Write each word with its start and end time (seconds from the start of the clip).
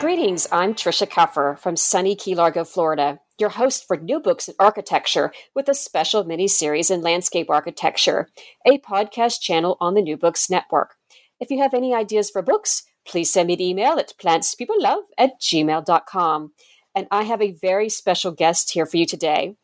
Greetings, 0.00 0.46
I'm 0.52 0.74
Trisha 0.74 1.10
Cuffer 1.10 1.56
from 1.60 1.76
sunny 1.76 2.14
Key 2.14 2.36
Largo, 2.36 2.64
Florida, 2.64 3.18
your 3.38 3.48
host 3.48 3.84
for 3.86 3.96
New 3.96 4.20
Books 4.20 4.48
in 4.48 4.54
Architecture 4.58 5.32
with 5.56 5.68
a 5.68 5.74
special 5.74 6.22
mini 6.22 6.46
series 6.46 6.88
in 6.88 7.00
landscape 7.00 7.50
architecture, 7.50 8.28
a 8.64 8.78
podcast 8.78 9.40
channel 9.40 9.76
on 9.80 9.94
the 9.94 10.00
New 10.00 10.16
Books 10.16 10.48
Network. 10.48 10.94
If 11.40 11.50
you 11.50 11.58
have 11.58 11.74
any 11.74 11.92
ideas 11.94 12.30
for 12.30 12.42
books, 12.42 12.84
please 13.06 13.32
send 13.32 13.48
me 13.48 13.54
an 13.54 13.60
email 13.60 13.98
at 13.98 14.14
plantspeoplelove 14.22 15.02
at 15.18 15.40
gmail.com. 15.40 16.52
And 16.94 17.06
I 17.10 17.24
have 17.24 17.42
a 17.42 17.52
very 17.52 17.88
special 17.88 18.30
guest 18.30 18.72
here 18.72 18.86
for 18.86 18.98
you 18.98 19.06
today. 19.06 19.56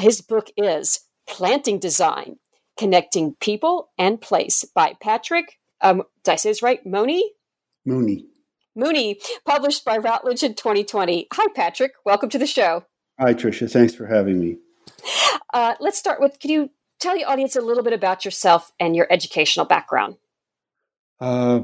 His 0.00 0.22
book 0.22 0.50
is 0.56 1.00
Planting 1.28 1.78
Design 1.78 2.38
Connecting 2.78 3.36
People 3.38 3.90
and 3.98 4.20
Place 4.20 4.64
by 4.74 4.94
Patrick, 5.00 5.58
um, 5.82 6.02
did 6.24 6.32
I 6.32 6.36
say 6.36 6.48
this 6.48 6.62
right? 6.62 6.84
Mooney? 6.86 7.32
Mooney. 7.84 8.24
Mooney, 8.76 9.20
published 9.46 9.84
by 9.84 9.96
Routledge 9.96 10.42
in 10.42 10.54
2020. 10.54 11.28
Hi, 11.32 11.46
Patrick. 11.54 11.92
Welcome 12.04 12.28
to 12.30 12.38
the 12.38 12.46
show. 12.46 12.84
Hi, 13.20 13.34
Tricia. 13.34 13.70
Thanks 13.70 13.94
for 13.94 14.06
having 14.06 14.40
me. 14.40 14.56
Uh, 15.52 15.74
let's 15.78 15.98
start 15.98 16.20
with 16.20 16.40
can 16.40 16.50
you 16.50 16.70
tell 17.00 17.14
the 17.14 17.24
audience 17.24 17.54
a 17.54 17.60
little 17.60 17.84
bit 17.84 17.92
about 17.92 18.24
yourself 18.24 18.72
and 18.80 18.96
your 18.96 19.06
educational 19.10 19.66
background? 19.66 20.16
Uh, 21.20 21.60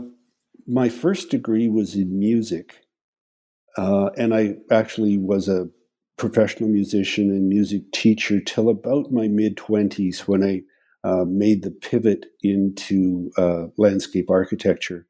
my 0.66 0.88
first 0.88 1.30
degree 1.30 1.68
was 1.68 1.96
in 1.96 2.18
music, 2.18 2.86
uh, 3.76 4.10
and 4.16 4.32
I 4.32 4.56
actually 4.70 5.18
was 5.18 5.48
a 5.48 5.68
professional 6.16 6.68
musician 6.68 7.30
and 7.30 7.48
music 7.48 7.90
teacher 7.92 8.40
till 8.40 8.68
about 8.68 9.10
my 9.10 9.26
mid 9.26 9.56
20s 9.56 10.20
when 10.20 10.44
I 10.44 10.62
uh, 11.02 11.24
made 11.24 11.64
the 11.64 11.70
pivot 11.70 12.26
into 12.42 13.30
uh, 13.36 13.66
landscape 13.76 14.30
architecture 14.30 15.06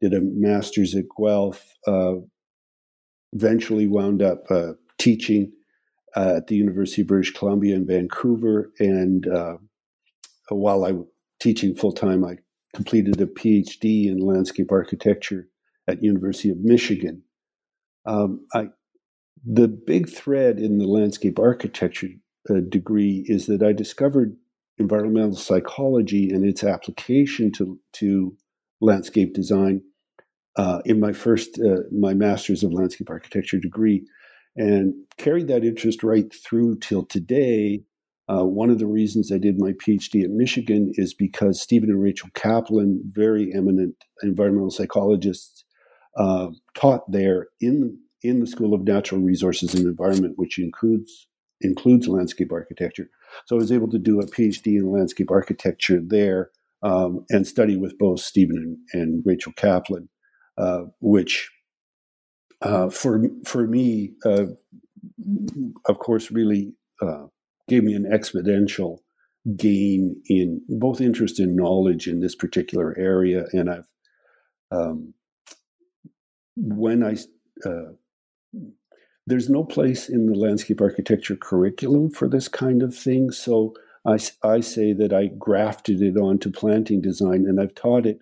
did 0.00 0.14
a 0.14 0.20
master's 0.20 0.94
at 0.94 1.04
Guelph, 1.16 1.62
uh, 1.86 2.14
eventually 3.32 3.86
wound 3.86 4.22
up 4.22 4.44
uh, 4.50 4.72
teaching 4.98 5.52
uh, 6.16 6.34
at 6.36 6.46
the 6.48 6.56
University 6.56 7.02
of 7.02 7.08
British 7.08 7.32
Columbia 7.32 7.76
in 7.76 7.86
Vancouver. 7.86 8.72
And 8.78 9.28
uh, 9.28 9.56
while 10.48 10.84
I 10.84 10.92
was 10.92 11.06
teaching 11.40 11.74
full 11.74 11.92
time, 11.92 12.24
I 12.24 12.38
completed 12.74 13.20
a 13.20 13.26
PhD 13.26 14.06
in 14.06 14.18
landscape 14.18 14.72
architecture 14.72 15.48
at 15.88 16.02
University 16.02 16.50
of 16.50 16.58
Michigan. 16.58 17.22
Um, 18.06 18.46
I, 18.54 18.68
the 19.44 19.68
big 19.68 20.08
thread 20.08 20.58
in 20.58 20.78
the 20.78 20.86
landscape 20.86 21.38
architecture 21.38 22.08
uh, 22.48 22.60
degree 22.68 23.24
is 23.26 23.46
that 23.46 23.62
I 23.62 23.72
discovered 23.72 24.36
environmental 24.78 25.36
psychology 25.36 26.30
and 26.30 26.44
its 26.44 26.64
application 26.64 27.52
to, 27.52 27.78
to 27.94 28.36
landscape 28.80 29.34
design 29.34 29.82
uh, 30.56 30.80
in 30.84 31.00
my 31.00 31.12
first 31.12 31.58
uh, 31.58 31.82
my 31.92 32.14
master's 32.14 32.62
of 32.62 32.72
landscape 32.72 33.10
architecture 33.10 33.58
degree, 33.58 34.04
and 34.56 34.94
carried 35.16 35.48
that 35.48 35.64
interest 35.64 36.02
right 36.02 36.32
through 36.34 36.78
till 36.78 37.04
today. 37.04 37.82
Uh, 38.28 38.44
one 38.44 38.70
of 38.70 38.78
the 38.78 38.86
reasons 38.86 39.32
I 39.32 39.38
did 39.38 39.58
my 39.58 39.72
PhD 39.72 40.22
at 40.22 40.30
Michigan 40.30 40.92
is 40.94 41.14
because 41.14 41.60
Stephen 41.60 41.90
and 41.90 42.00
Rachel 42.00 42.28
Kaplan, 42.34 43.02
very 43.06 43.52
eminent 43.52 43.96
environmental 44.22 44.70
psychologists, 44.70 45.64
uh, 46.16 46.48
taught 46.74 47.10
there 47.10 47.48
in 47.60 47.98
in 48.22 48.40
the 48.40 48.46
School 48.46 48.74
of 48.74 48.82
Natural 48.82 49.20
Resources 49.20 49.74
and 49.74 49.86
Environment, 49.86 50.34
which 50.36 50.58
includes 50.58 51.26
includes 51.60 52.08
landscape 52.08 52.52
architecture. 52.52 53.08
So 53.46 53.56
I 53.56 53.58
was 53.58 53.72
able 53.72 53.90
to 53.90 53.98
do 53.98 54.20
a 54.20 54.26
PhD 54.26 54.78
in 54.78 54.90
landscape 54.90 55.30
architecture 55.30 56.00
there 56.04 56.50
um, 56.82 57.24
and 57.30 57.46
study 57.46 57.76
with 57.76 57.98
both 57.98 58.20
Stephen 58.20 58.78
and, 58.92 59.02
and 59.02 59.22
Rachel 59.26 59.52
Kaplan. 59.56 60.08
Uh, 60.60 60.84
which 61.00 61.50
uh, 62.60 62.90
for 62.90 63.22
for 63.46 63.66
me, 63.66 64.12
uh, 64.26 64.44
of 65.86 65.98
course, 65.98 66.30
really 66.30 66.74
uh, 67.00 67.24
gave 67.66 67.82
me 67.82 67.94
an 67.94 68.04
exponential 68.04 68.98
gain 69.56 70.20
in 70.26 70.60
both 70.68 71.00
interest 71.00 71.40
in 71.40 71.56
knowledge 71.56 72.06
in 72.06 72.20
this 72.20 72.34
particular 72.34 72.94
area, 72.98 73.46
and 73.54 73.70
I've 73.70 73.88
um, 74.70 75.14
when 76.56 77.02
I 77.02 77.16
uh, 77.66 77.92
there's 79.26 79.48
no 79.48 79.64
place 79.64 80.10
in 80.10 80.26
the 80.26 80.38
landscape 80.38 80.82
architecture 80.82 81.36
curriculum 81.36 82.10
for 82.10 82.28
this 82.28 82.48
kind 82.48 82.82
of 82.82 82.94
thing, 82.94 83.30
so 83.30 83.72
I, 84.06 84.18
I 84.42 84.60
say 84.60 84.92
that 84.92 85.12
I 85.12 85.28
grafted 85.38 86.02
it 86.02 86.18
onto 86.18 86.50
planting 86.50 87.00
design, 87.00 87.46
and 87.46 87.58
I've 87.58 87.74
taught 87.74 88.04
it 88.04 88.20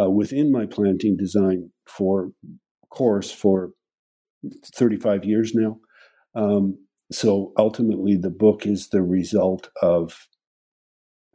uh, 0.00 0.10
within 0.10 0.50
my 0.50 0.66
planting 0.66 1.16
design 1.16 1.70
for 1.86 2.30
course 2.90 3.30
for 3.30 3.70
35 4.74 5.24
years 5.24 5.54
now. 5.54 5.78
Um, 6.34 6.78
so 7.10 7.52
ultimately, 7.58 8.16
the 8.16 8.30
book 8.30 8.66
is 8.66 8.88
the 8.88 9.02
result 9.02 9.68
of 9.82 10.26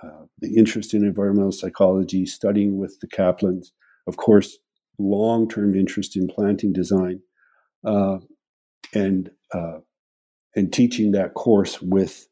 uh, 0.04 0.26
the 0.40 0.56
interest 0.56 0.94
in 0.94 1.04
environmental 1.04 1.52
psychology, 1.52 2.26
studying 2.26 2.78
with 2.78 3.00
the 3.00 3.08
Kaplans, 3.08 3.68
of 4.08 4.18
course, 4.18 4.58
long 5.00 5.48
term 5.48 5.76
interest 5.76 6.16
in 6.16 6.28
planting 6.28 6.74
design, 6.74 7.22
uh, 7.86 8.18
and 8.94 9.30
uh, 9.54 9.80
and 10.56 10.74
teaching 10.74 11.12
that 11.12 11.36
course 11.36 11.82
with 11.82 12.28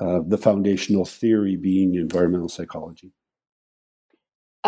uh, 0.00 0.20
the 0.26 0.38
foundational 0.38 1.04
theory 1.04 1.56
being 1.56 1.94
environmental 1.94 2.48
psychology. 2.48 3.12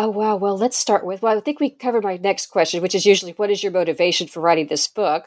Oh, 0.01 0.07
wow. 0.07 0.37
Well, 0.37 0.57
let's 0.57 0.77
start 0.77 1.05
with, 1.05 1.21
well, 1.21 1.37
I 1.37 1.41
think 1.41 1.59
we 1.59 1.69
covered 1.69 2.05
my 2.05 2.15
next 2.15 2.45
question, 2.45 2.81
which 2.81 2.95
is 2.95 3.05
usually 3.05 3.33
what 3.33 3.51
is 3.51 3.61
your 3.61 3.73
motivation 3.73 4.27
for 4.27 4.39
writing 4.39 4.67
this 4.67 4.87
book? 4.87 5.25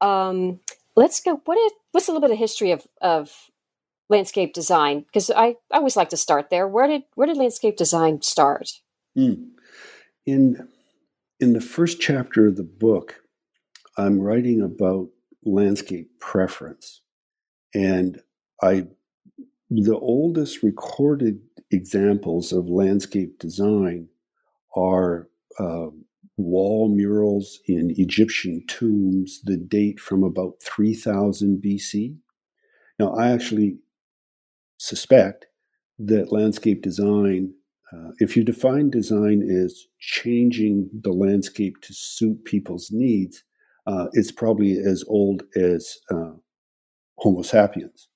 Um, 0.00 0.60
let's 0.96 1.20
go. 1.20 1.42
What 1.44 1.58
is, 1.58 1.72
what's 1.92 2.08
a 2.08 2.12
little 2.12 2.26
bit 2.26 2.32
of 2.32 2.38
history 2.38 2.70
of, 2.70 2.86
of 3.02 3.30
landscape 4.08 4.54
design? 4.54 5.00
Because 5.00 5.30
I, 5.30 5.56
I 5.70 5.76
always 5.76 5.98
like 5.98 6.08
to 6.08 6.16
start 6.16 6.48
there. 6.48 6.66
Where 6.66 6.86
did, 6.86 7.02
where 7.14 7.26
did 7.26 7.36
landscape 7.36 7.76
design 7.76 8.22
start? 8.22 8.70
Mm. 9.18 9.50
In, 10.24 10.68
in 11.38 11.52
the 11.52 11.60
first 11.60 12.00
chapter 12.00 12.46
of 12.46 12.56
the 12.56 12.62
book, 12.62 13.16
I'm 13.98 14.18
writing 14.18 14.62
about 14.62 15.10
landscape 15.44 16.18
preference. 16.20 17.02
And 17.74 18.22
I 18.62 18.86
the 19.70 19.96
oldest 19.96 20.62
recorded 20.62 21.49
examples 21.70 22.52
of 22.52 22.68
landscape 22.68 23.38
design 23.38 24.08
are 24.76 25.28
uh, 25.58 25.86
wall 26.36 26.88
murals 26.88 27.60
in 27.66 27.92
Egyptian 27.96 28.64
tombs 28.66 29.40
that 29.44 29.68
date 29.68 30.00
from 30.00 30.22
about 30.24 30.54
3000 30.62 31.62
BC. 31.62 32.16
Now, 32.98 33.14
I 33.14 33.30
actually 33.30 33.78
suspect 34.78 35.46
that 35.98 36.32
landscape 36.32 36.82
design, 36.82 37.52
uh, 37.92 38.10
if 38.18 38.36
you 38.36 38.44
define 38.44 38.90
design 38.90 39.42
as 39.42 39.86
changing 39.98 40.88
the 41.02 41.12
landscape 41.12 41.80
to 41.82 41.92
suit 41.92 42.44
people's 42.44 42.90
needs, 42.90 43.42
uh, 43.86 44.06
it's 44.12 44.32
probably 44.32 44.78
as 44.78 45.04
old 45.08 45.42
as 45.56 45.98
uh, 46.10 46.32
Homo 47.18 47.42
sapiens. 47.42 48.08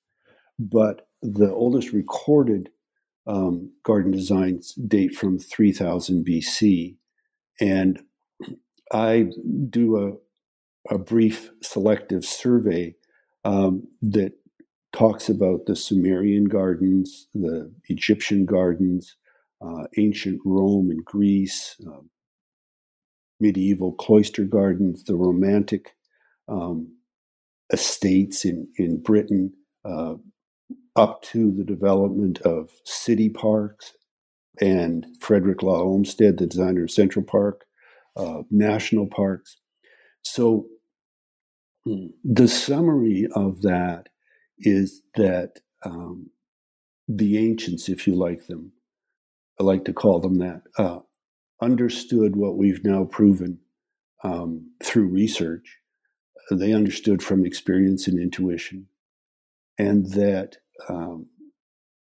But 0.59 1.09
the 1.23 1.53
oldest 1.53 1.93
recorded 1.93 2.71
um, 3.27 3.73
garden 3.83 4.13
designs 4.13 4.75
date 4.75 5.15
from 5.15 5.39
3000 5.39 6.27
BC. 6.27 6.97
And 7.61 8.01
I 8.93 9.27
do 9.71 10.19
a, 10.89 10.95
a 10.95 10.99
brief 10.99 11.51
selective 11.63 12.25
survey 12.25 12.95
um, 13.45 13.87
that 14.03 14.33
talks 14.93 15.29
about 15.29 15.67
the 15.67 15.77
Sumerian 15.77 16.45
gardens, 16.45 17.27
the 17.35 17.73
Egyptian 17.89 18.45
gardens, 18.45 19.17
uh, 19.61 19.85
ancient 19.97 20.41
Rome 20.45 20.91
and 20.91 21.05
Greece, 21.05 21.77
uh, 21.87 22.03
medieval 23.41 23.93
cloister 23.93 24.45
gardens, 24.45 25.05
the 25.05 25.17
Romantic 25.17 25.97
um, 26.49 26.97
estates 27.73 28.45
in, 28.45 28.69
in 28.77 29.03
Britain, 29.03 29.53
uh, 29.85 30.15
up 30.97 31.23
to 31.23 31.53
the 31.53 31.65
development 31.65 32.41
of 32.43 32.71
city 32.85 33.29
parks 33.29 33.95
and 34.61 35.07
Frederick 35.21 35.63
Law 35.63 35.81
Olmsted, 35.81 36.39
the 36.39 36.47
designer 36.47 36.85
of 36.85 36.91
Central 36.91 37.25
Park, 37.25 37.65
uh, 38.17 38.43
national 38.51 39.07
parks. 39.07 39.57
So 40.23 40.67
hmm, 41.85 42.07
the 42.23 42.49
summary 42.49 43.27
of 43.35 43.63
that 43.63 44.09
is 44.59 45.03
that 45.17 45.61
um, 45.85 46.31
the 47.09 47.39
ancients, 47.39 47.89
if 47.89 48.07
you 48.07 48.15
like 48.15 48.47
them, 48.47 48.73
I 49.61 49.65
like 49.65 49.85
to 49.87 49.93
call 49.93 50.21
them 50.21 50.39
that, 50.39 50.63
uh, 50.79 51.01
understood 51.61 52.37
what 52.37 52.57
we've 52.57 52.85
now 52.85 53.05
proven 53.05 53.59
um, 54.23 54.71
through 54.83 55.09
research. 55.09 55.79
They 56.51 56.73
understood 56.73 57.23
from 57.23 57.45
experience 57.45 58.07
and 58.07 58.19
intuition, 58.21 58.87
and 59.79 60.11
that 60.13 60.59
um, 60.89 61.27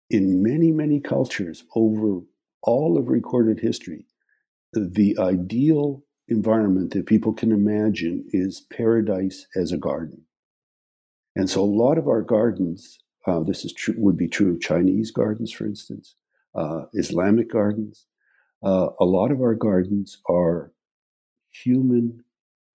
in 0.09 0.43
many, 0.43 0.71
many 0.71 0.99
cultures 0.99 1.63
over 1.75 2.21
all 2.61 2.97
of 2.97 3.09
recorded 3.09 3.59
history, 3.59 4.05
the 4.73 5.15
ideal 5.19 6.03
environment 6.27 6.91
that 6.93 7.05
people 7.05 7.33
can 7.33 7.51
imagine 7.51 8.25
is 8.31 8.65
paradise 8.71 9.45
as 9.55 9.71
a 9.71 9.77
garden. 9.77 10.21
And 11.35 11.49
so 11.49 11.61
a 11.61 11.65
lot 11.65 11.97
of 11.97 12.07
our 12.07 12.21
gardens, 12.21 12.99
uh, 13.27 13.41
this 13.41 13.65
is 13.65 13.73
true, 13.73 13.95
would 13.97 14.17
be 14.17 14.27
true 14.27 14.53
of 14.53 14.61
Chinese 14.61 15.11
gardens, 15.11 15.51
for 15.51 15.65
instance, 15.65 16.15
uh, 16.55 16.83
Islamic 16.93 17.51
gardens. 17.51 18.05
Uh, 18.63 18.89
a 18.99 19.05
lot 19.05 19.31
of 19.31 19.41
our 19.41 19.55
gardens 19.55 20.19
are 20.29 20.71
human 21.51 22.23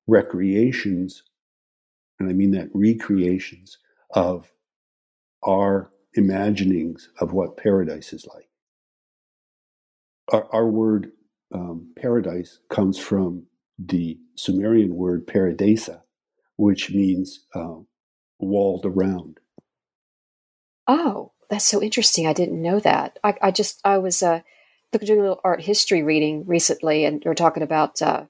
recreations, 0.07 1.23
and 2.19 2.29
I 2.29 2.33
mean 2.33 2.51
that 2.51 2.69
recreations 2.75 3.79
of 4.11 4.51
our 5.43 5.91
imaginings 6.15 7.11
of 7.21 7.33
what 7.33 7.57
paradise 7.57 8.13
is 8.13 8.27
like. 8.27 8.49
Our, 10.33 10.49
our 10.53 10.67
word 10.67 11.13
um, 11.55 11.93
paradise 11.97 12.61
comes 12.69 12.99
from 12.99 13.47
the 13.79 14.19
Sumerian 14.37 14.95
word 14.95 15.27
paradesa, 15.27 16.03
which 16.57 16.91
means 16.91 17.47
uh, 17.55 17.77
walled 18.39 18.85
around. 18.85 19.39
Oh, 20.87 21.33
that's 21.49 21.65
so 21.65 21.83
interesting. 21.83 22.27
I 22.27 22.33
didn't 22.33 22.61
know 22.61 22.81
that. 22.81 23.19
I, 23.23 23.35
I 23.41 23.51
just, 23.51 23.81
I 23.85 23.99
was 23.99 24.23
uh, 24.23 24.41
doing 24.93 25.21
a 25.21 25.23
little 25.23 25.41
art 25.45 25.63
history 25.63 26.03
reading 26.03 26.45
recently, 26.47 27.05
and 27.05 27.23
we 27.25 27.31
are 27.31 27.35
talking 27.35 27.63
about 27.63 28.03
uh, 28.03 28.25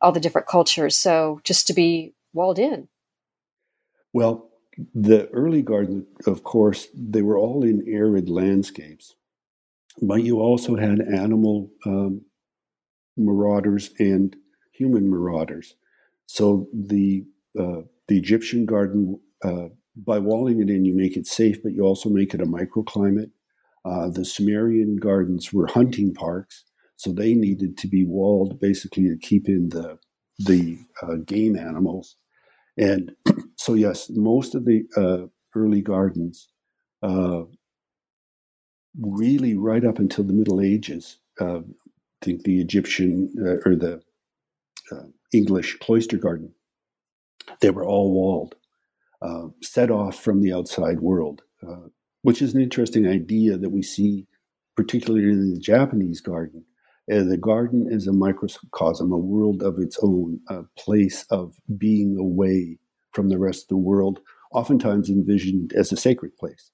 all 0.00 0.12
the 0.12 0.20
different 0.20 0.48
cultures. 0.48 0.96
So 0.98 1.40
just 1.44 1.66
to 1.66 1.74
be 1.74 2.14
walled 2.32 2.58
in. 2.58 2.88
Well, 4.12 4.49
the 4.94 5.28
early 5.30 5.62
gardens, 5.62 6.06
of 6.26 6.42
course, 6.42 6.88
they 6.94 7.22
were 7.22 7.38
all 7.38 7.64
in 7.64 7.84
arid 7.88 8.28
landscapes, 8.28 9.14
but 10.00 10.22
you 10.22 10.40
also 10.40 10.76
had 10.76 11.00
animal 11.00 11.70
um, 11.86 12.22
marauders 13.16 13.90
and 13.98 14.36
human 14.72 15.10
marauders. 15.10 15.74
So 16.26 16.68
the 16.72 17.24
uh, 17.58 17.82
the 18.08 18.18
Egyptian 18.18 18.66
garden, 18.66 19.20
uh, 19.44 19.68
by 19.96 20.18
walling 20.18 20.60
it 20.60 20.70
in, 20.70 20.84
you 20.84 20.94
make 20.94 21.16
it 21.16 21.26
safe, 21.26 21.62
but 21.62 21.72
you 21.72 21.82
also 21.82 22.08
make 22.08 22.34
it 22.34 22.40
a 22.40 22.46
microclimate. 22.46 23.30
Uh, 23.84 24.08
the 24.08 24.24
Sumerian 24.24 24.96
gardens 24.96 25.52
were 25.52 25.66
hunting 25.66 26.14
parks, 26.14 26.64
so 26.96 27.12
they 27.12 27.34
needed 27.34 27.76
to 27.78 27.88
be 27.88 28.04
walled 28.04 28.60
basically 28.60 29.04
to 29.08 29.16
keep 29.16 29.48
in 29.48 29.70
the 29.70 29.98
the 30.38 30.78
uh, 31.02 31.16
game 31.26 31.56
animals. 31.56 32.16
And 32.76 33.12
so, 33.56 33.74
yes, 33.74 34.10
most 34.10 34.54
of 34.54 34.64
the 34.64 34.84
uh, 34.96 35.26
early 35.54 35.82
gardens, 35.82 36.48
uh, 37.02 37.42
really 39.00 39.56
right 39.56 39.84
up 39.84 39.98
until 39.98 40.24
the 40.24 40.32
Middle 40.32 40.60
Ages, 40.60 41.18
uh, 41.40 41.58
I 41.58 42.24
think 42.24 42.42
the 42.42 42.60
Egyptian 42.60 43.32
uh, 43.38 43.68
or 43.68 43.76
the 43.76 44.02
uh, 44.92 45.06
English 45.32 45.78
cloister 45.78 46.16
garden, 46.16 46.52
they 47.60 47.70
were 47.70 47.84
all 47.84 48.12
walled, 48.12 48.54
set 49.62 49.90
off 49.90 50.18
from 50.18 50.42
the 50.42 50.52
outside 50.52 51.00
world, 51.00 51.42
which 52.22 52.42
is 52.42 52.54
an 52.54 52.60
interesting 52.60 53.06
idea 53.06 53.56
that 53.56 53.70
we 53.70 53.82
see, 53.82 54.26
particularly 54.76 55.24
in 55.30 55.54
the 55.54 55.60
Japanese 55.60 56.20
garden 56.20 56.64
uh, 57.10 57.22
the 57.24 57.36
garden 57.36 57.88
is 57.90 58.06
a 58.06 58.12
microcosm, 58.12 59.12
a 59.12 59.18
world 59.18 59.62
of 59.62 59.78
its 59.78 59.98
own, 60.02 60.40
a 60.48 60.62
place 60.76 61.24
of 61.30 61.56
being 61.76 62.16
away 62.18 62.78
from 63.12 63.28
the 63.28 63.38
rest 63.38 63.64
of 63.64 63.68
the 63.68 63.76
world, 63.76 64.20
oftentimes 64.52 65.10
envisioned 65.10 65.72
as 65.72 65.92
a 65.92 65.96
sacred 65.96 66.36
place. 66.36 66.70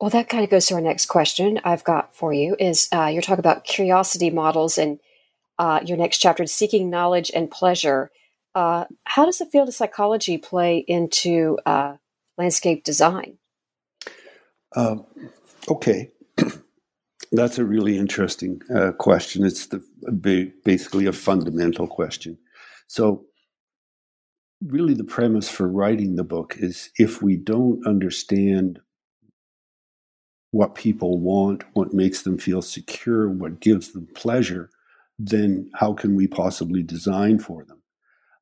Well, 0.00 0.10
that 0.10 0.28
kind 0.28 0.44
of 0.44 0.50
goes 0.50 0.66
to 0.66 0.74
our 0.74 0.80
next 0.80 1.06
question 1.06 1.60
I've 1.64 1.82
got 1.82 2.14
for 2.14 2.32
you 2.32 2.54
is 2.60 2.88
uh, 2.92 3.06
you're 3.06 3.22
talking 3.22 3.40
about 3.40 3.64
curiosity 3.64 4.30
models 4.30 4.78
and 4.78 5.00
uh, 5.58 5.80
your 5.84 5.98
next 5.98 6.18
chapter, 6.18 6.46
seeking 6.46 6.88
knowledge 6.88 7.32
and 7.34 7.50
pleasure. 7.50 8.12
Uh, 8.54 8.84
how 9.04 9.24
does 9.24 9.38
the 9.38 9.46
field 9.46 9.68
of 9.68 9.74
psychology 9.74 10.38
play 10.38 10.78
into 10.78 11.58
uh, 11.66 11.96
landscape 12.36 12.84
design? 12.84 13.38
Um, 14.76 15.04
okay. 15.68 16.12
That's 17.32 17.58
a 17.58 17.64
really 17.64 17.98
interesting 17.98 18.62
uh, 18.74 18.92
question. 18.92 19.44
It's 19.44 19.66
the, 19.66 19.82
basically 20.64 21.06
a 21.06 21.12
fundamental 21.12 21.86
question. 21.86 22.38
So, 22.86 23.26
really, 24.64 24.94
the 24.94 25.04
premise 25.04 25.48
for 25.48 25.68
writing 25.68 26.16
the 26.16 26.24
book 26.24 26.56
is 26.58 26.90
if 26.96 27.22
we 27.22 27.36
don't 27.36 27.86
understand 27.86 28.80
what 30.50 30.74
people 30.74 31.18
want, 31.18 31.64
what 31.74 31.92
makes 31.92 32.22
them 32.22 32.38
feel 32.38 32.62
secure, 32.62 33.28
what 33.28 33.60
gives 33.60 33.92
them 33.92 34.08
pleasure, 34.14 34.70
then 35.18 35.70
how 35.74 35.92
can 35.92 36.16
we 36.16 36.26
possibly 36.26 36.82
design 36.82 37.38
for 37.38 37.64
them? 37.64 37.82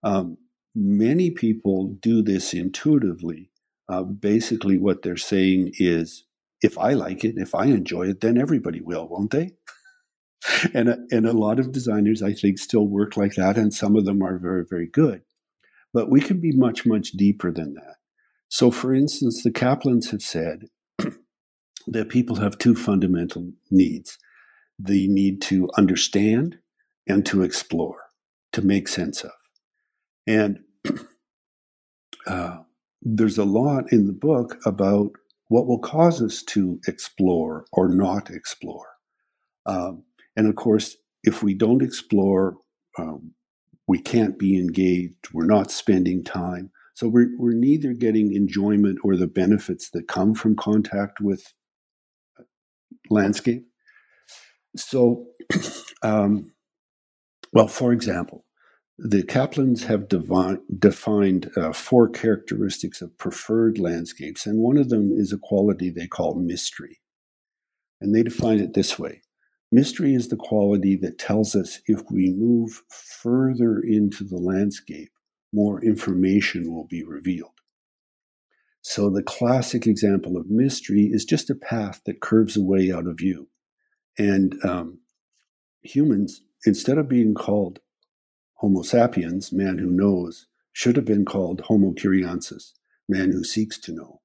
Um, 0.04 0.38
many 0.74 1.30
people 1.30 1.96
do 2.00 2.22
this 2.22 2.54
intuitively. 2.54 3.50
Uh, 3.88 4.02
basically, 4.02 4.78
what 4.78 5.02
they're 5.02 5.16
saying 5.16 5.72
is 5.78 6.25
if 6.62 6.78
I 6.78 6.94
like 6.94 7.24
it, 7.24 7.34
if 7.36 7.54
I 7.54 7.66
enjoy 7.66 8.08
it, 8.08 8.20
then 8.20 8.38
everybody 8.38 8.80
will, 8.80 9.08
won't 9.08 9.30
they? 9.30 9.52
and 10.74 10.88
and 11.10 11.26
a 11.26 11.32
lot 11.32 11.58
of 11.58 11.72
designers, 11.72 12.22
I 12.22 12.32
think, 12.32 12.58
still 12.58 12.86
work 12.86 13.16
like 13.16 13.34
that, 13.34 13.56
and 13.56 13.72
some 13.72 13.96
of 13.96 14.04
them 14.04 14.22
are 14.22 14.38
very 14.38 14.64
very 14.68 14.86
good. 14.86 15.22
But 15.92 16.10
we 16.10 16.20
can 16.20 16.40
be 16.40 16.52
much 16.52 16.86
much 16.86 17.12
deeper 17.12 17.50
than 17.52 17.74
that. 17.74 17.96
So, 18.48 18.70
for 18.70 18.94
instance, 18.94 19.42
the 19.42 19.50
Kaplans 19.50 20.10
have 20.10 20.22
said 20.22 20.66
that 21.86 22.08
people 22.08 22.36
have 22.36 22.58
two 22.58 22.74
fundamental 22.74 23.52
needs: 23.70 24.18
the 24.78 25.08
need 25.08 25.42
to 25.42 25.68
understand 25.76 26.58
and 27.08 27.24
to 27.26 27.42
explore, 27.42 28.10
to 28.52 28.62
make 28.62 28.88
sense 28.88 29.24
of, 29.24 29.32
and. 30.26 30.60
Uh, 32.26 32.56
there's 33.02 33.38
a 33.38 33.44
lot 33.44 33.92
in 33.92 34.08
the 34.08 34.12
book 34.12 34.58
about 34.66 35.12
what 35.48 35.66
will 35.66 35.78
cause 35.78 36.22
us 36.22 36.42
to 36.42 36.80
explore 36.86 37.66
or 37.72 37.88
not 37.88 38.30
explore. 38.30 38.86
Um, 39.66 40.04
and 40.36 40.46
of 40.48 40.56
course, 40.56 40.96
if 41.22 41.42
we 41.42 41.54
don't 41.54 41.82
explore, 41.82 42.56
um, 42.98 43.32
we 43.86 44.00
can't 44.00 44.38
be 44.38 44.58
engaged, 44.58 45.28
we're 45.32 45.46
not 45.46 45.70
spending 45.70 46.24
time. 46.24 46.70
So 46.94 47.08
we're, 47.08 47.30
we're 47.38 47.52
neither 47.52 47.92
getting 47.92 48.32
enjoyment 48.32 48.98
or 49.04 49.16
the 49.16 49.26
benefits 49.26 49.90
that 49.90 50.08
come 50.08 50.34
from 50.34 50.56
contact 50.56 51.20
with 51.20 51.52
landscape. 53.10 53.66
So, 54.76 55.26
um, 56.02 56.52
well, 57.52 57.68
for 57.68 57.92
example, 57.92 58.45
the 58.98 59.22
Kaplans 59.22 59.84
have 59.84 60.08
defined 60.08 61.50
uh, 61.56 61.72
four 61.72 62.08
characteristics 62.08 63.02
of 63.02 63.16
preferred 63.18 63.78
landscapes, 63.78 64.46
and 64.46 64.58
one 64.58 64.78
of 64.78 64.88
them 64.88 65.12
is 65.12 65.32
a 65.32 65.38
quality 65.38 65.90
they 65.90 66.06
call 66.06 66.34
mystery. 66.34 67.00
And 68.00 68.14
they 68.14 68.22
define 68.22 68.58
it 68.58 68.74
this 68.74 68.98
way 68.98 69.22
Mystery 69.72 70.14
is 70.14 70.28
the 70.28 70.36
quality 70.36 70.96
that 70.96 71.18
tells 71.18 71.56
us 71.56 71.80
if 71.86 72.02
we 72.10 72.30
move 72.30 72.82
further 72.88 73.80
into 73.80 74.22
the 74.24 74.36
landscape, 74.36 75.10
more 75.52 75.82
information 75.84 76.72
will 76.72 76.86
be 76.86 77.02
revealed. 77.02 77.50
So, 78.80 79.10
the 79.10 79.22
classic 79.22 79.86
example 79.86 80.36
of 80.36 80.48
mystery 80.48 81.10
is 81.12 81.24
just 81.24 81.50
a 81.50 81.56
path 81.56 82.00
that 82.06 82.20
curves 82.20 82.56
away 82.56 82.92
out 82.92 83.06
of 83.06 83.18
view. 83.18 83.48
And 84.16 84.54
um, 84.64 85.00
humans, 85.82 86.42
instead 86.64 86.96
of 86.96 87.08
being 87.08 87.34
called 87.34 87.80
Homo 88.56 88.82
sapiens, 88.82 89.52
man 89.52 89.78
who 89.78 89.90
knows, 89.90 90.46
should 90.72 90.96
have 90.96 91.04
been 91.04 91.24
called 91.24 91.62
Homo 91.62 91.92
curiensis, 91.92 92.72
man 93.08 93.32
who 93.32 93.44
seeks 93.44 93.78
to 93.80 93.92
know, 93.92 94.20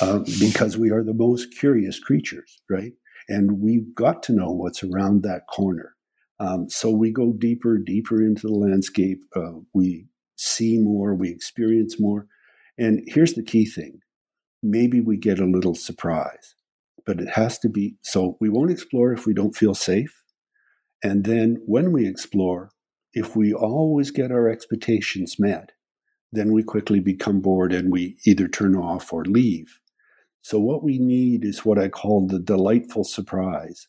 uh, 0.00 0.20
because 0.40 0.76
we 0.76 0.90
are 0.90 1.02
the 1.02 1.14
most 1.14 1.56
curious 1.58 1.98
creatures, 1.98 2.60
right? 2.68 2.92
And 3.28 3.60
we've 3.60 3.94
got 3.94 4.22
to 4.24 4.32
know 4.32 4.50
what's 4.50 4.82
around 4.82 5.22
that 5.22 5.46
corner. 5.48 5.94
Um, 6.40 6.68
so 6.68 6.90
we 6.90 7.10
go 7.10 7.32
deeper, 7.32 7.78
deeper 7.78 8.22
into 8.22 8.46
the 8.46 8.54
landscape. 8.54 9.22
Uh, 9.34 9.60
we 9.72 10.06
see 10.36 10.78
more, 10.78 11.14
we 11.14 11.30
experience 11.30 12.00
more. 12.00 12.26
And 12.76 13.02
here's 13.06 13.34
the 13.34 13.42
key 13.42 13.66
thing 13.66 14.00
maybe 14.62 15.00
we 15.00 15.16
get 15.16 15.38
a 15.38 15.44
little 15.44 15.74
surprise, 15.74 16.54
but 17.04 17.20
it 17.20 17.28
has 17.30 17.58
to 17.58 17.68
be 17.68 17.96
so 18.02 18.36
we 18.40 18.48
won't 18.48 18.70
explore 18.70 19.12
if 19.12 19.26
we 19.26 19.34
don't 19.34 19.56
feel 19.56 19.74
safe. 19.74 20.22
And 21.02 21.24
then 21.24 21.58
when 21.66 21.92
we 21.92 22.08
explore, 22.08 22.70
if 23.14 23.36
we 23.36 23.54
always 23.54 24.10
get 24.10 24.32
our 24.32 24.48
expectations 24.48 25.38
met, 25.38 25.70
then 26.32 26.52
we 26.52 26.62
quickly 26.64 26.98
become 26.98 27.40
bored 27.40 27.72
and 27.72 27.92
we 27.92 28.16
either 28.26 28.48
turn 28.48 28.74
off 28.74 29.12
or 29.12 29.24
leave. 29.24 29.80
So, 30.42 30.58
what 30.58 30.82
we 30.82 30.98
need 30.98 31.44
is 31.44 31.64
what 31.64 31.78
I 31.78 31.88
call 31.88 32.26
the 32.26 32.40
delightful 32.40 33.04
surprise. 33.04 33.86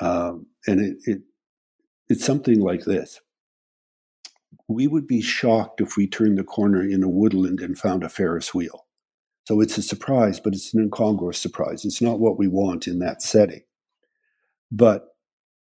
Um, 0.00 0.46
and 0.66 0.80
it, 0.80 0.96
it, 1.04 1.22
it's 2.08 2.24
something 2.24 2.58
like 2.58 2.84
this 2.84 3.20
We 4.66 4.86
would 4.88 5.06
be 5.06 5.20
shocked 5.20 5.80
if 5.80 5.96
we 5.96 6.08
turned 6.08 6.38
the 6.38 6.44
corner 6.44 6.82
in 6.82 7.02
a 7.02 7.08
woodland 7.08 7.60
and 7.60 7.78
found 7.78 8.02
a 8.02 8.08
Ferris 8.08 8.54
wheel. 8.54 8.86
So, 9.46 9.60
it's 9.60 9.76
a 9.76 9.82
surprise, 9.82 10.40
but 10.40 10.54
it's 10.54 10.72
an 10.72 10.80
incongruous 10.80 11.38
surprise. 11.38 11.84
It's 11.84 12.02
not 12.02 12.18
what 12.18 12.38
we 12.38 12.48
want 12.48 12.88
in 12.88 12.98
that 13.00 13.22
setting. 13.22 13.62
But 14.70 15.08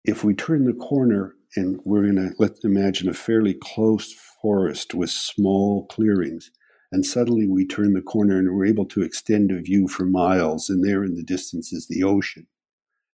if 0.04 0.24
we 0.24 0.34
turn 0.34 0.66
the 0.66 0.74
corner 0.74 1.36
and 1.56 1.80
we're 1.86 2.06
in 2.06 2.18
a 2.18 2.30
let's 2.40 2.64
imagine 2.64 3.10
a 3.10 3.14
fairly 3.14 3.54
close 3.54 4.14
forest 4.42 4.94
with 4.94 5.10
small 5.10 5.86
clearings. 5.88 6.52
And 6.92 7.06
suddenly 7.06 7.48
we 7.48 7.68
turn 7.68 7.94
the 7.94 8.02
corner 8.02 8.38
and 8.38 8.54
we're 8.54 8.66
able 8.66 8.86
to 8.88 9.02
extend 9.02 9.52
a 9.52 9.62
view 9.62 9.88
for 9.88 10.06
miles, 10.06 10.70
and 10.70 10.84
there 10.84 11.04
in 11.04 11.16
the 11.16 11.24
distance 11.24 11.74
is 11.74 11.88
the 11.88 12.04
ocean. 12.04 12.48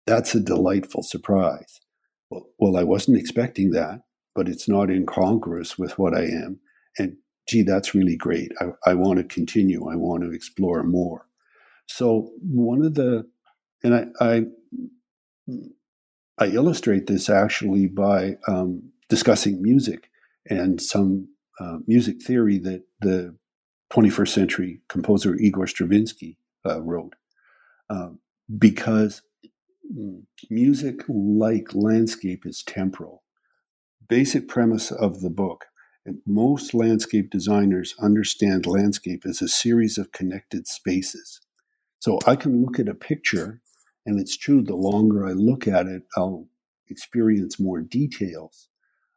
That's 0.07 0.35
a 0.35 0.41
delightful 0.41 1.03
surprise. 1.03 1.81
Well, 2.31 2.47
well, 2.59 2.77
I 2.77 2.83
wasn't 2.83 3.19
expecting 3.19 3.71
that, 3.73 4.01
but 4.35 4.49
it's 4.49 4.69
not 4.69 4.91
incongruous 4.91 5.79
with 5.79 5.99
what 5.99 6.15
I 6.15 6.23
am. 6.23 6.61
And 6.99 7.17
gee, 7.49 7.63
that's 7.63 7.95
really 7.95 8.17
great. 8.17 8.53
I, 8.61 8.91
I 8.91 8.95
want 8.95 9.19
to 9.19 9.25
continue. 9.25 9.89
I 9.89 9.97
want 9.97 10.23
to 10.23 10.33
explore 10.33 10.83
more. 10.83 11.27
So 11.87 12.31
one 12.41 12.85
of 12.85 12.95
the, 12.95 13.29
and 13.83 13.95
I, 13.95 14.07
I, 14.21 14.45
I 16.41 16.47
illustrate 16.47 17.07
this 17.07 17.29
actually 17.29 17.87
by 17.87 18.37
um, 18.49 18.91
discussing 19.09 19.63
music 19.63 20.11
and 20.49 20.81
some 20.81 21.29
uh, 21.61 21.79
music 21.87 22.23
theory 22.23 22.59
that 22.59 22.83
the 23.01 23.37
21st 23.93 24.29
century 24.29 24.81
composer 24.89 25.37
Igor 25.37 25.67
Stravinsky 25.67 26.39
uh, 26.65 26.81
wrote, 26.81 27.15
uh, 27.91 28.11
because 28.59 29.23
music, 30.49 31.01
like 31.09 31.75
landscape, 31.75 32.47
is 32.47 32.63
temporal. 32.63 33.23
Basic 34.09 34.49
premise 34.49 34.91
of 34.91 35.21
the 35.21 35.31
book 35.31 35.67
most 36.27 36.75
landscape 36.75 37.31
designers 37.31 37.95
understand 38.01 38.67
landscape 38.67 39.25
as 39.27 39.43
a 39.43 39.49
series 39.49 39.99
of 39.99 40.13
connected 40.13 40.67
spaces. 40.67 41.41
So 41.99 42.19
I 42.27 42.37
can 42.37 42.65
look 42.65 42.79
at 42.79 42.89
a 42.89 42.95
picture, 42.95 43.61
and 44.07 44.19
it's 44.19 44.37
true, 44.37 44.63
the 44.63 44.77
longer 44.77 45.27
I 45.27 45.33
look 45.33 45.69
at 45.69 45.87
it, 45.87 46.03
I'll 46.17 46.49
experience 46.89 47.61
more 47.61 47.81
details. 47.81 48.69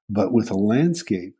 But 0.09 0.31
with 0.33 0.51
a 0.51 0.57
landscape, 0.57 1.35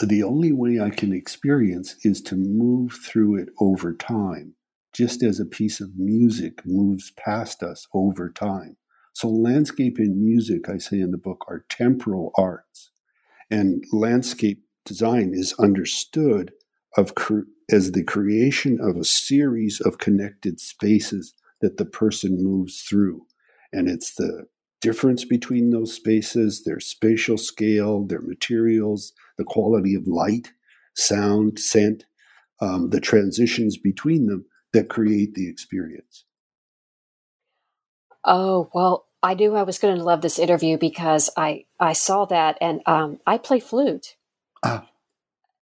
the 0.00 0.22
only 0.22 0.52
way 0.52 0.80
I 0.80 0.90
can 0.90 1.12
experience 1.12 1.96
is 2.04 2.22
to 2.22 2.36
move 2.36 2.98
through 3.04 3.36
it 3.36 3.48
over 3.60 3.92
time, 3.92 4.54
just 4.92 5.22
as 5.22 5.40
a 5.40 5.44
piece 5.44 5.80
of 5.80 5.96
music 5.96 6.64
moves 6.64 7.10
past 7.10 7.62
us 7.62 7.86
over 7.92 8.30
time. 8.30 8.76
So, 9.12 9.28
landscape 9.28 9.98
and 9.98 10.22
music, 10.22 10.68
I 10.68 10.78
say 10.78 11.00
in 11.00 11.10
the 11.10 11.18
book, 11.18 11.44
are 11.48 11.64
temporal 11.68 12.30
arts. 12.36 12.90
And 13.50 13.82
landscape 13.92 14.62
design 14.84 15.32
is 15.34 15.52
understood 15.54 16.52
of 16.96 17.12
as 17.70 17.92
the 17.92 18.04
creation 18.04 18.78
of 18.80 18.96
a 18.96 19.04
series 19.04 19.80
of 19.80 19.98
connected 19.98 20.60
spaces 20.60 21.34
that 21.60 21.76
the 21.76 21.84
person 21.84 22.42
moves 22.42 22.82
through. 22.82 23.26
And 23.72 23.88
it's 23.88 24.14
the 24.14 24.46
difference 24.80 25.24
between 25.24 25.70
those 25.70 25.92
spaces, 25.92 26.64
their 26.64 26.80
spatial 26.80 27.36
scale, 27.36 28.04
their 28.04 28.22
materials, 28.22 29.12
the 29.36 29.44
quality 29.44 29.94
of 29.94 30.06
light, 30.06 30.52
sound, 30.94 31.58
scent, 31.58 32.04
um, 32.60 32.90
the 32.90 33.00
transitions 33.00 33.76
between 33.76 34.26
them 34.26 34.46
that 34.72 34.88
create 34.88 35.34
the 35.34 35.48
experience. 35.48 36.24
Oh, 38.24 38.70
well, 38.74 39.06
I 39.22 39.34
knew 39.34 39.54
I 39.54 39.62
was 39.62 39.78
going 39.78 39.96
to 39.96 40.02
love 40.02 40.20
this 40.22 40.38
interview 40.38 40.76
because 40.76 41.30
I, 41.36 41.64
I 41.80 41.92
saw 41.92 42.24
that 42.26 42.58
and 42.60 42.80
um, 42.86 43.18
I 43.26 43.38
play 43.38 43.60
flute. 43.60 44.16
Ah. 44.62 44.88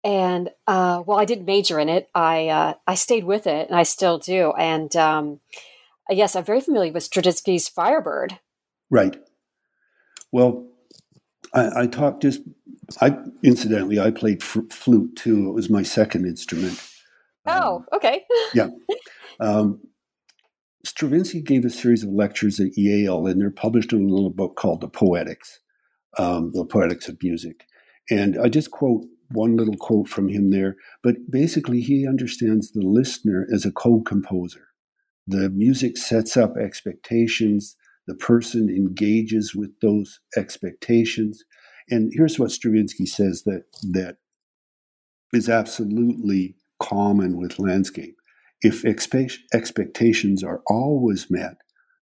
And 0.02 0.50
uh, 0.66 1.00
while 1.00 1.18
I 1.18 1.24
didn't 1.24 1.44
major 1.44 1.78
in 1.78 1.88
it, 1.88 2.08
I 2.14 2.48
uh, 2.48 2.74
I 2.86 2.94
stayed 2.94 3.24
with 3.24 3.46
it, 3.46 3.68
and 3.68 3.78
I 3.78 3.82
still 3.82 4.18
do. 4.18 4.52
And 4.52 4.94
um, 4.96 5.40
yes, 6.10 6.36
I'm 6.36 6.44
very 6.44 6.60
familiar 6.60 6.92
with 6.92 7.04
Stravinsky's 7.04 7.68
Firebird. 7.68 8.38
Right. 8.90 9.16
Well, 10.32 10.66
I, 11.54 11.82
I 11.82 11.86
taught 11.86 12.20
just. 12.20 12.42
I 13.00 13.16
incidentally 13.44 14.00
I 14.00 14.10
played 14.10 14.42
f- 14.42 14.58
flute 14.70 15.14
too. 15.14 15.48
It 15.48 15.54
was 15.54 15.70
my 15.70 15.82
second 15.82 16.26
instrument. 16.26 16.82
Oh, 17.46 17.76
um, 17.76 17.86
okay. 17.94 18.24
yeah. 18.54 18.68
Um, 19.38 19.80
Stravinsky 20.84 21.42
gave 21.42 21.64
a 21.64 21.70
series 21.70 22.02
of 22.02 22.10
lectures 22.10 22.58
at 22.58 22.76
Yale, 22.76 23.26
and 23.26 23.40
they're 23.40 23.50
published 23.50 23.92
in 23.92 24.04
a 24.04 24.12
little 24.12 24.30
book 24.30 24.56
called 24.56 24.80
The 24.80 24.88
Poetics, 24.88 25.60
um, 26.18 26.50
The 26.52 26.64
Poetics 26.64 27.08
of 27.08 27.22
Music. 27.22 27.66
And 28.10 28.38
I 28.38 28.48
just 28.48 28.70
quote 28.70 29.04
one 29.30 29.56
little 29.56 29.76
quote 29.76 30.08
from 30.08 30.28
him 30.28 30.50
there, 30.50 30.76
but 31.02 31.14
basically, 31.30 31.80
he 31.80 32.08
understands 32.08 32.72
the 32.72 32.82
listener 32.82 33.46
as 33.52 33.64
a 33.64 33.72
co 33.72 34.00
composer. 34.00 34.69
The 35.30 35.48
music 35.48 35.96
sets 35.96 36.36
up 36.36 36.56
expectations, 36.56 37.76
the 38.08 38.16
person 38.16 38.68
engages 38.68 39.54
with 39.54 39.70
those 39.80 40.18
expectations. 40.36 41.44
And 41.88 42.10
here's 42.12 42.36
what 42.36 42.50
Stravinsky 42.50 43.06
says 43.06 43.44
that, 43.44 43.62
that 43.92 44.16
is 45.32 45.48
absolutely 45.48 46.56
common 46.82 47.36
with 47.36 47.60
landscape. 47.60 48.16
If 48.60 48.84
expectations 48.84 50.42
are 50.42 50.62
always 50.66 51.30
met, 51.30 51.58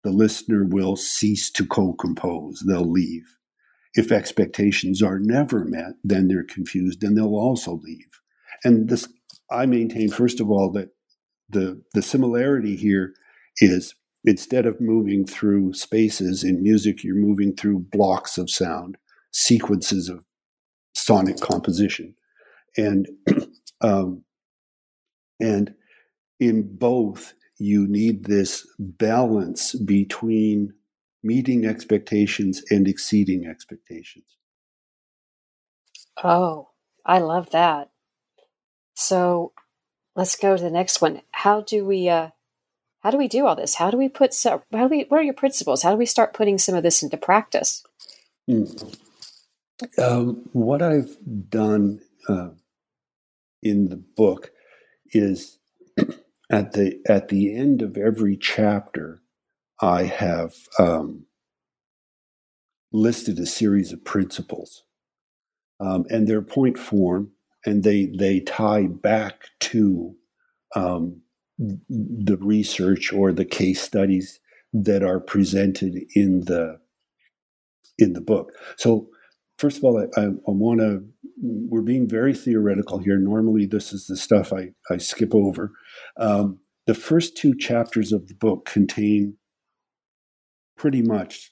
the 0.03 0.11
listener 0.11 0.63
will 0.63 0.95
cease 0.95 1.49
to 1.53 1.65
co 1.65 1.93
compose, 1.93 2.63
they'll 2.67 2.89
leave. 2.89 3.25
If 3.95 4.11
expectations 4.11 5.01
are 5.01 5.17
never 5.17 5.65
met, 5.65 5.93
then 6.03 6.27
they're 6.27 6.43
confused 6.43 7.03
and 7.03 7.17
they'll 7.17 7.35
also 7.35 7.79
leave. 7.83 8.21
And 8.63 8.87
this, 8.87 9.07
I 9.49 9.65
maintain, 9.65 10.11
first 10.11 10.39
of 10.39 10.51
all, 10.51 10.71
that 10.73 10.89
the, 11.49 11.81
the 11.93 12.01
similarity 12.01 12.75
here 12.75 13.13
is 13.57 13.95
instead 14.25 14.65
of 14.65 14.81
moving 14.81 15.25
through 15.25 15.73
spaces 15.73 16.43
in 16.43 16.61
music, 16.61 17.03
you're 17.03 17.15
moving 17.15 17.55
through 17.55 17.85
blocks 17.91 18.37
of 18.37 18.49
sound, 18.49 18.97
sequences 19.31 20.09
of 20.09 20.23
sonic 20.95 21.39
composition, 21.39 22.15
and 22.77 23.07
um, 23.81 24.23
and 25.39 25.73
in 26.39 26.75
both 26.77 27.33
you 27.57 27.87
need 27.87 28.25
this 28.25 28.67
balance 28.79 29.75
between 29.75 30.73
meeting 31.23 31.65
expectations 31.65 32.61
and 32.69 32.87
exceeding 32.87 33.45
expectations. 33.45 34.25
Oh, 36.23 36.69
I 37.05 37.19
love 37.19 37.49
that. 37.51 37.89
So 38.95 39.53
let's 40.15 40.35
go 40.35 40.55
to 40.55 40.63
the 40.63 40.71
next 40.71 41.01
one. 41.01 41.21
How 41.31 41.61
do 41.61 41.85
we 41.85 42.09
uh, 42.09 42.29
how 43.01 43.11
do 43.11 43.17
we 43.17 43.27
do 43.27 43.45
all 43.45 43.55
this? 43.55 43.75
How 43.75 43.91
do 43.91 43.97
we 43.97 44.09
put 44.09 44.33
so, 44.33 44.63
how 44.71 44.87
do 44.87 44.97
we 44.97 45.05
what 45.09 45.19
are 45.19 45.23
your 45.23 45.33
principles? 45.33 45.83
How 45.83 45.91
do 45.91 45.97
we 45.97 46.05
start 46.05 46.33
putting 46.33 46.57
some 46.57 46.75
of 46.75 46.83
this 46.83 47.03
into 47.03 47.17
practice? 47.17 47.83
Mm. 48.49 48.97
Um, 49.99 50.49
what 50.53 50.81
I've 50.81 51.15
done 51.49 52.01
uh, 52.27 52.49
in 53.61 53.89
the 53.89 53.97
book 53.97 54.51
is 55.11 55.59
at 56.51 56.73
the 56.73 56.99
at 57.07 57.27
the 57.27 57.55
end 57.55 57.81
of 57.81 57.97
every 57.97 58.37
chapter, 58.37 59.21
I 59.81 60.03
have 60.03 60.53
um, 60.79 61.25
listed 62.91 63.37
a 63.37 63.45
series 63.45 63.91
of 63.91 64.03
principles, 64.03 64.83
um, 65.79 66.05
and 66.09 66.27
they're 66.27 66.41
point 66.41 66.79
form, 66.79 67.31
and 67.65 67.83
they 67.83 68.11
they 68.17 68.39
tie 68.41 68.87
back 68.87 69.49
to 69.59 70.15
um, 70.75 71.21
the 71.57 72.37
research 72.41 73.13
or 73.13 73.31
the 73.31 73.45
case 73.45 73.81
studies 73.81 74.39
that 74.73 75.03
are 75.03 75.19
presented 75.19 75.95
in 76.15 76.41
the 76.41 76.79
in 77.97 78.13
the 78.13 78.21
book. 78.21 78.51
So, 78.77 79.07
first 79.57 79.77
of 79.77 79.83
all, 79.83 79.97
I, 79.97 80.19
I, 80.19 80.25
I 80.25 80.51
want 80.51 80.81
to. 80.81 81.03
We're 81.41 81.81
being 81.81 82.07
very 82.07 82.33
theoretical 82.33 82.99
here. 82.99 83.17
Normally, 83.17 83.65
this 83.65 83.93
is 83.93 84.07
the 84.07 84.17
stuff 84.17 84.53
I, 84.53 84.69
I 84.89 84.97
skip 84.97 85.33
over. 85.33 85.71
Um, 86.17 86.59
the 86.87 86.93
first 86.93 87.35
two 87.35 87.55
chapters 87.55 88.11
of 88.11 88.27
the 88.27 88.35
book 88.35 88.65
contain 88.65 89.37
pretty 90.77 91.01
much 91.01 91.51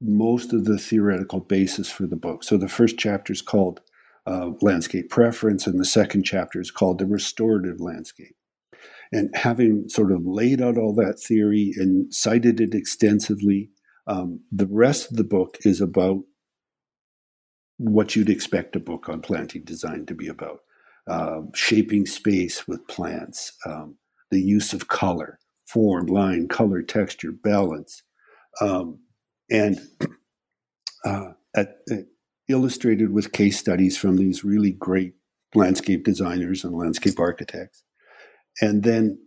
most 0.00 0.52
of 0.52 0.64
the 0.66 0.78
theoretical 0.78 1.40
basis 1.40 1.90
for 1.90 2.06
the 2.06 2.16
book. 2.16 2.44
So, 2.44 2.56
the 2.56 2.68
first 2.68 2.98
chapter 2.98 3.32
is 3.32 3.42
called 3.42 3.80
uh, 4.26 4.50
Landscape 4.60 5.10
Preference, 5.10 5.66
and 5.66 5.78
the 5.78 5.84
second 5.84 6.24
chapter 6.24 6.60
is 6.60 6.70
called 6.70 6.98
The 6.98 7.06
Restorative 7.06 7.80
Landscape. 7.80 8.36
And 9.12 9.30
having 9.34 9.88
sort 9.88 10.12
of 10.12 10.26
laid 10.26 10.60
out 10.60 10.78
all 10.78 10.94
that 10.94 11.20
theory 11.20 11.72
and 11.76 12.12
cited 12.12 12.60
it 12.60 12.74
extensively, 12.74 13.70
um, 14.06 14.40
the 14.50 14.66
rest 14.66 15.10
of 15.10 15.16
the 15.16 15.24
book 15.24 15.58
is 15.62 15.80
about 15.80 16.22
what 17.76 18.16
you'd 18.16 18.30
expect 18.30 18.76
a 18.76 18.80
book 18.80 19.08
on 19.08 19.20
planting 19.20 19.62
design 19.64 20.06
to 20.06 20.14
be 20.14 20.28
about 20.28 20.60
uh, 21.06 21.42
shaping 21.54 22.06
space 22.06 22.66
with 22.66 22.86
plants, 22.88 23.52
um, 23.66 23.96
the 24.30 24.40
use 24.40 24.72
of 24.72 24.88
color, 24.88 25.38
form, 25.66 26.06
line, 26.06 26.48
color, 26.48 26.82
texture, 26.82 27.32
balance, 27.32 28.02
um, 28.60 28.98
and 29.50 29.78
uh, 31.04 31.32
at, 31.54 31.76
illustrated 32.48 33.12
with 33.12 33.32
case 33.32 33.58
studies 33.58 33.96
from 33.96 34.16
these 34.16 34.44
really 34.44 34.72
great 34.72 35.14
landscape 35.54 36.04
designers 36.04 36.64
and 36.64 36.76
landscape 36.76 37.18
architects. 37.18 37.84
And 38.60 38.82
then 38.82 39.18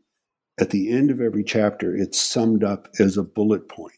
at 0.59 0.71
the 0.71 0.91
end 0.91 1.11
of 1.11 1.21
every 1.21 1.43
chapter, 1.43 1.95
it's 1.95 2.19
summed 2.19 2.63
up 2.63 2.87
as 2.99 3.17
a 3.17 3.23
bullet 3.23 3.69
point 3.69 3.93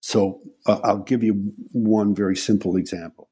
So 0.00 0.40
uh, 0.66 0.80
I'll 0.82 1.02
give 1.02 1.22
you 1.22 1.52
one 1.72 2.14
very 2.14 2.36
simple 2.36 2.76
example. 2.76 3.28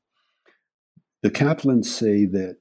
The 1.23 1.31
Kaplans 1.31 1.87
say 1.87 2.27
that 2.27 2.59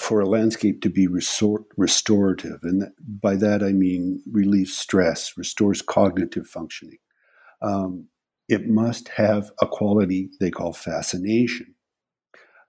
for 0.00 0.20
a 0.20 0.28
landscape 0.28 0.80
to 0.82 0.90
be 0.90 1.08
restorative, 1.08 2.60
and 2.62 2.82
that, 2.82 2.92
by 3.20 3.34
that 3.36 3.62
I 3.62 3.72
mean 3.72 4.22
relieves 4.30 4.76
stress, 4.76 5.36
restores 5.36 5.82
cognitive 5.82 6.46
functioning, 6.46 6.98
um, 7.62 8.06
it 8.48 8.68
must 8.68 9.08
have 9.08 9.50
a 9.60 9.66
quality 9.66 10.30
they 10.40 10.50
call 10.50 10.72
fascination. 10.72 11.74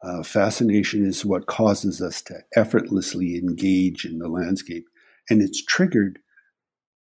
Uh, 0.03 0.23
fascination 0.23 1.05
is 1.05 1.25
what 1.25 1.47
causes 1.47 2.01
us 2.01 2.21
to 2.21 2.35
effortlessly 2.55 3.35
engage 3.35 4.05
in 4.05 4.19
the 4.19 4.29
landscape, 4.29 4.85
and 5.29 5.41
it's 5.41 5.63
triggered 5.63 6.19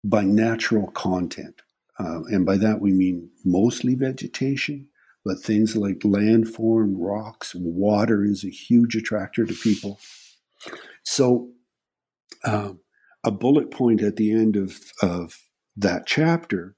by 0.04 0.22
natural 0.22 0.90
content. 0.92 1.62
Uh, 1.98 2.22
and 2.24 2.44
by 2.44 2.56
that 2.56 2.80
we 2.80 2.92
mean 2.92 3.30
mostly 3.44 3.94
vegetation, 3.94 4.86
but 5.24 5.40
things 5.40 5.76
like 5.76 5.98
landform, 6.00 6.94
rocks, 6.96 7.54
water 7.54 8.24
is 8.24 8.44
a 8.44 8.50
huge 8.50 8.94
attractor 8.94 9.44
to 9.44 9.54
people. 9.54 9.98
So, 11.02 11.50
um, 12.44 12.80
a 13.24 13.30
bullet 13.30 13.70
point 13.70 14.02
at 14.02 14.16
the 14.16 14.32
end 14.32 14.56
of, 14.56 14.78
of 15.02 15.38
that 15.76 16.06
chapter 16.06 16.75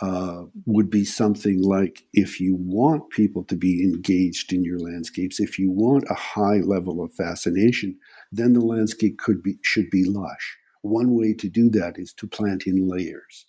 uh, 0.00 0.44
would 0.66 0.88
be 0.90 1.04
something 1.04 1.62
like 1.62 2.04
if 2.12 2.40
you 2.40 2.54
want 2.54 3.10
people 3.10 3.44
to 3.44 3.56
be 3.56 3.82
engaged 3.82 4.52
in 4.52 4.64
your 4.64 4.78
landscapes, 4.78 5.40
if 5.40 5.58
you 5.58 5.70
want 5.70 6.04
a 6.08 6.14
high 6.14 6.58
level 6.58 7.02
of 7.02 7.12
fascination, 7.12 7.98
then 8.32 8.54
the 8.54 8.60
landscape 8.60 9.18
could 9.18 9.42
be 9.42 9.58
should 9.62 9.90
be 9.90 10.04
lush. 10.04 10.56
One 10.82 11.14
way 11.14 11.34
to 11.34 11.48
do 11.48 11.68
that 11.70 11.98
is 11.98 12.14
to 12.14 12.26
plant 12.26 12.66
in 12.66 12.88
layers. 12.88 13.46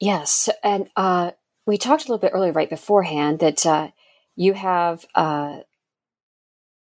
Yes, 0.00 0.48
and 0.62 0.90
uh, 0.96 1.30
we 1.66 1.78
talked 1.78 2.04
a 2.04 2.08
little 2.08 2.18
bit 2.18 2.32
earlier, 2.34 2.52
right 2.52 2.68
beforehand, 2.68 3.38
that 3.38 3.64
uh, 3.64 3.90
you 4.34 4.52
have 4.52 5.06
uh, 5.14 5.60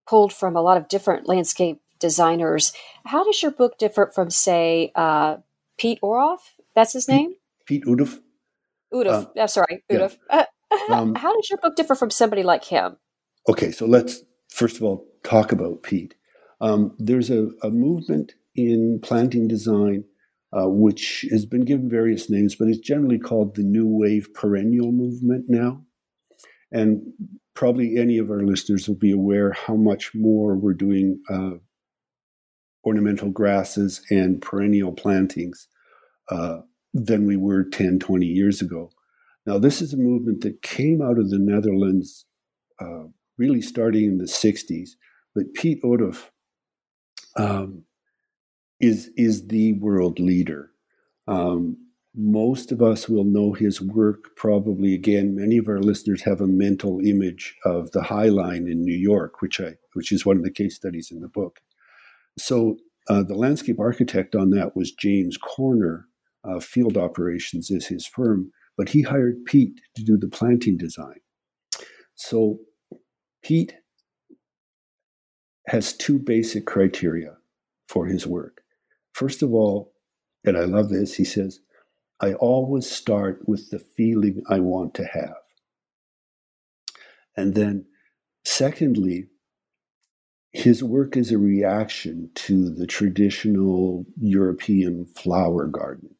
pulled 0.06 0.32
from 0.32 0.54
a 0.54 0.62
lot 0.62 0.76
of 0.76 0.88
different 0.88 1.26
landscape 1.26 1.80
designers. 1.98 2.72
How 3.06 3.24
does 3.24 3.42
your 3.42 3.50
book 3.50 3.78
differ 3.78 4.10
from, 4.14 4.30
say, 4.30 4.92
uh, 4.94 5.38
Pete 5.78 5.98
Oroff? 6.02 6.38
That's 6.74 6.92
his 6.92 7.08
name. 7.08 7.34
Pete 7.66 7.84
Udof. 7.84 8.18
Udof. 8.92 9.36
Uh, 9.36 9.46
sorry, 9.46 9.84
Udof. 9.90 10.16
Yeah. 10.30 10.46
Uh, 10.70 10.76
um, 10.92 11.14
how 11.14 11.34
does 11.34 11.50
your 11.50 11.58
book 11.58 11.76
differ 11.76 11.94
from 11.94 12.10
somebody 12.10 12.42
like 12.42 12.64
him? 12.64 12.96
Okay, 13.48 13.72
so 13.72 13.86
let's 13.86 14.22
first 14.50 14.76
of 14.76 14.82
all 14.82 15.06
talk 15.24 15.52
about 15.52 15.82
Pete. 15.82 16.14
Um, 16.60 16.94
there's 16.98 17.30
a, 17.30 17.48
a 17.62 17.70
movement 17.70 18.32
in 18.54 19.00
planting 19.02 19.48
design 19.48 20.04
uh, 20.52 20.68
which 20.68 21.24
has 21.30 21.46
been 21.46 21.64
given 21.64 21.88
various 21.88 22.28
names, 22.28 22.54
but 22.54 22.68
it's 22.68 22.78
generally 22.78 23.18
called 23.18 23.54
the 23.54 23.62
New 23.62 23.86
Wave 23.86 24.28
Perennial 24.34 24.92
Movement 24.92 25.46
now. 25.48 25.82
And 26.70 27.02
probably 27.54 27.96
any 27.96 28.18
of 28.18 28.30
our 28.30 28.42
listeners 28.42 28.86
will 28.86 28.96
be 28.96 29.12
aware 29.12 29.52
how 29.52 29.76
much 29.76 30.12
more 30.14 30.56
we're 30.56 30.74
doing 30.74 31.22
uh, 31.30 31.52
ornamental 32.84 33.30
grasses 33.30 34.02
and 34.10 34.42
perennial 34.42 34.92
plantings 34.92 35.68
uh, 36.30 36.60
than 36.92 37.26
we 37.26 37.36
were 37.36 37.64
10, 37.64 37.98
20 37.98 38.26
years 38.26 38.60
ago. 38.60 38.90
Now, 39.46 39.58
this 39.58 39.82
is 39.82 39.92
a 39.92 39.96
movement 39.96 40.42
that 40.42 40.62
came 40.62 41.02
out 41.02 41.18
of 41.18 41.30
the 41.30 41.38
Netherlands 41.38 42.26
uh, 42.80 43.04
really 43.38 43.62
starting 43.62 44.04
in 44.04 44.18
the 44.18 44.24
60s, 44.24 44.90
but 45.34 45.52
Piet 45.54 45.80
Oudolf 45.84 46.30
um, 47.36 47.84
is 48.80 49.10
is 49.16 49.48
the 49.48 49.72
world 49.74 50.18
leader. 50.18 50.70
Um, 51.26 51.76
most 52.14 52.72
of 52.72 52.82
us 52.82 53.08
will 53.08 53.24
know 53.24 53.52
his 53.52 53.80
work 53.80 54.36
probably 54.36 54.92
again 54.92 55.34
many 55.34 55.56
of 55.56 55.66
our 55.66 55.80
listeners 55.80 56.20
have 56.22 56.42
a 56.42 56.46
mental 56.46 57.00
image 57.00 57.56
of 57.64 57.90
the 57.92 58.02
high 58.02 58.28
line 58.28 58.68
in 58.68 58.84
new 58.84 58.94
york 58.94 59.40
which 59.40 59.58
i 59.60 59.72
which 59.94 60.12
is 60.12 60.26
one 60.26 60.36
of 60.36 60.42
the 60.42 60.50
case 60.50 60.76
studies 60.76 61.10
in 61.10 61.20
the 61.20 61.28
book 61.28 61.60
so 62.38 62.76
uh, 63.08 63.22
the 63.22 63.34
landscape 63.34 63.78
architect 63.80 64.34
on 64.34 64.50
that 64.50 64.76
was 64.76 64.92
james 64.92 65.36
corner 65.36 66.06
uh, 66.44 66.60
field 66.60 66.96
operations 66.96 67.70
is 67.70 67.86
his 67.86 68.06
firm 68.06 68.50
but 68.76 68.90
he 68.90 69.02
hired 69.02 69.44
pete 69.44 69.80
to 69.94 70.02
do 70.02 70.16
the 70.16 70.28
planting 70.28 70.76
design 70.76 71.20
so 72.14 72.58
pete 73.42 73.74
has 75.68 75.92
two 75.92 76.18
basic 76.18 76.66
criteria 76.66 77.36
for 77.88 78.06
his 78.06 78.26
work 78.26 78.62
First 79.12 79.42
of 79.42 79.52
all, 79.52 79.92
and 80.44 80.56
I 80.56 80.64
love 80.64 80.88
this, 80.88 81.14
he 81.14 81.24
says, 81.24 81.60
I 82.20 82.34
always 82.34 82.90
start 82.90 83.42
with 83.46 83.70
the 83.70 83.78
feeling 83.78 84.42
I 84.48 84.60
want 84.60 84.94
to 84.94 85.04
have. 85.04 85.36
And 87.36 87.54
then, 87.54 87.86
secondly, 88.44 89.26
his 90.52 90.84
work 90.84 91.16
is 91.16 91.32
a 91.32 91.38
reaction 91.38 92.30
to 92.34 92.68
the 92.68 92.86
traditional 92.86 94.04
European 94.20 95.06
flower 95.06 95.66
garden. 95.66 96.14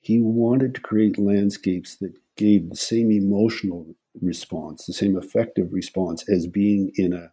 He 0.00 0.20
wanted 0.20 0.74
to 0.74 0.80
create 0.80 1.18
landscapes 1.18 1.96
that 1.96 2.14
gave 2.36 2.68
the 2.68 2.76
same 2.76 3.10
emotional 3.10 3.94
response, 4.20 4.86
the 4.86 4.92
same 4.92 5.16
affective 5.16 5.72
response 5.72 6.28
as 6.28 6.46
being 6.46 6.90
in 6.96 7.12
a 7.12 7.32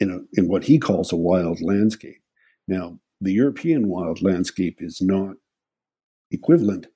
in 0.00 0.10
a 0.10 0.18
in 0.38 0.48
what 0.48 0.64
he 0.64 0.78
calls 0.78 1.12
a 1.12 1.16
wild 1.16 1.60
landscape. 1.62 2.22
Now, 2.66 2.98
the 3.20 3.32
European 3.32 3.88
wild 3.88 4.22
landscape 4.22 4.78
is 4.80 5.00
not 5.00 5.36
equivalent 6.30 6.86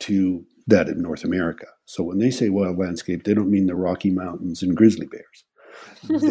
to 0.00 0.44
that 0.66 0.88
in 0.88 1.00
North 1.00 1.24
America. 1.24 1.66
So 1.84 2.02
when 2.02 2.18
they 2.18 2.30
say 2.30 2.48
wild 2.48 2.78
landscape, 2.78 3.24
they 3.24 3.34
don't 3.34 3.50
mean 3.50 3.66
the 3.66 3.76
Rocky 3.76 4.10
Mountains 4.10 4.62
and 4.62 4.76
grizzly 4.76 5.06
bears. 5.06 5.44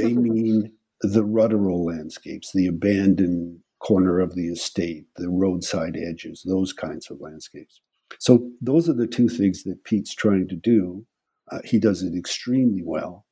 they 0.01 0.13
mean 0.13 0.73
the 1.03 1.23
ruderal 1.23 1.85
landscapes, 1.85 2.51
the 2.53 2.67
abandoned 2.67 3.59
corner 3.79 4.19
of 4.19 4.35
the 4.35 4.47
estate, 4.47 5.05
the 5.17 5.29
roadside 5.29 5.97
edges, 5.97 6.43
those 6.45 6.73
kinds 6.73 7.11
of 7.11 7.19
landscapes. 7.19 7.81
So 8.19 8.49
those 8.61 8.89
are 8.89 8.93
the 8.93 9.07
two 9.07 9.27
things 9.27 9.63
that 9.63 9.83
Pete's 9.83 10.15
trying 10.15 10.47
to 10.47 10.55
do. 10.55 11.05
Uh, 11.51 11.59
he 11.65 11.77
does 11.77 12.01
it 12.01 12.17
extremely 12.17 12.81
well 12.83 13.25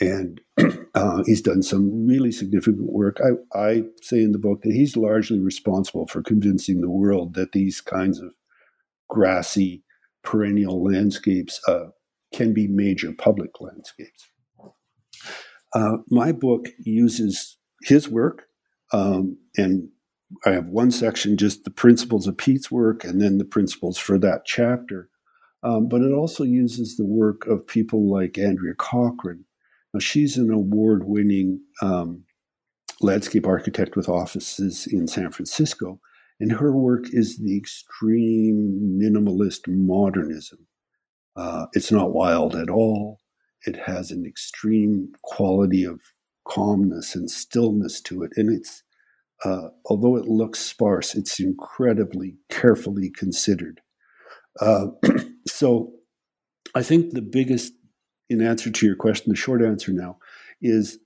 and 0.00 0.40
uh, 0.94 1.22
he's 1.24 1.42
done 1.42 1.62
some 1.62 2.06
really 2.06 2.32
significant 2.32 2.92
work. 2.92 3.18
I, 3.22 3.58
I 3.58 3.82
say 4.02 4.22
in 4.22 4.32
the 4.32 4.38
book 4.38 4.62
that 4.62 4.72
he's 4.72 4.96
largely 4.96 5.40
responsible 5.40 6.06
for 6.06 6.22
convincing 6.22 6.80
the 6.80 6.90
world 6.90 7.34
that 7.34 7.52
these 7.52 7.80
kinds 7.80 8.20
of 8.20 8.30
grassy, 9.08 9.82
perennial 10.22 10.82
landscapes 10.82 11.60
uh, 11.68 11.86
can 12.34 12.52
be 12.52 12.66
major 12.66 13.12
public 13.12 13.60
landscapes. 13.60 14.28
Uh, 15.78 15.98
my 16.10 16.32
book 16.32 16.68
uses 16.78 17.58
his 17.82 18.08
work, 18.08 18.44
um, 18.92 19.36
and 19.56 19.88
I 20.44 20.50
have 20.50 20.66
one 20.66 20.90
section 20.90 21.36
just 21.36 21.64
the 21.64 21.70
principles 21.70 22.26
of 22.26 22.36
Pete's 22.36 22.70
work, 22.70 23.04
and 23.04 23.20
then 23.20 23.38
the 23.38 23.44
principles 23.44 23.98
for 23.98 24.18
that 24.18 24.44
chapter. 24.44 25.08
Um, 25.62 25.88
but 25.88 26.02
it 26.02 26.12
also 26.12 26.44
uses 26.44 26.96
the 26.96 27.06
work 27.06 27.46
of 27.46 27.66
people 27.66 28.10
like 28.10 28.38
Andrea 28.38 28.74
Cochran, 28.74 29.44
now, 29.96 30.00
she's 30.00 30.36
an 30.36 30.50
award 30.50 31.04
winning 31.08 31.62
um, 31.80 32.24
landscape 33.00 33.46
architect 33.46 33.96
with 33.96 34.10
offices 34.10 34.86
in 34.86 35.08
San 35.08 35.30
Francisco, 35.30 36.00
and 36.38 36.52
her 36.52 36.70
work 36.70 37.06
is 37.12 37.38
the 37.38 37.56
extreme 37.56 38.98
minimalist 39.02 39.60
modernism. 39.68 40.66
Uh, 41.34 41.68
it's 41.72 41.90
not 41.90 42.12
wild 42.12 42.54
at 42.54 42.68
all. 42.68 43.20
It 43.64 43.76
has 43.76 44.10
an 44.10 44.24
extreme 44.26 45.12
quality 45.22 45.84
of 45.84 46.00
calmness 46.46 47.14
and 47.14 47.30
stillness 47.30 48.00
to 48.02 48.22
it. 48.22 48.32
And 48.36 48.50
it's, 48.50 48.82
uh, 49.44 49.68
although 49.86 50.16
it 50.16 50.26
looks 50.26 50.60
sparse, 50.60 51.14
it's 51.14 51.40
incredibly 51.40 52.36
carefully 52.48 53.10
considered. 53.10 53.80
Uh, 54.60 54.88
so 55.46 55.92
I 56.74 56.82
think 56.82 57.12
the 57.12 57.22
biggest 57.22 57.72
in 58.28 58.42
answer 58.42 58.70
to 58.70 58.86
your 58.86 58.96
question, 58.96 59.30
the 59.30 59.36
short 59.36 59.62
answer 59.62 59.92
now 59.92 60.18
is 60.60 60.98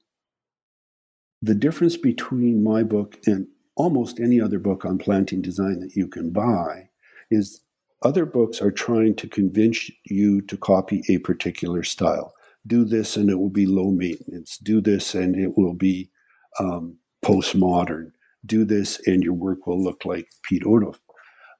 the 1.42 1.54
difference 1.54 1.96
between 1.96 2.62
my 2.62 2.82
book 2.82 3.18
and 3.26 3.46
almost 3.76 4.20
any 4.20 4.40
other 4.40 4.58
book 4.58 4.84
on 4.84 4.98
planting 4.98 5.40
design 5.40 5.80
that 5.80 5.96
you 5.96 6.06
can 6.06 6.30
buy 6.30 6.88
is 7.30 7.62
other 8.02 8.24
books 8.24 8.60
are 8.60 8.70
trying 8.70 9.14
to 9.14 9.28
convince 9.28 9.90
you 10.04 10.40
to 10.42 10.56
copy 10.56 11.02
a 11.08 11.18
particular 11.18 11.82
style. 11.82 12.34
Do 12.66 12.84
this 12.84 13.16
and 13.16 13.30
it 13.30 13.38
will 13.38 13.50
be 13.50 13.66
low 13.66 13.90
maintenance. 13.90 14.58
Do 14.58 14.80
this 14.80 15.14
and 15.14 15.36
it 15.36 15.56
will 15.56 15.74
be 15.74 16.10
um, 16.58 16.98
postmodern. 17.24 18.12
Do 18.44 18.64
this 18.64 19.00
and 19.06 19.22
your 19.22 19.34
work 19.34 19.66
will 19.66 19.82
look 19.82 20.04
like 20.04 20.28
Piet 20.42 20.62
Oudolf. 20.64 20.98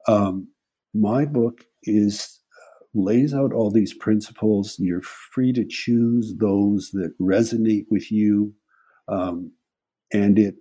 Um, 0.09 0.49
my 0.95 1.25
book 1.25 1.65
is 1.85 2.41
lays 2.95 3.35
out 3.35 3.53
all 3.53 3.71
these 3.71 3.95
principles. 3.95 4.77
You're 4.79 5.03
free 5.03 5.53
to 5.53 5.65
choose 5.69 6.35
those 6.39 6.91
that 6.93 7.13
resonate 7.21 7.87
with 7.91 8.11
you, 8.11 8.55
um, 9.09 9.53
and 10.13 10.39
it 10.39 10.57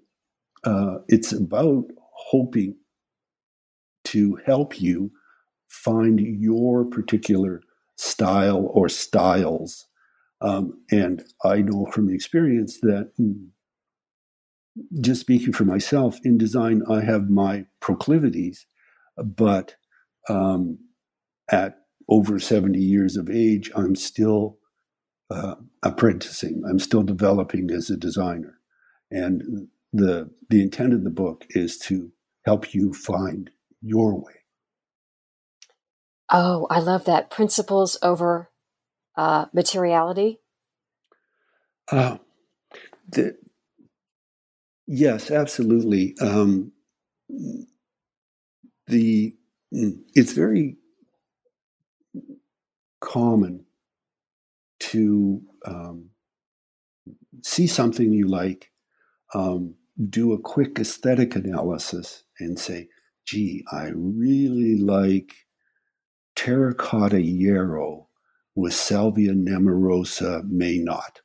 uh, 0.63 0.97
it's 1.07 1.31
about 1.31 1.85
hoping 2.13 2.75
to 4.05 4.37
help 4.45 4.79
you 4.79 5.11
find 5.69 6.19
your 6.19 6.85
particular 6.85 7.61
style 7.95 8.69
or 8.73 8.89
styles. 8.89 9.87
Um, 10.41 10.81
and 10.91 11.23
I 11.43 11.61
know 11.61 11.87
from 11.91 12.09
experience 12.09 12.79
that 12.81 13.11
just 15.01 15.21
speaking 15.21 15.53
for 15.53 15.65
myself 15.65 16.17
in 16.23 16.37
design, 16.37 16.83
I 16.89 17.01
have 17.01 17.29
my 17.29 17.65
proclivities, 17.79 18.65
but 19.17 19.75
um, 20.29 20.79
at 21.51 21.79
over 22.07 22.39
70 22.39 22.79
years 22.79 23.17
of 23.17 23.29
age, 23.29 23.71
I'm 23.75 23.95
still 23.95 24.57
uh, 25.29 25.55
apprenticing. 25.83 26.63
I'm 26.69 26.79
still 26.79 27.03
developing 27.03 27.69
as 27.71 27.89
a 27.89 27.97
designer. 27.97 28.59
And 29.11 29.67
the, 29.91 30.29
the 30.49 30.61
intent 30.61 30.93
of 30.93 31.03
the 31.03 31.09
book 31.09 31.45
is 31.49 31.77
to 31.79 32.11
help 32.45 32.73
you 32.73 32.93
find 32.93 33.49
your 33.81 34.15
way. 34.15 34.33
Oh, 36.31 36.67
I 36.69 36.79
love 36.79 37.05
that. 37.05 37.31
Principles 37.31 37.97
over 38.01 38.49
uh, 39.19 39.45
materiality. 39.51 40.39
Uh, 41.91 42.17
the, 43.09 43.35
yes, 44.87 45.29
absolutely. 45.29 46.15
Um, 46.21 46.71
the 48.87 49.35
it's 49.71 50.31
very 50.31 50.77
common 53.01 53.65
to 54.79 55.41
um, 55.65 56.09
see 57.43 57.67
something 57.67 58.13
you 58.13 58.27
like, 58.29 58.71
um, 59.33 59.75
do 60.09 60.31
a 60.31 60.39
quick 60.39 60.79
aesthetic 60.79 61.35
analysis, 61.35 62.23
and 62.39 62.57
say, 62.57 62.87
gee, 63.25 63.65
I 63.69 63.91
really 63.93 64.77
like 64.77 65.33
terracotta 66.37 67.21
yarrow 67.21 68.08
with 68.55 68.73
salvia 68.73 69.33
nemorosa 69.33 70.43
May 70.49 70.77
Night. 70.77 71.21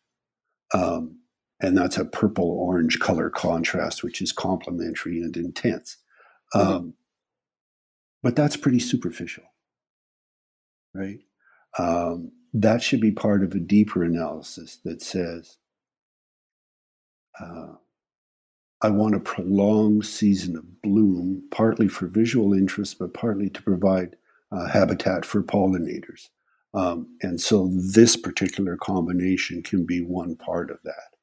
Um, 0.72 1.20
and 1.60 1.76
that's 1.76 1.96
a 1.96 2.04
purple 2.04 2.50
orange 2.50 2.98
color 2.98 3.30
contrast, 3.30 4.02
which 4.02 4.20
is 4.20 4.32
complementary 4.32 5.20
and 5.20 5.36
intense. 5.36 5.96
Mm-hmm. 6.54 6.72
Um, 6.72 6.94
but 8.22 8.36
that's 8.36 8.56
pretty 8.56 8.80
superficial, 8.80 9.44
right? 10.94 11.20
Um, 11.78 12.32
that 12.52 12.82
should 12.82 13.00
be 13.00 13.10
part 13.10 13.42
of 13.42 13.52
a 13.52 13.60
deeper 13.60 14.02
analysis 14.04 14.78
that 14.84 15.02
says, 15.02 15.58
uh, 17.40 17.74
I 18.80 18.90
want 18.90 19.14
a 19.14 19.20
prolonged 19.20 20.06
season 20.06 20.56
of 20.56 20.82
bloom, 20.82 21.44
partly 21.50 21.88
for 21.88 22.06
visual 22.06 22.52
interest, 22.52 22.98
but 22.98 23.14
partly 23.14 23.48
to 23.50 23.62
provide 23.62 24.16
uh, 24.52 24.68
habitat 24.68 25.24
for 25.24 25.42
pollinators. 25.42 26.28
Um, 26.74 27.16
and 27.22 27.40
so 27.40 27.70
this 27.72 28.16
particular 28.16 28.76
combination 28.76 29.62
can 29.62 29.86
be 29.86 30.00
one 30.00 30.36
part 30.36 30.70
of 30.70 30.78
that. 30.84 31.14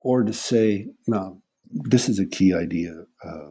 Or 0.00 0.24
to 0.24 0.32
say, 0.32 0.88
now, 1.06 1.40
this 1.70 2.08
is 2.08 2.18
a 2.18 2.26
key 2.26 2.52
idea. 2.52 3.04
Uh, 3.24 3.50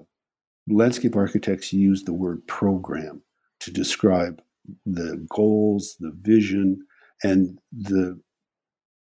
landscape 0.68 1.16
architects 1.16 1.72
use 1.72 2.04
the 2.04 2.14
word 2.14 2.46
program 2.48 3.22
to 3.62 3.72
describe 3.72 4.42
the 4.86 5.26
goals, 5.30 5.96
the 6.00 6.12
vision, 6.14 6.86
and 7.24 7.60
the 7.72 8.20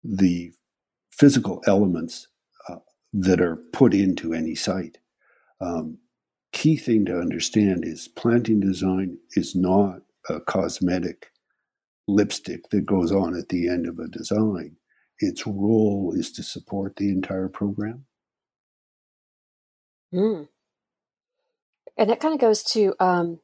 the 0.04 0.52
physical 1.12 1.62
elements 1.66 2.26
uh, 2.68 2.76
that 3.12 3.40
are 3.40 3.56
put 3.72 3.94
into 3.94 4.32
any 4.32 4.54
site. 4.54 4.98
Um, 5.60 5.98
key 6.52 6.76
thing 6.76 7.04
to 7.04 7.20
understand 7.20 7.84
is 7.84 8.08
planting 8.08 8.58
design 8.58 9.18
is 9.36 9.54
not 9.54 10.00
a 10.28 10.40
cosmetic 10.40 11.31
lipstick 12.08 12.68
that 12.70 12.86
goes 12.86 13.12
on 13.12 13.36
at 13.36 13.48
the 13.48 13.68
end 13.68 13.86
of 13.86 13.98
a 13.98 14.08
design. 14.08 14.76
Its 15.18 15.46
role 15.46 16.12
is 16.16 16.32
to 16.32 16.42
support 16.42 16.96
the 16.96 17.10
entire 17.10 17.48
program. 17.48 18.06
Mm. 20.12 20.48
And 21.96 22.10
that 22.10 22.20
kind 22.20 22.34
of 22.34 22.40
goes 22.40 22.62
to 22.64 22.94
um, 22.98 23.40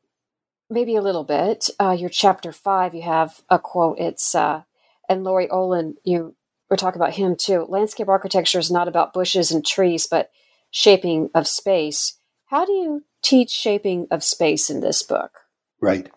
maybe 0.70 0.96
a 0.96 1.02
little 1.02 1.24
bit. 1.24 1.70
Uh, 1.78 1.96
your 1.98 2.10
chapter 2.10 2.52
five, 2.52 2.94
you 2.94 3.02
have 3.02 3.42
a 3.48 3.58
quote. 3.58 3.98
It's 3.98 4.34
uh, 4.34 4.62
and 5.08 5.24
Laurie 5.24 5.50
Olin. 5.50 5.96
You 6.04 6.34
were 6.68 6.76
talking 6.76 7.00
about 7.00 7.14
him 7.14 7.36
too. 7.36 7.66
Landscape 7.68 8.08
architecture 8.08 8.58
is 8.58 8.70
not 8.70 8.88
about 8.88 9.12
bushes 9.12 9.50
and 9.50 9.64
trees, 9.64 10.06
but 10.06 10.30
shaping 10.70 11.30
of 11.34 11.46
space. 11.46 12.18
How 12.46 12.64
do 12.64 12.72
you 12.72 13.04
teach 13.22 13.50
shaping 13.50 14.06
of 14.10 14.24
space 14.24 14.70
in 14.70 14.80
this 14.80 15.02
book? 15.02 15.38
Right. 15.80 16.10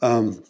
Um, 0.00 0.44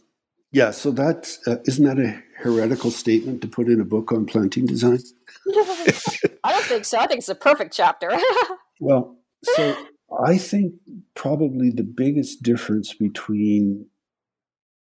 yeah. 0.52 0.70
So 0.70 0.90
that's 0.90 1.38
uh, 1.46 1.56
isn't 1.66 1.84
that 1.84 1.98
a 1.98 2.22
heretical 2.38 2.90
statement 2.90 3.42
to 3.42 3.48
put 3.48 3.68
in 3.68 3.80
a 3.80 3.84
book 3.84 4.12
on 4.12 4.26
planting 4.26 4.66
design? 4.66 5.00
I 6.44 6.52
don't 6.52 6.64
think 6.64 6.84
so. 6.84 6.98
I 6.98 7.06
think 7.06 7.18
it's 7.18 7.28
a 7.28 7.34
perfect 7.34 7.74
chapter. 7.74 8.11
well, 8.80 9.16
so 9.42 9.76
I 10.24 10.38
think 10.38 10.74
probably 11.14 11.70
the 11.70 11.82
biggest 11.82 12.42
difference 12.42 12.94
between 12.94 13.87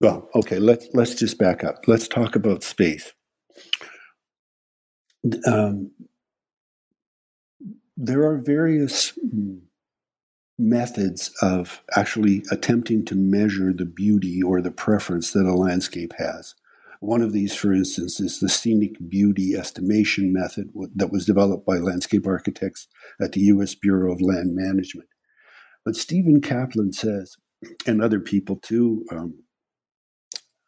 well, 0.02 0.30
okay, 0.34 0.58
let's 0.58 0.88
let's 0.93 1.13
just 1.13 1.38
back 1.38 1.63
up. 1.63 1.84
Let's 1.88 2.08
talk 2.08 2.36
about 2.36 2.63
space. 2.63 3.13
Um, 5.45 5.91
there 7.95 8.24
are 8.24 8.38
various 8.38 9.13
methods 10.62 11.32
of 11.41 11.82
actually 11.95 12.43
attempting 12.52 13.04
to 13.06 13.15
measure 13.15 13.74
the 13.74 13.86
beauty 13.86 14.41
or 14.41 14.62
the 14.62 14.71
preference 14.71 15.32
that 15.32 15.45
a 15.45 15.54
landscape 15.54 16.13
has. 16.17 16.54
One 17.00 17.24
of 17.24 17.34
these, 17.34 17.56
for 17.56 17.74
instance, 17.74 18.19
is 18.19 18.39
the 18.39 18.47
scenic 18.47 18.95
beauty 19.10 19.56
estimation 19.56 20.32
method 20.32 20.69
that 20.95 21.12
was 21.12 21.26
developed 21.26 21.65
by 21.65 21.78
landscape 21.78 22.28
architects 22.28 22.88
at 23.19 23.32
the 23.32 23.41
U.S. 23.41 23.74
Bureau 23.74 24.13
of 24.13 24.21
Land 24.21 24.54
Management. 24.54 25.10
But 25.84 25.95
Stephen 25.95 26.41
Kaplan 26.41 26.93
says, 26.93 27.38
and 27.88 28.04
other 28.04 28.19
people 28.19 28.58
too, 28.58 29.04
um, 29.12 29.43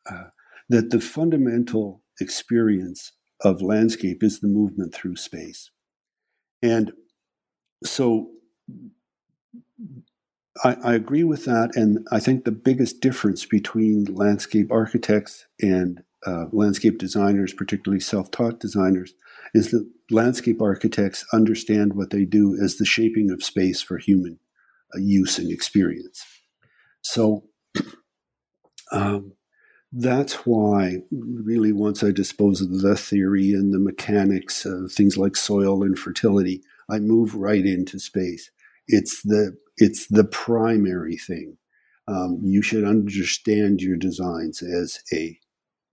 uh, 0.10 0.25
that 0.69 0.89
the 0.89 0.99
fundamental 0.99 2.01
experience 2.19 3.12
of 3.41 3.62
landscape 3.62 4.23
is 4.23 4.39
the 4.39 4.47
movement 4.47 4.93
through 4.93 5.17
space. 5.17 5.69
And 6.63 6.93
so 7.84 8.32
I, 10.63 10.78
I, 10.84 10.93
agree 10.93 11.24
with 11.24 11.46
that. 11.46 11.72
And 11.76 12.08
I 12.12 12.19
think 12.19 12.46
the 12.46 12.52
biggest 12.52 13.02
difference 13.02 13.46
between 13.46 14.06
landscape 14.06 14.72
architects 14.72 15.46
and 15.62 16.04
uh, 16.26 16.46
landscape 16.52 17.00
designers, 17.00 17.54
particularly 17.54 18.00
self 18.00 18.30
taught 18.32 18.60
designers, 18.60 19.13
is 19.54 19.72
that 19.72 19.89
landscape 20.12 20.62
architects 20.62 21.26
understand 21.34 21.93
what 21.93 22.12
they 22.12 22.26
do 22.26 22.58
as 22.62 22.78
the 22.78 22.86
shaping 22.86 23.32
of 23.32 23.43
space 23.43 23.82
for 23.82 23.98
human 23.98 24.39
uh, 24.96 25.00
use 25.00 25.38
and 25.39 25.52
experience. 25.52 26.24
So 27.02 27.43
um, 28.91 29.34
that's 29.91 30.34
why, 30.46 31.04
really, 31.12 31.72
once 31.72 32.04
I 32.04 32.12
dispose 32.12 32.62
of 32.62 32.82
the 32.82 32.96
theory 32.96 33.54
and 33.54 33.74
the 33.74 33.80
mechanics 33.80 34.65
of 34.65 34.91
things 34.91 35.17
like 35.17 35.36
soil 35.36 35.84
and 35.84 35.98
fertility, 35.98 36.63
I 36.89 37.00
move 37.00 37.36
right 37.36 37.65
into 37.65 38.00
space. 38.00 38.50
It's 38.88 39.22
the 39.22 39.56
it's 39.78 40.08
the 40.08 40.24
primary 40.24 41.18
thing. 41.18 41.58
Um, 42.08 42.40
you 42.44 42.62
should 42.62 42.84
understand 42.84 43.82
your 43.82 43.98
designs 43.98 44.62
as 44.62 45.00
a 45.14 45.40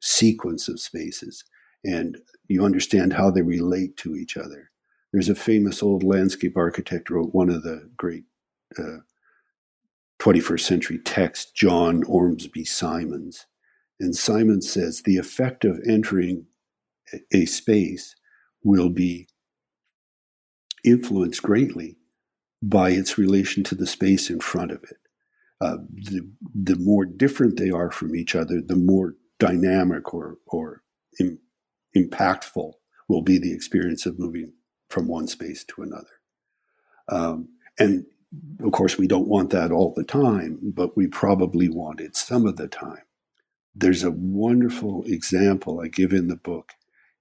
sequence 0.01 0.69
of 0.69 0.81
spaces, 0.81 1.45
and 1.85 2.19
you 2.49 2.65
understand 2.65 3.13
how 3.13 3.31
they 3.31 3.43
relate 3.43 3.97
to 3.99 4.17
each 4.17 4.37
other. 4.37 4.71
There's 5.13 5.29
a 5.29 5.35
famous 5.35 5.83
old 5.83 6.03
landscape 6.03 6.57
architect 6.57 7.11
wrote 7.11 7.35
one 7.35 7.51
of 7.51 7.63
the 7.63 7.89
great 7.97 8.25
uh, 8.79 8.99
21st 10.21 10.61
century 10.61 10.99
texts, 10.99 11.51
John 11.53 12.03
Ormsbee 12.05 12.65
Simonds, 12.65 13.47
and 13.99 14.15
Simonds 14.15 14.71
says 14.71 15.03
the 15.03 15.17
effect 15.17 15.65
of 15.65 15.81
entering 15.87 16.47
a 17.33 17.47
space 17.47 18.15
will 18.63 18.91
be 18.91 19.29
influenced 20.85 21.43
greatly 21.43 21.97
by 22.63 22.91
its 22.91 23.17
relation 23.17 23.65
to 23.65 23.75
the 23.75 23.87
space 23.87 24.31
in 24.31 24.41
front 24.41 24.71
of 24.71 24.83
it. 24.85 24.97
Uh, 25.61 25.79
the, 25.93 26.29
the 26.55 26.77
more 26.77 27.05
different 27.05 27.59
they 27.59 27.71
are 27.71 27.91
from 27.91 28.15
each 28.17 28.35
other, 28.35 28.61
the 28.61 28.77
more 28.77 29.15
dynamic 29.39 30.15
or, 30.15 30.39
or 30.47 30.83
Im- 31.19 31.39
impactful 31.97 32.73
will 33.09 33.23
be 33.23 33.39
the 33.39 33.53
experience 33.53 34.07
of 34.07 34.19
moving 34.19 34.53
from 34.89 35.09
one 35.09 35.27
space 35.27 35.65
to 35.65 35.83
another. 35.83 36.21
Um, 37.09 37.49
and 37.79 38.07
of 38.63 38.73
course, 38.73 38.97
we 38.97 39.09
don't 39.09 39.29
want 39.29 39.51
that 39.51 39.73
all 39.73 39.93
the 39.95 40.05
time, 40.05 40.59
but 40.63 40.97
we 40.97 41.07
probably 41.07 41.69
want 41.69 42.01
it 42.01 42.17
some 42.17 42.47
of 42.47 42.57
the 42.57 42.69
time. 42.69 43.03
There's 43.75 44.05
a 44.05 44.11
wonderful 44.11 45.05
example 45.07 45.81
I 45.81 45.89
give 45.89 46.13
in 46.13 46.29
the 46.29 46.37
book. 46.37 46.73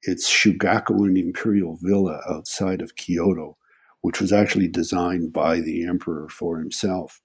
It's 0.04 0.32
Shugakuin 0.32 1.20
Imperial 1.20 1.78
Villa 1.82 2.22
outside 2.30 2.82
of 2.82 2.96
Kyoto 2.96 3.58
which 4.02 4.22
was 4.22 4.32
actually 4.32 4.68
designed 4.68 5.34
by 5.34 5.60
the 5.60 5.86
emperor 5.86 6.30
for 6.30 6.60
himself. 6.60 7.22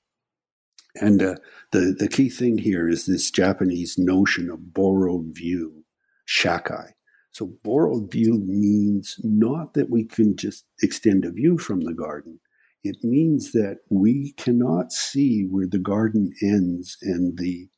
And 0.97 1.23
uh, 1.23 1.35
the, 1.73 1.95
the 1.99 2.09
key 2.09 2.29
thing 2.29 2.59
here 2.59 2.89
is 2.89 3.07
this 3.07 3.31
Japanese 3.31 3.97
notion 3.99 4.49
of 4.51 4.73
borrowed 4.73 5.35
view, 5.35 5.85
shakkei. 6.29 6.91
So 7.33 7.53
borrowed 7.65 8.13
view 8.13 8.41
means 8.47 9.17
not 9.25 9.75
that 9.75 9.91
we 9.91 10.05
can 10.05 10.37
just 10.37 10.67
extend 10.83 11.25
a 11.25 11.33
view 11.33 11.59
from 11.59 11.81
the 11.81 11.95
garden. 11.95 12.39
It 12.85 13.03
means 13.03 13.51
that 13.53 13.79
we 13.91 14.35
cannot 14.37 14.93
see 14.93 15.47
where 15.51 15.67
the 15.67 15.79
garden 15.79 16.33
ends 16.43 16.97
and 17.03 17.37
the 17.39 17.69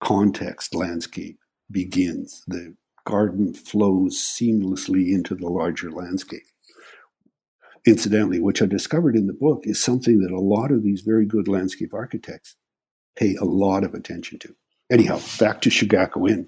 context 0.00 0.74
landscape 0.74 1.38
begins. 1.70 2.42
The 2.46 2.74
garden 3.06 3.54
flows 3.54 4.18
seamlessly 4.18 5.12
into 5.12 5.34
the 5.34 5.48
larger 5.48 5.90
landscape. 5.90 6.46
Incidentally, 7.86 8.40
which 8.40 8.60
I 8.60 8.66
discovered 8.66 9.16
in 9.16 9.26
the 9.26 9.32
book 9.32 9.62
is 9.64 9.82
something 9.82 10.20
that 10.20 10.30
a 10.30 10.40
lot 10.40 10.70
of 10.70 10.82
these 10.82 11.00
very 11.00 11.24
good 11.24 11.48
landscape 11.48 11.94
architects 11.94 12.56
pay 13.16 13.34
a 13.36 13.44
lot 13.44 13.84
of 13.84 13.94
attention 13.94 14.38
to. 14.40 14.54
Anyhow, 14.90 15.20
back 15.38 15.60
to 15.62 15.70
Shugakuin. 15.70 16.46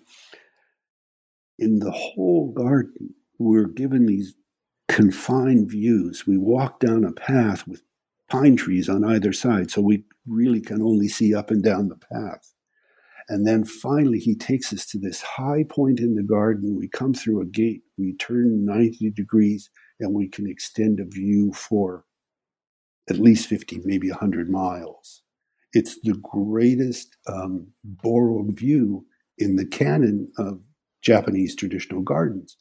In 1.58 1.78
the 1.78 1.92
whole 1.92 2.52
garden, 2.52 3.14
we're 3.38 3.68
given 3.68 4.06
these 4.06 4.34
confined 4.88 5.70
views. 5.70 6.26
We 6.26 6.36
walk 6.36 6.80
down 6.80 7.04
a 7.04 7.12
path 7.12 7.66
with 7.66 7.82
pine 8.28 8.56
trees 8.56 8.88
on 8.88 9.04
either 9.04 9.32
side, 9.32 9.70
so 9.70 9.80
we 9.80 10.04
really 10.26 10.60
can 10.60 10.82
only 10.82 11.08
see 11.08 11.34
up 11.34 11.50
and 11.50 11.62
down 11.62 11.88
the 11.88 11.96
path. 11.96 12.52
And 13.28 13.46
then 13.46 13.64
finally, 13.64 14.18
he 14.18 14.34
takes 14.34 14.72
us 14.72 14.84
to 14.86 14.98
this 14.98 15.22
high 15.22 15.64
point 15.68 16.00
in 16.00 16.14
the 16.14 16.22
garden. 16.22 16.76
We 16.76 16.88
come 16.88 17.14
through 17.14 17.40
a 17.40 17.46
gate, 17.46 17.82
we 17.96 18.16
turn 18.16 18.64
90 18.64 19.10
degrees, 19.12 19.70
and 20.02 20.12
we 20.12 20.28
can 20.28 20.48
extend 20.48 21.00
a 21.00 21.04
view 21.04 21.52
for 21.52 22.04
at 23.08 23.18
least 23.18 23.48
50, 23.48 23.80
maybe 23.84 24.10
100 24.10 24.50
miles. 24.50 25.22
It's 25.72 25.98
the 26.02 26.18
greatest 26.22 27.16
um, 27.26 27.68
borrowed 27.84 28.58
view 28.58 29.06
in 29.38 29.56
the 29.56 29.66
canon 29.66 30.30
of 30.38 30.62
Japanese 31.00 31.56
traditional 31.56 32.02
gardens. 32.02 32.56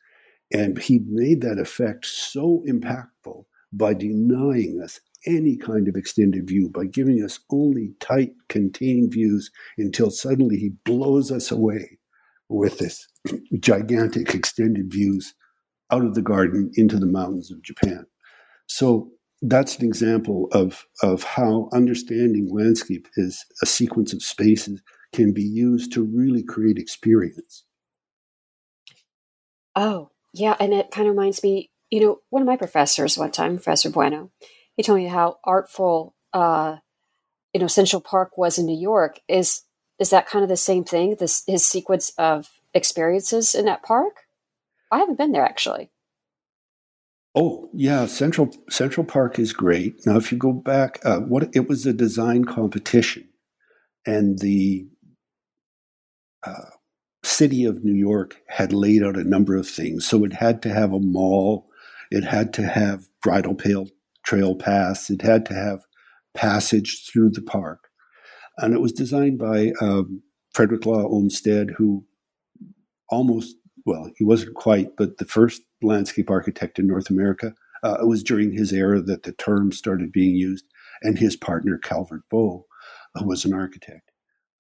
And 0.54 0.78
he 0.78 1.00
made 1.08 1.42
that 1.42 1.60
effect 1.60 2.06
so 2.06 2.64
impactful 2.68 3.46
by 3.72 3.94
denying 3.94 4.82
us 4.84 5.00
any 5.26 5.56
kind 5.56 5.88
of 5.88 5.96
extended 5.96 6.48
view, 6.48 6.70
by 6.70 6.86
giving 6.86 7.24
us 7.24 7.40
only 7.52 7.94
tight, 8.00 8.32
contained 8.50 9.12
views 9.12 9.52
until 9.78 10.10
suddenly 10.10 10.58
he 10.58 10.72
blows 10.84 11.32
us 11.32 11.52
away 11.52 12.00
with 12.50 12.80
this 12.80 13.08
gigantic 13.60 14.34
extended 14.34 14.92
views 14.92 15.34
out 15.92 16.06
of 16.06 16.16
the 16.16 16.22
garden 16.22 16.72
into 16.76 16.98
the 16.98 17.06
mountains 17.06 17.52
of 17.52 17.62
Japan. 17.62 18.06
So 18.68 19.12
that's 19.42 19.78
an 19.78 19.86
example 19.86 20.48
of, 20.52 20.86
of 21.02 21.24
how 21.24 21.70
understanding 21.74 22.50
landscape 22.52 23.08
as 23.18 23.44
a 23.62 23.66
sequence 23.66 24.14
of 24.14 24.24
spaces 24.24 24.82
can 25.14 25.34
be 25.34 25.44
used 25.44 25.92
to 25.94 26.04
really 26.04 26.44
create 26.44 26.78
experience. 26.78 27.64
Oh, 29.76 30.12
yeah. 30.34 30.56
And 30.60 30.74
it 30.74 30.92
kind 30.92 31.08
of 31.08 31.16
reminds 31.16 31.44
me, 31.44 31.70
you 31.90 32.00
know, 32.00 32.20
one 32.30 32.42
of 32.42 32.48
my 32.48 32.58
professors 32.58 33.18
one 33.18 33.32
time, 33.32 33.56
Professor 33.56 33.90
Bueno, 33.90 34.32
he 34.78 34.84
told 34.84 35.00
me 35.00 35.08
how 35.08 35.38
artful, 35.44 36.16
uh, 36.34 36.78
you 37.54 37.60
know, 37.60 37.68
Central 37.68 38.02
Park 38.02 38.38
was 38.38 38.58
in 38.58 38.66
New 38.66 38.80
York. 38.80 39.20
Is 39.28 39.64
is 40.00 40.10
that 40.10 40.26
kind 40.28 40.44
of 40.44 40.50
the 40.50 40.58
same 40.58 40.84
thing? 40.84 41.16
This 41.20 41.44
his 41.46 41.66
sequence 41.66 42.12
of 42.18 42.50
experiences 42.74 43.54
in 43.54 43.66
that 43.66 43.84
park? 43.84 44.21
I 44.92 45.00
haven't 45.00 45.18
been 45.18 45.32
there 45.32 45.46
actually. 45.46 45.90
Oh 47.34 47.70
yeah, 47.74 48.06
Central 48.08 48.52
Central 48.70 49.06
Park 49.06 49.40
is 49.40 49.54
great. 49.54 50.06
Now, 50.06 50.18
if 50.18 50.32
you 50.32 50.38
go 50.38 50.52
back, 50.52 51.00
uh, 51.06 51.20
what 51.20 51.50
it 51.56 51.68
was 51.70 51.86
a 51.86 51.94
design 51.94 52.44
competition, 52.44 53.30
and 54.06 54.40
the 54.40 54.88
uh, 56.46 56.72
city 57.24 57.64
of 57.64 57.86
New 57.86 57.94
York 57.94 58.36
had 58.48 58.74
laid 58.74 59.02
out 59.02 59.18
a 59.18 59.24
number 59.24 59.56
of 59.56 59.68
things. 59.68 60.06
So 60.06 60.26
it 60.26 60.34
had 60.34 60.62
to 60.64 60.74
have 60.74 60.92
a 60.92 61.00
mall, 61.00 61.70
it 62.10 62.26
had 62.26 62.54
to 62.56 62.64
have 62.64 63.08
bridle 63.22 63.56
trail, 63.56 63.88
trail 64.26 64.56
paths, 64.56 65.10
it 65.10 65.22
had 65.22 65.46
to 65.46 65.54
have 65.54 65.86
passage 66.34 67.08
through 67.08 67.30
the 67.30 67.42
park, 67.42 67.88
and 68.58 68.74
it 68.74 68.82
was 68.82 68.92
designed 68.92 69.38
by 69.38 69.72
um, 69.80 70.22
Frederick 70.54 70.86
Law 70.86 71.04
Olmsted, 71.04 71.76
who 71.78 72.06
almost 73.10 73.56
well, 73.86 74.10
he 74.18 74.24
wasn't 74.24 74.56
quite, 74.56 74.96
but 74.98 75.18
the 75.18 75.26
first 75.26 75.62
landscape 75.82 76.30
architect 76.30 76.80
in 76.80 76.88
North 76.88 77.10
America. 77.10 77.54
Uh, 77.84 77.98
it 78.02 78.08
was 78.08 78.22
during 78.22 78.52
his 78.52 78.72
era 78.72 79.02
that 79.02 79.24
the 79.24 79.32
term 79.34 79.72
started 79.72 80.12
being 80.12 80.36
used, 80.36 80.66
and 81.02 81.18
his 81.18 81.36
partner, 81.36 81.80
Calvert 81.80 82.22
Vaux, 82.30 82.68
who 83.16 83.26
was 83.26 83.44
an 83.44 83.54
architect. 83.54 84.12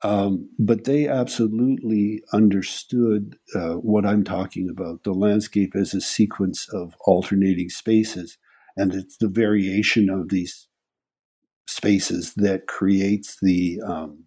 Um, 0.03 0.49
but 0.57 0.85
they 0.85 1.07
absolutely 1.07 2.23
understood 2.33 3.37
uh, 3.53 3.73
what 3.73 4.05
I'm 4.05 4.23
talking 4.23 4.67
about 4.69 5.03
the 5.03 5.13
landscape 5.13 5.75
as 5.75 5.93
a 5.93 6.01
sequence 6.01 6.67
of 6.73 6.95
alternating 7.05 7.69
spaces. 7.69 8.37
And 8.75 8.93
it's 8.95 9.17
the 9.17 9.27
variation 9.27 10.09
of 10.09 10.29
these 10.29 10.67
spaces 11.67 12.33
that 12.35 12.67
creates 12.67 13.37
the 13.41 13.79
um, 13.85 14.25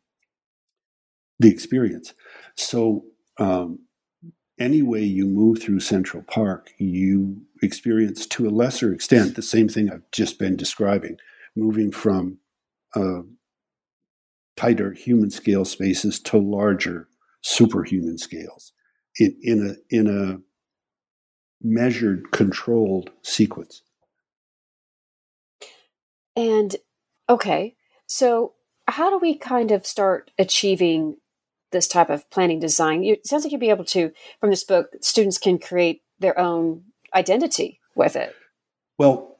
the 1.40 1.50
experience. 1.50 2.14
So 2.56 3.04
um, 3.38 3.80
any 4.58 4.82
way 4.82 5.02
you 5.02 5.26
move 5.26 5.60
through 5.62 5.80
Central 5.80 6.22
Park, 6.22 6.72
you 6.78 7.42
experience 7.62 8.26
to 8.26 8.48
a 8.48 8.50
lesser 8.50 8.92
extent 8.92 9.34
the 9.34 9.42
same 9.42 9.68
thing 9.68 9.90
I've 9.90 10.10
just 10.12 10.38
been 10.38 10.56
describing, 10.56 11.16
moving 11.56 11.90
from 11.90 12.38
uh, 12.94 13.22
tighter 14.56 14.92
human 14.92 15.30
scale 15.30 15.64
spaces 15.64 16.20
to 16.20 16.38
larger 16.38 17.08
superhuman 17.42 18.18
scales 18.18 18.72
in, 19.18 19.36
in 19.42 19.66
a 19.66 19.96
in 19.96 20.08
a 20.08 20.38
measured, 21.64 22.30
controlled 22.30 23.10
sequence. 23.22 23.82
And 26.36 26.76
okay, 27.28 27.76
so 28.06 28.52
how 28.86 29.10
do 29.10 29.18
we 29.18 29.34
kind 29.36 29.70
of 29.70 29.86
start 29.86 30.30
achieving 30.38 31.16
this 31.74 31.86
type 31.86 32.08
of 32.08 32.28
planning 32.30 32.58
design, 32.58 33.04
it 33.04 33.26
sounds 33.26 33.44
like 33.44 33.52
you'd 33.52 33.60
be 33.60 33.68
able 33.68 33.84
to, 33.84 34.10
from 34.40 34.48
this 34.48 34.64
book, 34.64 34.92
students 35.02 35.36
can 35.36 35.58
create 35.58 36.00
their 36.20 36.38
own 36.38 36.84
identity 37.14 37.80
with 37.94 38.16
it. 38.16 38.34
Well, 38.96 39.36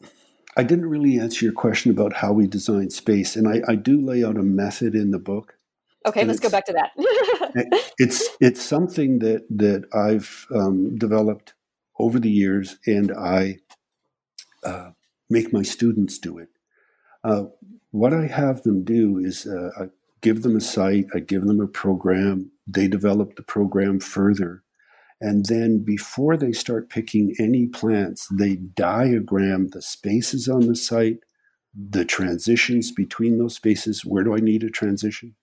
I 0.56 0.62
didn't 0.62 0.90
really 0.90 1.18
answer 1.18 1.44
your 1.44 1.54
question 1.54 1.90
about 1.90 2.12
how 2.12 2.32
we 2.32 2.46
design 2.46 2.90
space, 2.90 3.36
and 3.36 3.48
I, 3.48 3.62
I 3.66 3.76
do 3.76 4.04
lay 4.04 4.24
out 4.24 4.36
a 4.36 4.42
method 4.42 4.94
in 4.94 5.10
the 5.10 5.18
book. 5.18 5.56
Okay, 6.06 6.24
let's 6.24 6.40
go 6.40 6.50
back 6.50 6.66
to 6.66 6.74
that. 6.74 6.90
it's 7.98 8.28
it's 8.40 8.62
something 8.62 9.20
that 9.20 9.46
that 9.48 9.84
I've 9.94 10.46
um, 10.54 10.96
developed 10.98 11.54
over 11.98 12.20
the 12.20 12.30
years, 12.30 12.76
and 12.86 13.10
I 13.10 13.58
uh, 14.62 14.90
make 15.30 15.52
my 15.52 15.62
students 15.62 16.18
do 16.18 16.38
it. 16.38 16.48
Uh, 17.22 17.44
what 17.90 18.12
I 18.12 18.26
have 18.26 18.62
them 18.62 18.84
do 18.84 19.18
is 19.18 19.46
uh, 19.46 19.86
give 20.24 20.42
them 20.42 20.56
a 20.56 20.60
site, 20.60 21.04
I 21.14 21.20
give 21.20 21.44
them 21.44 21.60
a 21.60 21.66
program, 21.66 22.50
they 22.66 22.88
develop 22.88 23.36
the 23.36 23.42
program 23.42 24.00
further. 24.00 24.62
And 25.20 25.44
then 25.46 25.84
before 25.84 26.38
they 26.38 26.52
start 26.52 26.88
picking 26.88 27.34
any 27.38 27.66
plants, 27.66 28.26
they 28.32 28.56
diagram 28.56 29.68
the 29.68 29.82
spaces 29.82 30.48
on 30.48 30.66
the 30.66 30.74
site, 30.74 31.18
the 31.74 32.06
transitions 32.06 32.90
between 32.90 33.38
those 33.38 33.54
spaces. 33.54 34.02
Where 34.02 34.24
do 34.24 34.34
I 34.34 34.40
need 34.40 34.64
a 34.64 34.70
transition? 34.70 35.36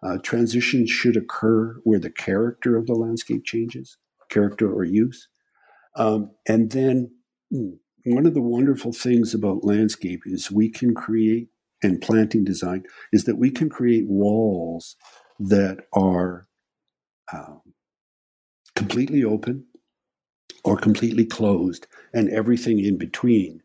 Uh, 0.00 0.18
transitions 0.22 0.90
should 0.90 1.16
occur 1.16 1.74
where 1.82 1.98
the 1.98 2.10
character 2.10 2.76
of 2.76 2.86
the 2.86 2.94
landscape 2.94 3.44
changes, 3.44 3.98
character 4.30 4.72
or 4.72 4.84
use. 4.84 5.28
Um, 5.96 6.30
and 6.46 6.70
then 6.70 7.10
hmm, 7.50 7.70
one 8.04 8.26
of 8.26 8.34
the 8.34 8.40
wonderful 8.40 8.92
things 8.92 9.34
about 9.34 9.64
landscape 9.64 10.22
is 10.24 10.52
we 10.52 10.70
can 10.70 10.94
create 10.94 11.48
and 11.82 12.00
planting 12.00 12.44
design 12.44 12.84
is 13.12 13.24
that 13.24 13.38
we 13.38 13.50
can 13.50 13.68
create 13.68 14.06
walls 14.06 14.96
that 15.38 15.78
are 15.92 16.46
um, 17.32 17.60
completely 18.74 19.24
open 19.24 19.64
or 20.64 20.76
completely 20.76 21.24
closed 21.24 21.86
and 22.12 22.28
everything 22.30 22.78
in 22.78 22.98
between. 22.98 23.62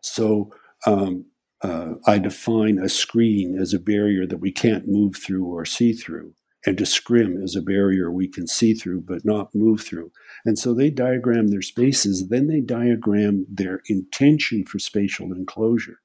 So 0.00 0.52
um, 0.86 1.26
uh, 1.62 1.94
I 2.06 2.18
define 2.18 2.78
a 2.78 2.88
screen 2.88 3.58
as 3.58 3.74
a 3.74 3.80
barrier 3.80 4.26
that 4.26 4.40
we 4.40 4.52
can't 4.52 4.86
move 4.86 5.16
through 5.16 5.46
or 5.46 5.64
see 5.64 5.92
through, 5.92 6.34
and 6.64 6.80
a 6.80 6.86
scrim 6.86 7.42
as 7.42 7.56
a 7.56 7.62
barrier 7.62 8.10
we 8.10 8.28
can 8.28 8.46
see 8.46 8.74
through 8.74 9.00
but 9.00 9.24
not 9.24 9.54
move 9.54 9.80
through. 9.80 10.12
And 10.44 10.58
so 10.58 10.74
they 10.74 10.90
diagram 10.90 11.48
their 11.48 11.62
spaces, 11.62 12.28
then 12.28 12.46
they 12.46 12.60
diagram 12.60 13.46
their 13.48 13.82
intention 13.88 14.64
for 14.64 14.78
spatial 14.78 15.32
enclosure 15.32 16.00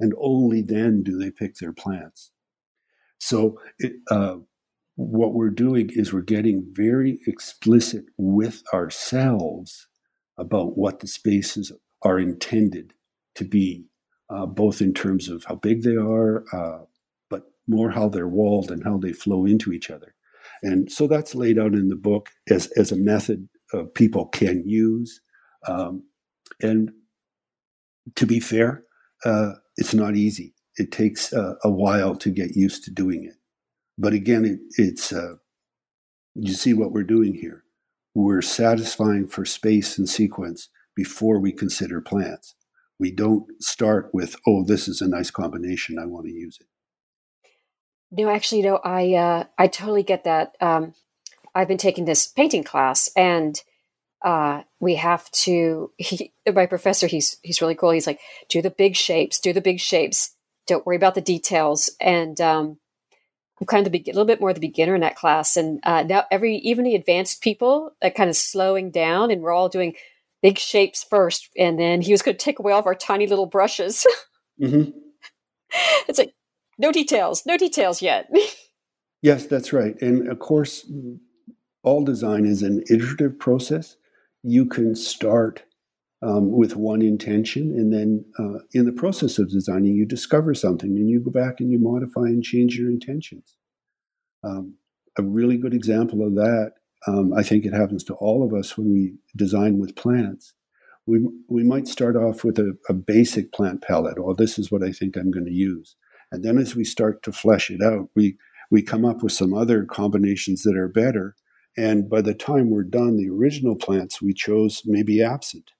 and 0.00 0.12
only 0.18 0.62
then 0.62 1.02
do 1.02 1.18
they 1.18 1.30
pick 1.30 1.56
their 1.56 1.72
plants. 1.72 2.32
So, 3.18 3.58
it, 3.78 3.94
uh, 4.10 4.36
what 4.96 5.34
we're 5.34 5.50
doing 5.50 5.90
is 5.92 6.12
we're 6.12 6.22
getting 6.22 6.66
very 6.72 7.20
explicit 7.26 8.04
with 8.16 8.62
ourselves 8.72 9.88
about 10.38 10.76
what 10.76 11.00
the 11.00 11.06
spaces 11.06 11.70
are 12.02 12.18
intended 12.18 12.94
to 13.34 13.44
be, 13.44 13.86
uh, 14.30 14.46
both 14.46 14.80
in 14.80 14.94
terms 14.94 15.28
of 15.28 15.44
how 15.44 15.56
big 15.56 15.82
they 15.82 15.96
are, 15.96 16.44
uh, 16.52 16.84
but 17.28 17.44
more 17.66 17.90
how 17.90 18.08
they're 18.08 18.28
walled 18.28 18.70
and 18.70 18.84
how 18.84 18.96
they 18.96 19.12
flow 19.12 19.44
into 19.44 19.72
each 19.72 19.90
other. 19.90 20.14
And 20.62 20.90
so 20.90 21.06
that's 21.06 21.34
laid 21.34 21.58
out 21.58 21.74
in 21.74 21.88
the 21.88 21.96
book 21.96 22.30
as, 22.48 22.68
as 22.78 22.90
a 22.90 22.96
method 22.96 23.48
people 23.94 24.26
can 24.26 24.62
use. 24.66 25.20
Um, 25.66 26.04
and 26.62 26.90
to 28.14 28.26
be 28.26 28.40
fair, 28.40 28.84
uh, 29.24 29.54
it's 29.76 29.94
not 29.94 30.16
easy. 30.16 30.54
It 30.76 30.92
takes 30.92 31.32
uh, 31.32 31.54
a 31.64 31.70
while 31.70 32.14
to 32.16 32.30
get 32.30 32.56
used 32.56 32.84
to 32.84 32.90
doing 32.90 33.24
it. 33.24 33.36
But 33.98 34.12
again, 34.12 34.44
it, 34.44 34.58
it's 34.76 35.12
uh, 35.12 35.36
you 36.34 36.52
see 36.52 36.74
what 36.74 36.92
we're 36.92 37.02
doing 37.02 37.34
here. 37.34 37.64
We're 38.14 38.42
satisfying 38.42 39.28
for 39.28 39.44
space 39.44 39.98
and 39.98 40.08
sequence 40.08 40.68
before 40.94 41.38
we 41.38 41.52
consider 41.52 42.00
plants. 42.00 42.54
We 42.98 43.10
don't 43.10 43.46
start 43.62 44.10
with, 44.12 44.36
oh, 44.46 44.64
this 44.64 44.88
is 44.88 45.02
a 45.02 45.08
nice 45.08 45.30
combination. 45.30 45.98
I 45.98 46.06
want 46.06 46.26
to 46.26 46.32
use 46.32 46.58
it. 46.60 46.66
No, 48.10 48.30
actually, 48.30 48.62
no, 48.62 48.76
I 48.76 49.14
uh, 49.14 49.44
I 49.58 49.66
totally 49.66 50.02
get 50.02 50.24
that. 50.24 50.56
Um, 50.60 50.94
I've 51.54 51.68
been 51.68 51.76
taking 51.78 52.04
this 52.04 52.26
painting 52.26 52.64
class, 52.64 53.10
and 53.16 53.60
uh, 54.26 54.62
we 54.80 54.96
have 54.96 55.30
to. 55.30 55.92
He, 55.98 56.32
my 56.52 56.66
professor, 56.66 57.06
he's 57.06 57.36
he's 57.42 57.62
really 57.62 57.76
cool. 57.76 57.92
He's 57.92 58.08
like, 58.08 58.18
do 58.48 58.60
the 58.60 58.70
big 58.70 58.96
shapes, 58.96 59.38
do 59.38 59.52
the 59.52 59.60
big 59.60 59.78
shapes. 59.78 60.34
Don't 60.66 60.84
worry 60.84 60.96
about 60.96 61.14
the 61.14 61.20
details. 61.20 61.88
And 62.00 62.40
um, 62.40 62.78
I'm 63.60 63.68
kind 63.68 63.86
of 63.86 63.92
the, 63.92 64.02
a 64.04 64.10
little 64.10 64.24
bit 64.24 64.40
more 64.40 64.52
the 64.52 64.58
beginner 64.58 64.96
in 64.96 65.00
that 65.02 65.14
class, 65.14 65.56
and 65.56 65.78
uh, 65.84 66.02
now 66.02 66.24
every 66.32 66.56
even 66.56 66.84
the 66.84 66.96
advanced 66.96 67.40
people 67.40 67.92
are 68.02 68.10
kind 68.10 68.28
of 68.28 68.36
slowing 68.36 68.90
down, 68.90 69.30
and 69.30 69.42
we're 69.42 69.52
all 69.52 69.68
doing 69.68 69.94
big 70.42 70.58
shapes 70.58 71.06
first, 71.08 71.48
and 71.56 71.78
then 71.78 72.02
he 72.02 72.10
was 72.10 72.22
going 72.22 72.36
to 72.36 72.44
take 72.44 72.58
away 72.58 72.72
all 72.72 72.80
of 72.80 72.86
our 72.86 72.96
tiny 72.96 73.26
little 73.26 73.46
brushes. 73.46 74.06
Mm-hmm. 74.58 74.88
it's 76.08 76.18
like 76.18 76.32
no 76.78 76.90
details, 76.90 77.44
no 77.44 77.58
details 77.58 78.00
yet. 78.00 78.26
yes, 79.22 79.44
that's 79.44 79.70
right. 79.70 80.00
And 80.00 80.28
of 80.28 80.38
course, 80.38 80.90
all 81.82 82.02
design 82.06 82.46
is 82.46 82.62
an 82.62 82.82
iterative 82.88 83.38
process. 83.38 83.96
You 84.48 84.64
can 84.64 84.94
start 84.94 85.64
um, 86.22 86.52
with 86.52 86.76
one 86.76 87.02
intention, 87.02 87.72
and 87.72 87.92
then 87.92 88.24
uh, 88.38 88.60
in 88.72 88.86
the 88.86 88.92
process 88.92 89.38
of 89.38 89.50
designing, 89.50 89.96
you 89.96 90.06
discover 90.06 90.54
something, 90.54 90.90
and 90.90 91.10
you 91.10 91.20
go 91.20 91.30
back 91.30 91.60
and 91.60 91.70
you 91.70 91.78
modify 91.78 92.26
and 92.26 92.44
change 92.44 92.78
your 92.78 92.88
intentions. 92.88 93.56
Um, 94.44 94.76
a 95.18 95.22
really 95.22 95.56
good 95.56 95.74
example 95.74 96.24
of 96.24 96.34
that, 96.36 96.74
um, 97.06 97.32
I 97.34 97.42
think 97.42 97.64
it 97.64 97.72
happens 97.72 98.04
to 98.04 98.14
all 98.14 98.44
of 98.44 98.54
us 98.54 98.78
when 98.78 98.92
we 98.92 99.14
design 99.34 99.78
with 99.78 99.96
plants. 99.96 100.54
We, 101.06 101.26
we 101.48 101.62
might 101.62 101.88
start 101.88 102.16
off 102.16 102.44
with 102.44 102.58
a, 102.58 102.76
a 102.88 102.92
basic 102.92 103.52
plant 103.52 103.82
palette, 103.82 104.18
or 104.18 104.30
oh, 104.30 104.34
this 104.34 104.58
is 104.58 104.70
what 104.70 104.82
I 104.82 104.92
think 104.92 105.16
I'm 105.16 105.30
going 105.30 105.46
to 105.46 105.52
use. 105.52 105.96
And 106.32 106.44
then 106.44 106.58
as 106.58 106.74
we 106.74 106.84
start 106.84 107.22
to 107.24 107.32
flesh 107.32 107.70
it 107.70 107.82
out, 107.82 108.10
we, 108.14 108.36
we 108.70 108.82
come 108.82 109.04
up 109.04 109.22
with 109.22 109.32
some 109.32 109.54
other 109.54 109.84
combinations 109.84 110.62
that 110.62 110.76
are 110.76 110.88
better. 110.88 111.36
And 111.76 112.08
by 112.08 112.22
the 112.22 112.34
time 112.34 112.70
we're 112.70 112.84
done, 112.84 113.16
the 113.16 113.28
original 113.28 113.76
plants 113.76 114.22
we 114.22 114.32
chose 114.32 114.82
may 114.84 115.02
be 115.02 115.22
absent. 115.22 115.72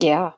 Yeah. 0.00 0.32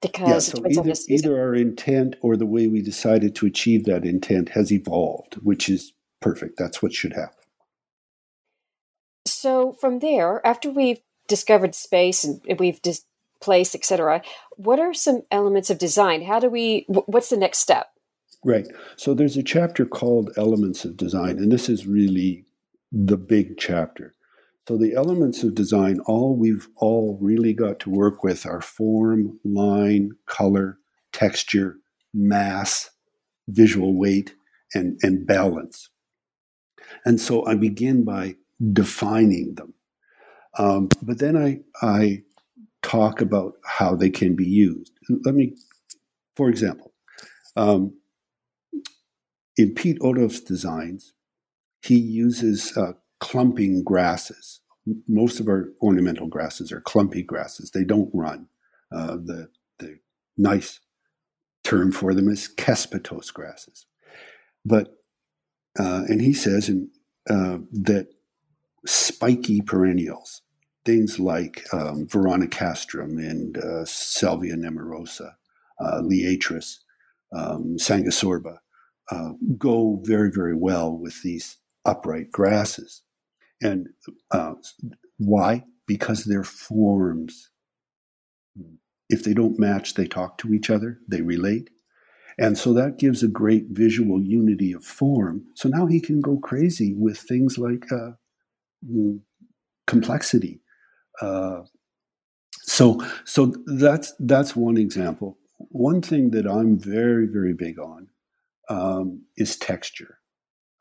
Because 0.00 0.48
yeah, 0.48 0.60
so 0.60 0.82
either, 0.82 0.92
either 1.08 1.40
our 1.40 1.54
intent 1.54 2.16
or 2.22 2.36
the 2.36 2.46
way 2.46 2.66
we 2.66 2.82
decided 2.82 3.34
to 3.36 3.46
achieve 3.46 3.84
that 3.84 4.04
intent 4.04 4.50
has 4.50 4.72
evolved, 4.72 5.34
which 5.42 5.68
is 5.68 5.92
perfect. 6.20 6.58
That's 6.58 6.82
what 6.82 6.92
should 6.92 7.12
happen. 7.12 7.36
So 9.26 9.74
from 9.74 10.00
there, 10.00 10.44
after 10.44 10.70
we've 10.70 11.00
discovered 11.28 11.74
space 11.74 12.24
and 12.24 12.40
we've 12.58 12.82
dis- 12.82 13.04
place, 13.42 13.74
etc. 13.74 14.22
What 14.56 14.78
are 14.78 14.94
some 14.94 15.22
elements 15.30 15.68
of 15.68 15.76
design? 15.76 16.22
How 16.22 16.38
do 16.38 16.48
we? 16.48 16.86
What's 16.88 17.28
the 17.28 17.36
next 17.36 17.58
step? 17.58 17.91
Right. 18.44 18.66
So 18.96 19.14
there's 19.14 19.36
a 19.36 19.42
chapter 19.42 19.84
called 19.84 20.32
Elements 20.36 20.84
of 20.84 20.96
Design, 20.96 21.38
and 21.38 21.52
this 21.52 21.68
is 21.68 21.86
really 21.86 22.44
the 22.90 23.16
big 23.16 23.56
chapter. 23.56 24.14
So 24.68 24.76
the 24.76 24.94
elements 24.94 25.42
of 25.42 25.54
design, 25.54 26.00
all 26.06 26.36
we've 26.36 26.68
all 26.76 27.18
really 27.20 27.52
got 27.52 27.80
to 27.80 27.90
work 27.90 28.22
with 28.22 28.46
are 28.46 28.60
form, 28.60 29.38
line, 29.44 30.12
color, 30.26 30.78
texture, 31.12 31.78
mass, 32.14 32.90
visual 33.48 33.96
weight, 33.96 34.34
and, 34.74 34.98
and 35.02 35.26
balance. 35.26 35.90
And 37.04 37.20
so 37.20 37.44
I 37.46 37.54
begin 37.54 38.04
by 38.04 38.36
defining 38.72 39.54
them. 39.54 39.74
Um, 40.58 40.88
but 41.00 41.18
then 41.18 41.36
I, 41.36 41.60
I 41.80 42.22
talk 42.82 43.20
about 43.20 43.54
how 43.64 43.96
they 43.96 44.10
can 44.10 44.36
be 44.36 44.46
used. 44.46 44.92
Let 45.24 45.34
me, 45.34 45.56
for 46.36 46.48
example, 46.48 46.92
um, 47.56 47.94
in 49.56 49.74
Piet 49.74 49.98
Oudolf's 50.04 50.40
designs, 50.40 51.12
he 51.82 51.98
uses 51.98 52.76
uh, 52.76 52.92
clumping 53.20 53.82
grasses. 53.82 54.60
Most 55.08 55.40
of 55.40 55.48
our 55.48 55.68
ornamental 55.80 56.26
grasses 56.26 56.72
are 56.72 56.80
clumpy 56.80 57.22
grasses. 57.22 57.70
They 57.70 57.84
don't 57.84 58.10
run. 58.12 58.48
Uh, 58.90 59.16
the, 59.16 59.48
the 59.78 59.98
nice 60.36 60.80
term 61.64 61.92
for 61.92 62.14
them 62.14 62.28
is 62.28 62.48
cespitose 62.58 63.30
grasses. 63.30 63.86
But, 64.64 64.96
uh, 65.78 66.04
and 66.08 66.20
he 66.20 66.32
says 66.32 66.68
in, 66.68 66.90
uh, 67.28 67.58
that 67.72 68.08
spiky 68.86 69.60
perennials, 69.60 70.42
things 70.84 71.20
like 71.20 71.64
um, 71.72 72.06
Veronicastrum 72.06 73.18
and 73.18 73.56
uh, 73.58 73.84
Salvia 73.84 74.56
nemorosa, 74.56 75.34
uh, 75.80 76.00
Liatris, 76.02 76.78
um, 77.32 77.76
Sanguisorba, 77.78 78.58
uh, 79.10 79.32
go 79.58 80.00
very, 80.02 80.30
very 80.30 80.54
well 80.54 80.96
with 80.96 81.22
these 81.22 81.58
upright 81.84 82.30
grasses. 82.30 83.02
And 83.60 83.88
uh, 84.30 84.54
why? 85.18 85.64
Because 85.86 86.24
their 86.24 86.44
forms, 86.44 87.50
if 89.08 89.24
they 89.24 89.34
don't 89.34 89.58
match, 89.58 89.94
they 89.94 90.06
talk 90.06 90.38
to 90.38 90.54
each 90.54 90.70
other, 90.70 90.98
they 91.08 91.22
relate. 91.22 91.70
And 92.38 92.56
so 92.56 92.72
that 92.72 92.98
gives 92.98 93.22
a 93.22 93.28
great 93.28 93.66
visual 93.70 94.22
unity 94.22 94.72
of 94.72 94.84
form. 94.84 95.44
So 95.54 95.68
now 95.68 95.86
he 95.86 96.00
can 96.00 96.20
go 96.20 96.38
crazy 96.38 96.94
with 96.94 97.18
things 97.18 97.58
like 97.58 97.90
uh, 97.92 98.12
mm, 98.88 99.20
complexity 99.86 100.62
uh, 101.20 101.62
so 102.62 103.00
so 103.24 103.52
that's 103.66 104.14
that's 104.18 104.56
one 104.56 104.76
example. 104.76 105.38
One 105.58 106.00
thing 106.00 106.30
that 106.30 106.46
I'm 106.46 106.78
very 106.78 107.26
very 107.26 107.54
big 107.54 107.78
on 107.78 108.08
um, 108.68 109.22
is 109.36 109.56
texture. 109.56 110.18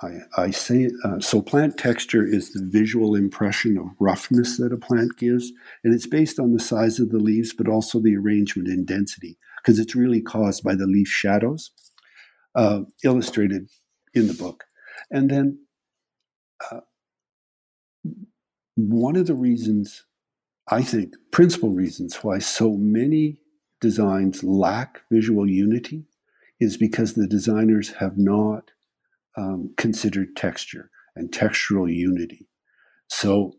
I, 0.01 0.19
I 0.35 0.51
say 0.51 0.89
uh, 1.03 1.19
so. 1.19 1.41
Plant 1.41 1.77
texture 1.77 2.25
is 2.25 2.53
the 2.53 2.63
visual 2.63 3.15
impression 3.15 3.77
of 3.77 3.87
roughness 3.99 4.57
that 4.57 4.73
a 4.73 4.77
plant 4.77 5.17
gives, 5.17 5.51
and 5.83 5.93
it's 5.93 6.07
based 6.07 6.39
on 6.39 6.53
the 6.53 6.59
size 6.59 6.99
of 6.99 7.09
the 7.09 7.19
leaves, 7.19 7.53
but 7.53 7.67
also 7.67 7.99
the 7.99 8.15
arrangement 8.15 8.67
and 8.67 8.87
density, 8.87 9.37
because 9.61 9.79
it's 9.79 9.95
really 9.95 10.21
caused 10.21 10.63
by 10.63 10.73
the 10.73 10.87
leaf 10.87 11.07
shadows, 11.07 11.71
uh, 12.55 12.81
illustrated 13.03 13.69
in 14.13 14.27
the 14.27 14.33
book. 14.33 14.63
And 15.11 15.29
then 15.29 15.59
uh, 16.71 16.81
one 18.75 19.15
of 19.15 19.27
the 19.27 19.35
reasons 19.35 20.03
I 20.67 20.83
think, 20.83 21.15
principal 21.31 21.71
reasons 21.71 22.15
why 22.23 22.39
so 22.39 22.71
many 22.71 23.37
designs 23.81 24.43
lack 24.43 25.01
visual 25.11 25.49
unity 25.49 26.05
is 26.61 26.77
because 26.77 27.15
the 27.15 27.27
designers 27.27 27.95
have 27.95 28.17
not 28.17 28.71
um, 29.35 29.73
considered 29.77 30.35
texture 30.35 30.91
and 31.15 31.31
textural 31.31 31.93
unity. 31.93 32.47
So 33.07 33.53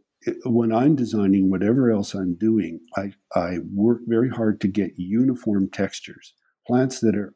when 0.45 0.73
I'm 0.73 0.95
designing 0.95 1.51
whatever 1.51 1.91
else 1.91 2.15
I'm 2.15 2.37
doing, 2.37 2.79
I, 2.97 3.13
I 3.35 3.59
work 3.75 4.03
very 4.07 4.31
hard 4.31 4.61
to 4.61 4.69
get 4.69 4.93
uniform 4.97 5.69
textures. 5.69 6.33
Plants 6.67 7.01
that 7.01 7.17
are 7.17 7.35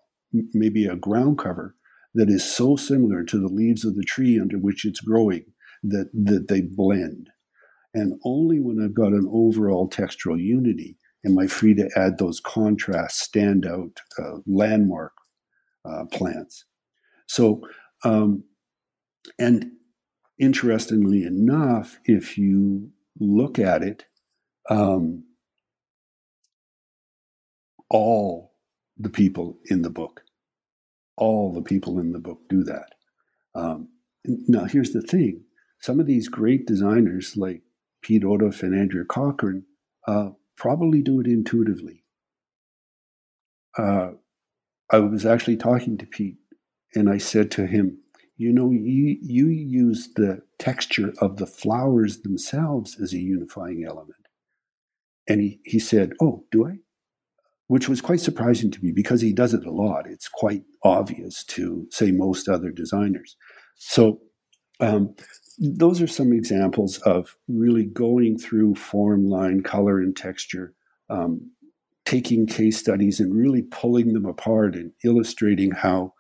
maybe 0.55 0.87
a 0.87 0.95
ground 0.95 1.39
cover 1.39 1.75
that 2.15 2.31
is 2.31 2.45
so 2.45 2.77
similar 2.77 3.25
to 3.25 3.39
the 3.39 3.53
leaves 3.53 3.85
of 3.85 3.97
the 3.97 4.05
tree 4.05 4.39
under 4.41 4.57
which 4.57 4.85
it's 4.85 5.01
growing 5.01 5.45
that, 5.83 6.11
that 6.15 6.47
they 6.49 6.61
blend. 6.61 7.29
And 7.93 8.21
only 8.25 8.61
when 8.61 8.81
I've 8.81 8.95
got 8.95 9.13
an 9.13 9.29
overall 9.33 9.91
textural 9.91 10.41
unity 10.41 10.97
am 11.25 11.37
I 11.41 11.49
free 11.49 11.75
to 11.75 11.91
add 11.97 12.19
those 12.19 12.39
contrast, 12.39 13.33
standout, 13.33 13.97
uh, 14.17 14.39
landmark 14.47 15.13
uh, 15.87 16.05
plants. 16.07 16.65
So, 17.27 17.63
um, 18.05 18.45
and 19.39 19.73
interestingly 20.39 21.25
enough, 21.25 21.99
if 22.05 22.39
you 22.39 22.91
look 23.19 23.59
at 23.59 23.83
it, 23.83 24.05
um, 24.69 25.25
all 27.89 28.55
the 28.99 29.11
people 29.11 29.59
in 29.67 29.83
the 29.83 29.91
book, 29.91 30.23
all 31.17 31.53
the 31.53 31.63
people 31.63 31.99
in 31.99 32.13
the 32.13 32.19
book 32.19 32.41
do 32.49 32.63
that. 32.65 32.95
Um, 33.55 33.89
now, 34.25 34.65
here's 34.65 34.93
the 34.93 35.03
thing 35.03 35.45
some 35.81 36.01
of 36.01 36.07
these 36.07 36.29
great 36.29 36.67
designers, 36.67 37.37
like 37.37 37.63
Piet 38.03 38.23
Oudolfs 38.23 38.63
and 38.63 38.75
Andrea 38.75 39.05
Cochran 39.05 39.65
uh, 40.07 40.31
probably 40.57 41.03
do 41.03 41.21
it 41.21 41.27
intuitively. 41.27 42.05
Uh, 43.77 44.13
I 44.91 44.99
was 44.99 45.27
actually 45.27 45.57
talking 45.57 45.99
to 45.99 46.07
Piet, 46.07 46.37
and 46.95 47.09
I 47.11 47.19
said 47.19 47.51
to 47.53 47.67
him, 47.67 47.99
"You 48.37 48.53
know, 48.53 48.71
you 48.71 49.19
you 49.21 49.49
use 49.49 50.11
the 50.15 50.43
texture 50.59 51.13
of 51.19 51.37
the 51.37 51.47
flowers 51.47 52.21
themselves 52.21 53.01
as 53.01 53.13
a 53.13 53.19
unifying 53.19 53.85
element." 53.85 54.29
And 55.29 55.41
he 55.41 55.61
he 55.65 55.79
said, 55.79 56.13
"Oh, 56.21 56.45
do 56.51 56.67
I?" 56.67 56.79
Which 57.69 57.89
was 57.89 58.01
quite 58.01 58.21
surprising 58.21 58.71
to 58.71 58.85
me 58.85 58.93
because 58.93 59.21
he 59.21 59.33
does 59.33 59.55
it 59.55 59.67
a 59.67 59.73
lot. 59.73 60.07
It's 60.09 60.29
quite 60.29 60.65
obvious 60.85 61.45
to 61.45 61.89
say 61.91 62.13
most 62.13 62.49
other 62.49 62.71
designers. 62.71 63.37
So 63.75 64.21
um, 64.81 65.15
those 65.59 66.01
are 66.01 66.07
some 66.07 66.33
examples 66.33 66.99
of 66.99 67.37
really 67.49 67.85
going 67.85 68.39
through 68.39 68.75
form, 68.75 69.29
line, 69.29 69.63
color, 69.63 70.01
and 70.01 70.17
texture, 70.17 70.75
um, 71.09 71.51
taking 72.07 72.47
case 72.47 72.79
studies 72.79 73.21
and 73.21 73.35
really 73.35 73.63
pulling 73.63 74.15
them 74.15 74.25
apart 74.25 74.75
and 74.75 74.93
illustrating 75.05 75.73
how 75.73 76.15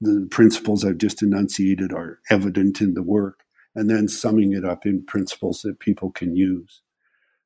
the 0.00 0.26
principles 0.30 0.84
I've 0.84 0.98
just 0.98 1.22
enunciated 1.22 1.92
are 1.92 2.20
evident 2.30 2.80
in 2.80 2.94
the 2.94 3.02
work, 3.02 3.44
and 3.74 3.90
then 3.90 4.08
summing 4.08 4.52
it 4.52 4.64
up 4.64 4.86
in 4.86 5.04
principles 5.04 5.60
that 5.62 5.80
people 5.80 6.10
can 6.10 6.34
use. 6.34 6.80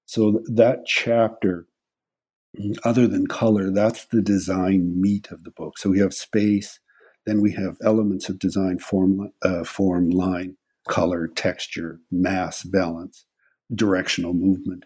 So 0.05 0.42
that 0.47 0.86
chapter, 0.86 1.66
other 2.84 3.07
than 3.07 3.26
color, 3.26 3.70
that's 3.70 4.07
the 4.07 4.22
design 4.22 5.01
meat 5.01 5.30
of 5.30 5.44
the 5.44 5.51
book. 5.51 5.78
So 5.78 5.90
we 5.90 5.99
have 5.99 6.14
space, 6.14 6.80
then 7.26 7.40
we 7.40 7.53
have 7.53 7.76
elements 7.82 8.28
of 8.28 8.38
design, 8.38 8.78
form, 8.78 9.32
uh, 9.42 9.64
form, 9.64 10.11
line, 10.11 10.57
color, 10.88 11.28
texture, 11.28 12.01
mass, 12.11 12.62
balance, 12.62 13.26
directional 13.74 14.32
movement. 14.32 14.84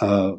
Uh, 0.00 0.34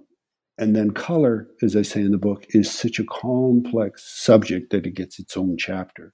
and 0.62 0.76
then 0.76 0.91
color, 0.91 1.47
as 1.64 1.76
I 1.76 1.82
say 1.82 2.01
in 2.01 2.12
the 2.12 2.20
book, 2.20 2.45
is 2.49 2.70
such 2.72 2.99
a 2.99 3.03
complex 3.03 4.03
subject 4.03 4.72
that 4.72 4.86
it 4.86 4.91
gets 4.91 5.18
its 5.18 5.36
own 5.36 5.57
chapter. 5.57 6.14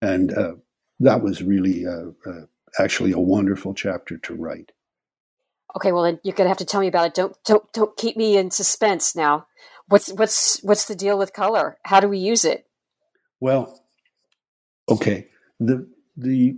And 0.00 0.32
uh, 0.32 0.54
that 1.00 1.22
was 1.22 1.42
really 1.42 1.86
uh, 1.86 2.12
uh 2.26 2.46
actually 2.78 3.12
a 3.12 3.18
wonderful 3.18 3.74
chapter 3.74 4.16
to 4.16 4.34
write. 4.34 4.72
Okay, 5.76 5.92
well 5.92 6.04
then 6.04 6.20
you're 6.22 6.34
gonna 6.34 6.48
have 6.48 6.56
to 6.56 6.64
tell 6.64 6.80
me 6.80 6.88
about 6.88 7.08
it. 7.08 7.14
Don't 7.14 7.36
don't 7.44 7.70
don't 7.74 7.94
keep 7.98 8.16
me 8.16 8.38
in 8.38 8.50
suspense 8.50 9.14
now. 9.14 9.46
What's 9.88 10.10
what's 10.10 10.58
what's 10.62 10.86
the 10.86 10.96
deal 10.96 11.18
with 11.18 11.34
color? 11.34 11.76
How 11.84 12.00
do 12.00 12.08
we 12.08 12.18
use 12.18 12.46
it? 12.46 12.66
Well, 13.40 13.84
okay. 14.88 15.28
The 15.60 15.86
the 16.16 16.56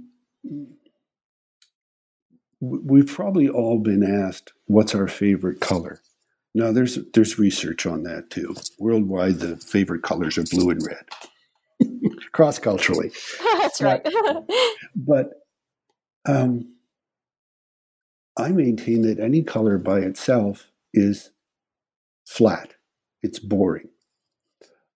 we've 2.61 3.09
probably 3.09 3.49
all 3.49 3.81
been 3.81 4.05
asked 4.05 4.53
what's 4.67 4.95
our 4.95 5.09
favorite 5.09 5.61
color. 5.61 6.01
Now 6.55 6.71
there's 6.71 6.99
there's 7.13 7.39
research 7.39 7.85
on 7.85 8.05
that 8.05 8.31
too. 8.31 8.55
Worldwide, 8.79 9.41
the 9.41 9.57
favorite 9.57 10.03
colors 10.03 10.39
are 10.39 10.45
blue 10.45 10.71
and 10.71 10.87
red, 10.87 12.13
cross 12.33 12.59
culturally. 12.59 13.11
That's 13.59 13.83
right. 13.83 14.07
but 14.97 15.31
um, 16.27 16.73
I 18.37 18.49
maintain 18.51 19.03
that 19.03 19.19
any 19.19 19.43
color 19.43 19.79
by 19.79 19.99
itself 20.01 20.71
is 20.93 21.31
flat. 22.27 22.75
It's 23.23 23.41
boring. 23.41 23.89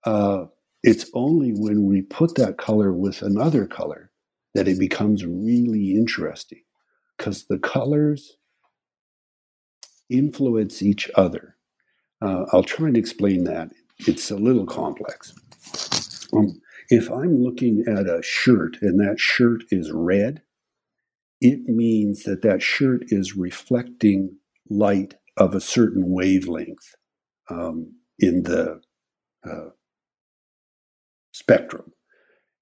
Uh, 0.05 0.47
it's 0.85 1.11
only 1.13 1.53
when 1.53 1.87
we 1.87 2.03
put 2.03 2.37
that 2.37 2.57
color 2.57 2.93
with 2.93 3.21
another 3.23 3.67
color 3.67 4.11
that 4.55 4.69
it 4.69 4.79
becomes 4.79 5.27
really 5.27 5.93
interesting 5.93 6.63
because 7.17 7.47
the 7.47 7.59
colors 7.59 8.38
influence 10.11 10.83
each 10.83 11.11
other. 11.15 11.57
Uh, 12.21 12.45
I'll 12.53 12.65
try 12.65 12.89
and 12.89 12.97
explain 12.97 13.45
that. 13.45 13.71
It's 14.01 14.31
a 14.31 14.37
little 14.37 14.67
complex. 14.67 15.35
Um, 16.33 16.61
if 16.91 17.11
I'm 17.11 17.43
looking 17.43 17.85
at 17.87 18.07
a 18.09 18.23
shirt 18.23 18.79
and 18.81 18.99
that 19.01 19.21
shirt 19.21 19.65
is 19.71 19.91
red, 19.93 20.43
it 21.41 21.69
means 21.69 22.25
that 22.25 22.43
that 22.43 22.63
shirt 22.63 23.05
is 23.09 23.37
reflecting 23.37 24.39
light 24.69 25.15
of 25.37 25.55
a 25.55 25.61
certain 25.61 26.11
wavelength 26.11 26.95
um, 27.49 27.95
in 28.19 28.43
the 28.43 28.81
uh, 29.49 29.71
spectrum. 31.33 31.93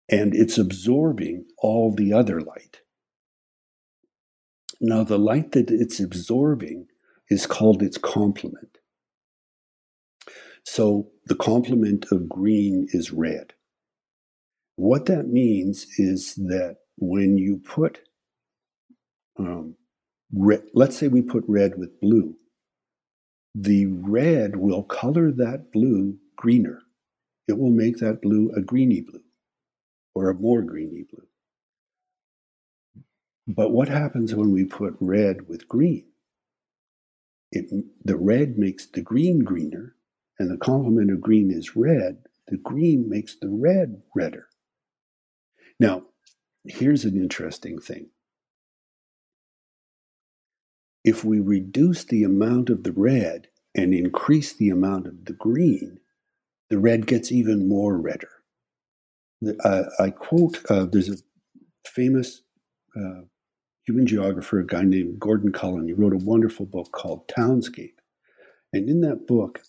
And 0.09 0.35
it's 0.35 0.59
absorbing 0.59 1.47
all 1.59 1.95
the 1.95 2.13
other 2.13 2.41
light. 2.41 2.81
Now, 4.81 5.05
the 5.05 5.19
light 5.19 5.53
that 5.53 5.71
it's 5.71 5.99
absorbing 5.99 6.89
is 7.31 7.47
called 7.47 7.83
its 7.83 7.99
complement. 7.99 8.79
So 10.65 11.11
the 11.27 11.37
complement 11.37 12.07
of 12.11 12.29
green 12.29 12.89
is 12.91 13.13
red. 13.13 13.53
What 14.77 15.07
that 15.07 15.29
means 15.29 15.87
is 15.97 16.35
that 16.35 16.79
when 16.99 17.39
you 17.39 17.59
put, 17.59 18.01
um, 19.39 19.77
red, 20.33 20.65
let's 20.75 20.97
say 20.97 21.09
we 21.09 21.23
put 21.23 21.45
red 21.47 21.79
with 21.79 22.01
blue, 22.01 22.37
the 23.55 23.87
red 23.87 24.57
will 24.57 24.83
color 24.83 25.33
that 25.33 25.73
blue 25.73 26.19
greener. 26.37 26.83
It 27.49 27.59
will 27.59 27.71
make 27.71 27.99
that 27.99 28.21
blue 28.21 28.51
a 28.57 28.61
greeny 28.61 29.01
blue 29.01 29.23
or 30.15 30.31
a 30.31 30.35
more 30.35 30.63
greeny 30.63 31.05
blue. 31.11 31.27
But 33.47 33.71
what 33.71 33.89
happens 33.89 34.35
when 34.35 34.53
we 34.53 34.65
put 34.65 34.97
red 35.01 35.49
with 35.49 35.69
green? 35.69 36.05
It, 37.53 37.67
the 38.05 38.17
red 38.17 38.59
makes 38.59 38.87
the 38.87 39.01
green 39.01 39.41
greener, 39.41 39.95
and 40.39 40.51
the 40.51 40.59
complement 40.59 41.11
of 41.11 41.21
green 41.21 41.51
is 41.51 41.77
red. 41.77 42.19
The 42.49 42.59
green 42.59 43.09
makes 43.09 43.37
the 43.41 43.49
red 43.49 44.03
redder. 44.15 44.49
Now, 45.79 46.05
here's 46.65 47.05
an 47.05 47.17
interesting 47.17 47.79
thing. 47.79 48.09
If 51.05 51.25
we 51.25 51.41
reduce 51.41 52.05
the 52.05 52.25
amount 52.25 52.69
of 52.69 52.83
the 52.83 52.93
red 52.93 53.49
and 53.75 53.95
increase 53.95 54.53
the 54.53 54.71
amount 54.71 55.07
of 55.07 55.25
the 55.27 55.35
green, 55.35 56.01
the 56.69 56.79
red 56.79 57.07
gets 57.07 57.31
even 57.31 57.69
more 57.69 57.97
redder. 57.97 58.31
Uh, 59.61 59.85
I 60.01 60.11
quote, 60.11 60.59
uh, 60.69 60.87
there's 60.87 61.11
a 61.11 61.17
famous 61.87 62.43
uh, 62.97 63.23
human 63.87 64.07
geographer, 64.07 64.59
a 64.59 64.67
guy 64.67 64.83
named 64.83 65.21
Gordon 65.21 65.53
Cullen. 65.53 65.87
He 65.87 65.93
wrote 65.93 66.13
a 66.13 66.25
wonderful 66.25 66.67
book 66.67 66.91
called 66.93 67.29
Townscape. 67.29 67.95
And 68.73 68.89
in 68.89 69.01
that 69.03 69.27
book, 69.27 69.63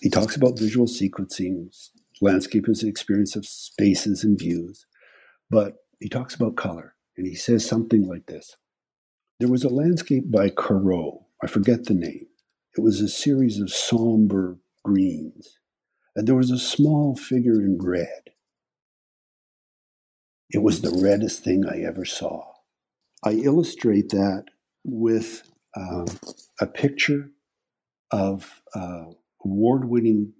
he 0.00 0.08
talks 0.08 0.36
about 0.36 0.58
visual 0.58 0.86
sequencing. 0.86 1.74
Landscape 2.20 2.68
is 2.68 2.82
an 2.82 2.88
experience 2.88 3.34
of 3.36 3.44
spaces 3.44 4.22
and 4.24 4.38
views. 4.38 4.86
But 5.50 5.76
he 5.98 6.08
talks 6.08 6.34
about 6.34 6.56
color. 6.56 6.94
And 7.16 7.26
he 7.26 7.34
says 7.34 7.66
something 7.66 8.06
like 8.06 8.26
this 8.26 8.56
There 9.40 9.50
was 9.50 9.64
a 9.64 9.68
landscape 9.68 10.30
by 10.30 10.48
Corot. 10.48 11.24
I 11.42 11.48
forget 11.48 11.84
the 11.84 11.94
name. 11.94 12.26
It 12.76 12.80
was 12.80 13.00
a 13.00 13.08
series 13.08 13.60
of 13.60 13.70
somber 13.70 14.58
greens. 14.84 15.58
And 16.14 16.26
there 16.26 16.36
was 16.36 16.50
a 16.50 16.58
small 16.58 17.16
figure 17.16 17.60
in 17.60 17.78
red. 17.82 18.30
It 20.50 20.62
was 20.62 20.80
the 20.80 20.98
reddest 21.02 21.44
thing 21.44 21.64
I 21.66 21.82
ever 21.82 22.04
saw. 22.04 22.49
I 23.24 23.32
illustrate 23.32 24.10
that 24.10 24.44
with 24.84 25.42
um, 25.76 26.06
a 26.60 26.66
picture 26.66 27.30
of 28.10 28.62
uh, 28.74 29.04
award 29.44 29.88
winning 29.88 30.32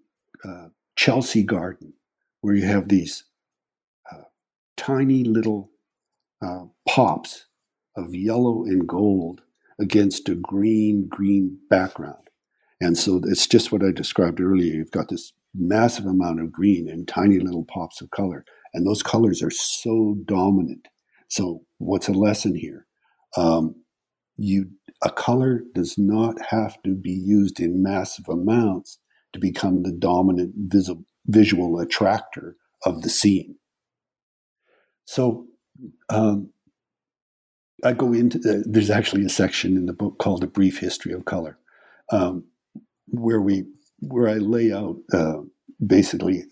uh, 0.45 0.69
Chelsea 0.97 1.43
garden, 1.43 1.93
where 2.41 2.55
you 2.55 2.67
have 2.67 2.89
these 2.89 3.25
uh, 4.11 4.23
tiny 4.77 5.25
little 5.25 5.71
uh, 6.43 6.65
pops 6.89 7.47
of 7.97 8.15
yellow 8.15 8.65
and 8.65 8.89
gold 8.89 9.43
against 9.79 10.29
a 10.29 10.35
green, 10.35 11.07
green 11.09 11.59
background. 11.69 12.29
And 12.81 12.97
so 12.97 13.21
it's 13.25 13.47
just 13.47 13.73
what 13.73 13.85
I 13.85 13.93
described 13.93 14.41
earlier. 14.41 14.73
You've 14.73 14.91
got 14.91 15.09
this 15.09 15.33
massive 15.55 16.07
amount 16.07 16.41
of 16.41 16.53
green 16.53 16.89
and 16.89 17.07
tiny 17.07 17.39
little 17.39 17.65
pops 17.65 18.01
of 18.01 18.11
color. 18.11 18.45
And 18.73 18.87
those 18.87 19.03
colors 19.03 19.43
are 19.43 19.51
so 19.51 20.17
dominant 20.25 20.89
so, 21.31 21.63
what's 21.79 22.09
a 22.09 22.13
lesson 22.13 22.57
here? 22.57 22.87
Um, 23.37 23.77
you 24.37 24.71
a 25.03 25.11
color 25.11 25.63
does 25.75 25.97
not 25.97 26.35
have 26.51 26.83
to 26.83 26.95
be 26.95 27.13
used 27.13 27.61
in 27.61 27.83
massive 27.83 28.29
amounts 28.29 28.99
to 29.33 29.39
become 29.39 29.83
the 29.83 29.93
dominant 29.93 30.53
visual, 30.57 31.05
visual 31.27 31.79
attractor 31.79 32.57
of 32.85 33.03
the 33.03 33.09
scene. 33.09 33.57
So, 35.05 35.47
um, 36.09 36.51
I 37.85 37.93
go 37.95 38.13
into 38.13 38.39
the, 38.39 38.65
there's 38.67 38.91
actually 38.91 39.25
a 39.25 39.31
section 39.31 39.77
in 39.77 39.87
the 39.87 39.93
book 39.93 40.19
called 40.19 40.43
"A 40.43 40.49
Brief 40.49 40.81
History 40.81 41.13
of 41.13 41.27
Color," 41.27 41.59
um, 42.11 42.45
where 43.07 43.41
we 43.41 43.67
where 44.01 44.29
I 44.29 44.35
lay 44.35 44.73
out 44.73 44.97
uh, 45.13 45.43
basically 45.87 46.45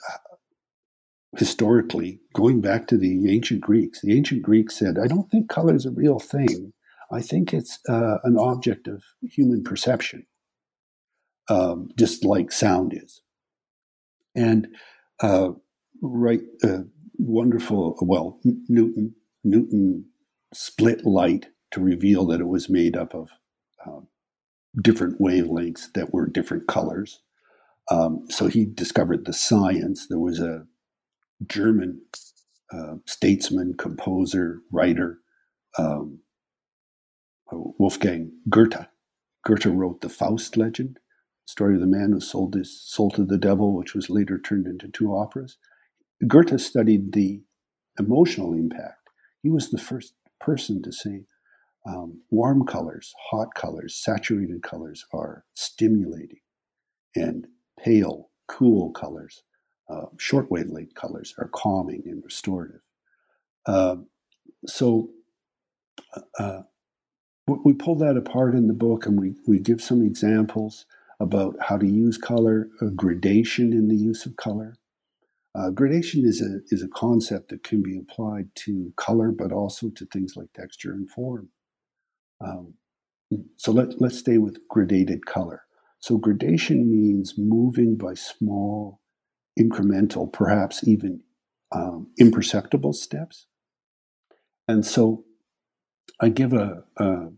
historically, 1.37 2.21
going 2.35 2.61
back 2.61 2.87
to 2.89 2.97
the 2.97 3.31
ancient 3.31 3.61
Greeks, 3.61 4.01
the 4.01 4.17
ancient 4.17 4.43
Greeks 4.43 4.79
said, 4.79 4.97
I 4.99 5.07
don't 5.07 5.31
think 5.31 5.49
color 5.49 5.75
is 5.75 5.87
a 5.87 5.91
real 5.91 6.19
thing. 6.19 6.73
I 7.11 7.21
think 7.21 7.53
it's 7.53 7.79
uh, 7.89 8.19
an 8.25 8.39
object 8.39 8.87
of 8.89 9.03
human 9.23 9.63
perception, 9.63 10.27
um, 11.49 11.89
just 11.99 12.25
like 12.25 12.53
sound 12.53 12.93
is. 12.95 13.23
And 14.35 14.69
uh, 15.21 15.51
right, 16.03 16.41
uh, 16.63 16.83
wonderful. 17.19 17.97
Well, 18.03 18.39
Newton 18.45 19.15
Newton 19.45 20.05
split 20.53 21.07
light 21.07 21.47
to 21.71 21.81
reveal 21.81 22.27
that 22.27 22.41
it 22.41 22.49
was 22.49 22.69
made 22.69 22.97
up 22.97 23.15
of 23.15 23.31
uh, 23.87 24.01
different 24.83 25.21
wavelengths 25.21 25.93
that 25.95 26.13
were 26.13 26.27
different 26.27 26.67
colors. 26.69 27.21
Um, 27.91 28.27
so 28.29 28.47
he 28.47 28.65
discovered 28.65 29.25
the 29.25 29.33
science. 29.33 30.07
There 30.09 30.19
was 30.19 30.41
a 30.41 30.67
German 31.47 32.03
uh, 32.73 32.97
statesman, 33.07 33.75
composer, 33.75 34.61
writer, 34.71 35.19
um, 35.79 36.21
Wolfgang 37.53 38.33
Goethe. 38.49 38.87
Goethe 39.45 39.67
wrote 39.67 40.01
the 40.01 40.09
Faust 40.09 40.57
legend, 40.57 40.99
story 41.47 41.75
of 41.75 41.81
the 41.81 41.87
man 41.87 42.13
who 42.13 42.21
sold 42.21 42.55
his 42.55 42.81
soul 42.83 43.11
to 43.13 43.25
the 43.25 43.39
devil, 43.39 43.75
which 43.75 43.95
was 43.95 44.11
later 44.11 44.39
turned 44.39 44.67
into 44.67 44.89
two 44.89 45.13
operas. 45.15 45.57
Goethe 46.27 46.61
studied 46.61 47.13
the 47.13 47.43
emotional 47.99 48.53
impact. 48.53 49.09
He 49.43 49.49
was 49.51 49.71
the 49.71 49.79
first 49.79 50.15
person 50.41 50.83
to 50.83 50.93
say 50.93 51.25
um, 51.87 52.21
warm 52.31 52.67
colors, 52.67 53.15
hot 53.31 53.55
colors, 53.55 53.95
saturated 54.03 54.63
colors 54.63 55.07
are 55.13 55.45
stimulating, 55.55 56.41
and 57.17 57.47
pale, 57.83 58.31
cool 58.47 58.91
colors, 58.91 59.43
uh, 59.89 60.07
short 60.19 60.51
wavelength 60.51 60.95
colors 60.95 61.35
are 61.39 61.49
calming 61.49 62.03
and 62.07 62.23
restorative. 62.25 62.83
Uh, 63.67 63.97
so 64.67 65.11
uh, 66.39 66.63
we 67.47 67.73
pull 67.73 67.95
that 67.97 68.17
apart 68.17 68.55
in 68.55 68.67
the 68.67 68.75
book 68.75 69.07
and 69.07 69.19
we, 69.19 69.35
we 69.47 69.59
give 69.59 69.81
some 69.81 70.03
examples 70.03 70.85
about 71.21 71.57
how 71.61 71.77
to 71.77 71.87
use 71.87 72.19
color, 72.19 72.69
gradation 72.95 73.73
in 73.73 73.89
the 73.89 73.97
use 73.97 74.27
of 74.27 74.37
color. 74.37 74.77
Uh, 75.55 75.71
gradation 75.71 76.25
is 76.25 76.41
a, 76.41 76.61
is 76.73 76.83
a 76.83 76.89
concept 76.89 77.49
that 77.49 77.65
can 77.65 77.83
be 77.83 77.99
applied 77.99 78.49
to 78.55 78.93
color, 78.97 79.33
but 79.33 79.51
also 79.51 79.89
to 79.91 80.07
things 80.07 80.35
like 80.37 80.53
texture 80.53 80.93
and 80.93 81.11
form. 81.11 81.49
Um, 82.41 82.75
so 83.57 83.73
let, 83.73 84.01
let's 84.01 84.19
stay 84.19 84.39
with 84.39 84.61
gradated 84.69 85.25
color. 85.25 85.63
So 86.01 86.17
gradation 86.17 86.91
means 86.91 87.35
moving 87.37 87.97
by 87.97 88.15
small, 88.15 89.01
incremental, 89.59 90.33
perhaps 90.33 90.87
even 90.87 91.23
um, 91.73 92.09
imperceptible 92.19 92.93
steps. 92.93 93.47
And 94.67 94.85
so 94.85 95.25
I 96.21 96.29
give 96.29 96.53
a, 96.53 96.85
a 96.97 97.29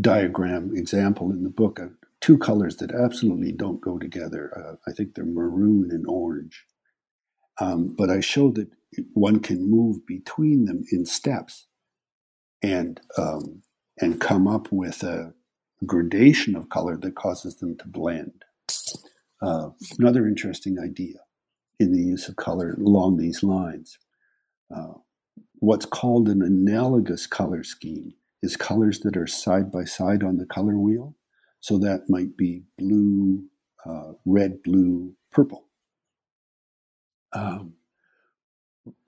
diagram 0.00 0.76
example 0.76 1.30
in 1.30 1.42
the 1.42 1.50
book 1.50 1.78
of 1.78 1.92
two 2.20 2.38
colors 2.38 2.76
that 2.76 2.92
absolutely 2.92 3.52
don't 3.52 3.80
go 3.80 3.98
together. 3.98 4.52
Uh, 4.56 4.76
I 4.90 4.92
think 4.92 5.14
they're 5.14 5.24
maroon 5.24 5.90
and 5.90 6.06
orange. 6.06 6.64
Um, 7.60 7.94
but 7.96 8.10
I 8.10 8.20
show 8.20 8.50
that 8.52 8.68
one 9.12 9.40
can 9.40 9.70
move 9.70 10.06
between 10.06 10.64
them 10.64 10.84
in 10.90 11.06
steps 11.06 11.66
and 12.62 13.00
um, 13.16 13.62
and 14.00 14.20
come 14.20 14.48
up 14.48 14.68
with 14.70 15.02
a 15.02 15.34
gradation 15.84 16.56
of 16.56 16.68
color 16.68 16.96
that 16.96 17.14
causes 17.14 17.56
them 17.56 17.76
to 17.78 17.86
blend. 17.86 18.44
Uh, 19.42 19.70
another 19.98 20.26
interesting 20.26 20.78
idea 20.78 21.18
in 21.78 21.92
the 21.92 22.02
use 22.02 22.28
of 22.28 22.36
color 22.36 22.74
along 22.74 23.16
these 23.16 23.42
lines. 23.42 23.98
Uh, 24.74 24.94
what's 25.60 25.86
called 25.86 26.28
an 26.28 26.42
analogous 26.42 27.26
color 27.26 27.62
scheme 27.62 28.12
is 28.42 28.56
colors 28.56 29.00
that 29.00 29.16
are 29.16 29.26
side 29.26 29.70
by 29.70 29.84
side 29.84 30.22
on 30.22 30.36
the 30.36 30.46
color 30.46 30.78
wheel. 30.78 31.14
So 31.60 31.78
that 31.78 32.08
might 32.08 32.36
be 32.36 32.64
blue, 32.78 33.44
uh, 33.84 34.12
red, 34.24 34.62
blue, 34.62 35.14
purple. 35.30 35.66
Um, 37.32 37.74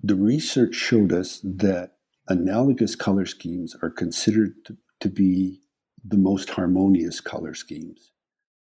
the 0.02 0.14
research 0.14 0.74
showed 0.74 1.12
us 1.12 1.40
that 1.42 1.92
analogous 2.28 2.94
color 2.94 3.26
schemes 3.26 3.74
are 3.82 3.90
considered 3.90 4.54
to, 4.66 4.76
to 5.00 5.08
be 5.08 5.60
the 6.04 6.18
most 6.18 6.50
harmonious 6.50 7.20
color 7.20 7.54
schemes, 7.54 8.12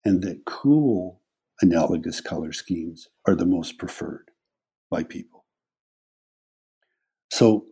and 0.05 0.23
that 0.23 0.45
cool 0.45 1.21
analogous 1.61 2.21
color 2.21 2.53
schemes 2.53 3.09
are 3.27 3.35
the 3.35 3.47
most 3.47 3.79
preferred 3.79 4.31
by 4.91 5.03
people. 5.03 5.45
So 7.31 7.67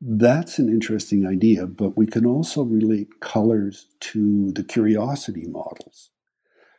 that's 0.00 0.58
an 0.58 0.68
interesting 0.68 1.26
idea, 1.26 1.66
but 1.66 1.96
we 1.96 2.06
can 2.06 2.26
also 2.26 2.62
relate 2.62 3.20
colors 3.20 3.86
to 4.00 4.50
the 4.52 4.64
curiosity 4.64 5.46
models. 5.46 6.10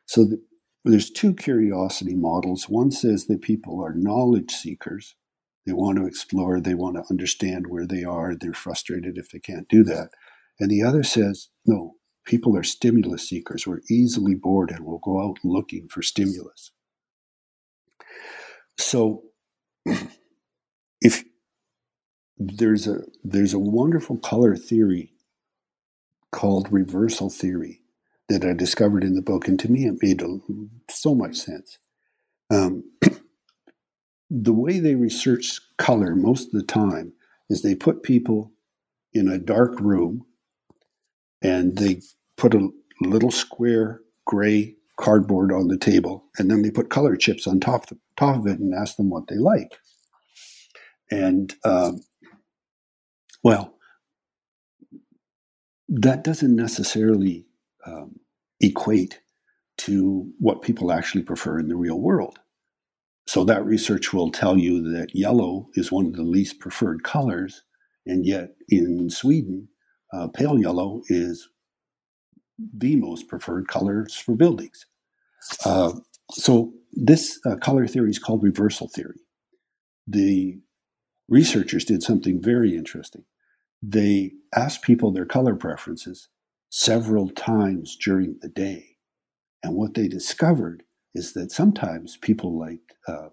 So 0.06 0.26
the, 0.26 0.42
there's 0.84 1.10
two 1.10 1.34
curiosity 1.34 2.16
models. 2.16 2.68
One 2.68 2.92
says 2.92 3.28
that 3.28 3.42
people 3.42 3.82
are 3.82 3.94
knowledge 3.96 4.52
seekers. 4.52 5.16
They 5.66 5.72
want 5.72 5.98
to 5.98 6.06
explore, 6.06 6.60
they 6.60 6.74
want 6.74 6.98
to 6.98 7.06
understand 7.10 7.68
where 7.68 7.88
they 7.88 8.04
are, 8.04 8.36
they're 8.36 8.54
frustrated 8.54 9.18
if 9.18 9.30
they 9.30 9.40
can't 9.40 9.70
do 9.70 9.84
that. 9.86 10.10
And 10.60 10.70
the 10.70 10.84
other 10.84 11.04
says, 11.04 11.48
no, 11.66 11.96
people 12.26 12.58
are 12.58 12.64
stimulus 12.64 13.28
seekers. 13.30 13.68
We're 13.68 13.82
easily 13.90 14.36
bored 14.36 14.72
and 14.72 14.86
we'll 14.86 15.00
go 15.00 15.22
out 15.22 15.38
looking 15.44 15.88
for 15.90 16.02
stimulus. 16.02 16.72
So 18.78 19.24
if 21.02 21.24
there's 22.38 22.88
a 22.88 23.02
there's 23.24 23.54
a 23.54 23.60
wonderful 23.60 24.18
color 24.18 24.56
theory 24.56 25.14
called 26.32 26.72
reversal 26.72 27.30
theory 27.30 27.82
that 28.30 28.44
I 28.44 28.54
discovered 28.54 29.04
in 29.04 29.16
the 29.16 29.22
book, 29.22 29.48
and 29.48 29.60
to 29.60 29.72
me 29.72 29.86
it 29.86 30.02
made 30.02 30.22
a, 30.22 30.40
so 30.90 31.14
much 31.14 31.36
sense. 31.36 31.78
Um, 32.50 32.84
the 34.30 34.54
way 34.54 34.80
they 34.80 34.96
research 34.96 35.60
color 35.78 36.16
most 36.16 36.48
of 36.48 36.54
the 36.54 36.66
time 36.66 37.14
is 37.50 37.62
they 37.62 37.76
put 37.76 38.04
people 38.04 38.52
in 39.14 39.28
a 39.28 39.38
dark 39.38 39.80
room 39.80 40.26
and 41.44 41.78
they 41.78 42.02
put 42.38 42.56
a 42.56 42.70
little 43.02 43.32
square 43.32 44.02
gray 44.26 44.76
cardboard 45.00 45.52
on 45.52 45.68
the 45.68 45.78
table, 45.78 46.26
and 46.38 46.50
then 46.50 46.62
they 46.62 46.72
put 46.72 46.90
color 46.90 47.16
chips 47.16 47.46
on 47.46 47.60
top 47.60 47.92
of, 47.92 47.98
top 48.16 48.38
of 48.38 48.48
it 48.48 48.60
and 48.60 48.74
ask 48.74 48.96
them 48.96 49.10
what 49.10 49.28
they 49.28 49.36
like. 49.36 49.78
And 51.12 51.54
um, 51.64 52.02
well, 53.44 53.76
that 55.90 56.24
doesn't 56.24 56.56
necessarily 56.56 57.46
um, 57.86 58.20
equate 58.62 59.20
to 59.78 60.32
what 60.40 60.62
people 60.62 60.92
actually 60.92 61.24
prefer 61.24 61.60
in 61.60 61.68
the 61.68 61.76
real 61.76 62.00
world. 62.00 62.40
So 63.28 63.44
that 63.46 63.66
research 63.66 64.14
will 64.14 64.32
tell 64.32 64.58
you 64.58 64.82
that 64.92 65.16
yellow 65.16 65.70
is 65.76 65.92
one 65.92 66.06
of 66.06 66.14
the 66.14 66.24
least 66.24 66.60
preferred 66.60 67.04
colors, 67.04 67.64
and 68.06 68.26
yet 68.26 68.56
in 68.70 69.10
Sweden, 69.10 69.70
uh, 70.14 70.28
pale 70.28 70.60
yellow 70.60 71.02
is 71.08 71.50
the 72.74 72.96
most 72.96 73.28
preferred 73.28 73.68
colors 73.68 74.16
for 74.16 74.36
buildings. 74.36 74.86
Uh, 75.66 75.94
so 76.32 76.74
this 76.94 77.40
uh, 77.46 77.56
color 77.56 77.88
theory 77.88 78.12
is 78.12 78.20
called 78.20 78.44
reversal 78.44 78.88
theory. 78.88 79.20
The 80.08 80.60
researchers 81.28 81.86
did 81.86 82.04
something 82.04 82.42
very 82.42 82.76
interesting. 82.76 83.24
They 83.82 84.34
asked 84.56 84.84
people 84.84 85.12
their 85.12 85.26
color 85.26 85.56
preferences 85.56 86.30
several 86.70 87.30
times 87.30 87.98
during 87.98 88.38
the 88.42 88.50
day. 88.50 88.98
And 89.64 89.76
what 89.76 89.94
they 89.94 90.08
discovered 90.08 90.84
is 91.16 91.34
that 91.34 91.52
sometimes 91.52 92.18
people 92.18 92.58
liked, 92.58 92.94
uh, 93.08 93.30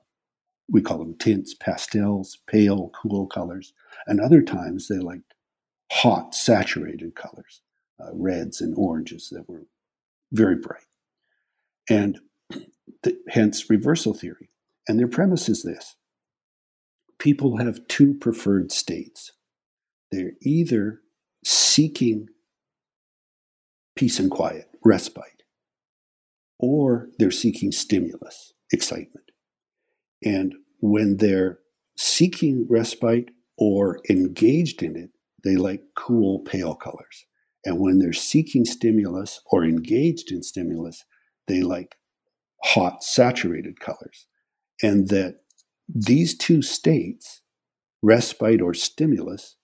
we 0.68 0.82
call 0.82 0.98
them 0.98 1.16
tints, 1.18 1.54
pastels, 1.54 2.38
pale, 2.46 2.90
cool 3.00 3.26
colors, 3.26 3.72
and 4.06 4.20
other 4.20 4.42
times 4.42 4.88
they 4.88 4.98
liked 4.98 5.29
hot, 5.90 6.34
saturated 6.34 7.14
colors, 7.14 7.62
uh, 8.00 8.10
reds 8.14 8.60
and 8.60 8.74
oranges 8.76 9.28
that 9.30 9.48
were 9.48 9.66
very 10.32 10.56
bright. 10.56 10.84
And 11.88 12.20
hence 13.28 13.68
reversal 13.68 14.14
theory. 14.14 14.50
And 14.88 14.98
their 14.98 15.08
premise 15.08 15.48
is 15.48 15.62
this 15.62 15.96
people 17.18 17.58
have 17.58 17.86
two 17.88 18.14
preferred 18.14 18.72
states. 18.72 19.32
They're 20.10 20.32
either 20.42 21.00
seeking 21.44 22.28
peace 23.94 24.18
and 24.18 24.30
quiet, 24.30 24.68
respite, 24.84 25.42
or 26.58 27.08
they're 27.18 27.30
seeking 27.30 27.72
stimulus, 27.72 28.54
excitement. 28.72 29.30
And 30.24 30.54
when 30.80 31.18
they're 31.18 31.58
seeking 31.96 32.66
respite 32.68 33.30
or 33.56 34.00
engaged 34.08 34.82
in 34.82 34.96
it, 34.96 35.10
they 35.44 35.56
like 35.56 35.82
cool, 35.96 36.40
pale 36.40 36.74
colors. 36.74 37.26
And 37.64 37.78
when 37.78 37.98
they're 37.98 38.12
seeking 38.12 38.64
stimulus 38.64 39.40
or 39.50 39.64
engaged 39.64 40.32
in 40.32 40.42
stimulus, 40.42 41.04
they 41.46 41.62
like 41.62 41.96
hot, 42.62 43.02
saturated 43.02 43.80
colors. 43.80 44.26
And 44.82 45.08
that 45.08 45.40
these 45.88 46.36
two 46.36 46.62
states, 46.62 47.42
respite 48.02 48.62
or 48.62 48.74
stimulus, 48.74 49.56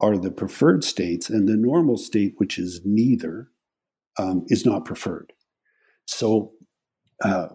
are 0.00 0.16
the 0.16 0.30
preferred 0.30 0.84
states, 0.84 1.28
and 1.28 1.48
the 1.48 1.56
normal 1.56 1.96
state, 1.96 2.34
which 2.38 2.58
is 2.58 2.80
neither, 2.84 3.48
um, 4.18 4.44
is 4.48 4.64
not 4.64 4.84
preferred. 4.84 5.32
So, 6.06 6.52
uh, 7.22 7.48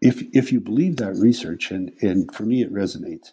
if 0.00 0.22
if 0.32 0.52
you 0.52 0.60
believe 0.60 0.96
that 0.96 1.14
research, 1.14 1.70
and 1.70 1.92
and 2.00 2.32
for 2.34 2.44
me 2.44 2.62
it 2.62 2.72
resonates, 2.72 3.32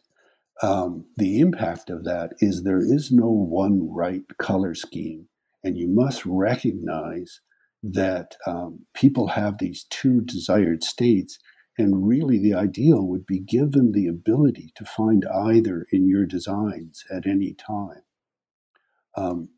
um, 0.62 1.06
the 1.18 1.40
impact 1.40 1.90
of 1.90 2.06
that 2.06 2.34
is 2.40 2.64
there 2.64 2.80
is 2.80 3.12
no 3.12 3.28
one 3.28 3.94
right 3.94 4.24
color 4.38 4.74
scheme, 4.74 5.28
and 5.64 5.78
you 5.78 5.88
must 5.88 6.26
recognize 6.26 7.42
that 7.84 8.36
um, 8.48 8.86
people 8.94 9.28
have 9.28 9.58
these 9.58 9.86
two 9.90 10.22
desired 10.22 10.84
states, 10.84 11.38
and 11.78 12.08
really 12.08 12.40
the 12.40 12.54
ideal 12.54 13.06
would 13.06 13.26
be 13.26 13.40
give 13.40 13.74
them 13.74 13.92
the 13.92 14.08
ability 14.08 14.72
to 14.76 14.86
find 14.86 15.26
either 15.26 15.86
in 15.92 16.08
your 16.08 16.26
designs 16.26 17.04
at 17.12 17.28
any 17.28 17.54
time. 17.54 18.02
Um, 19.18 19.50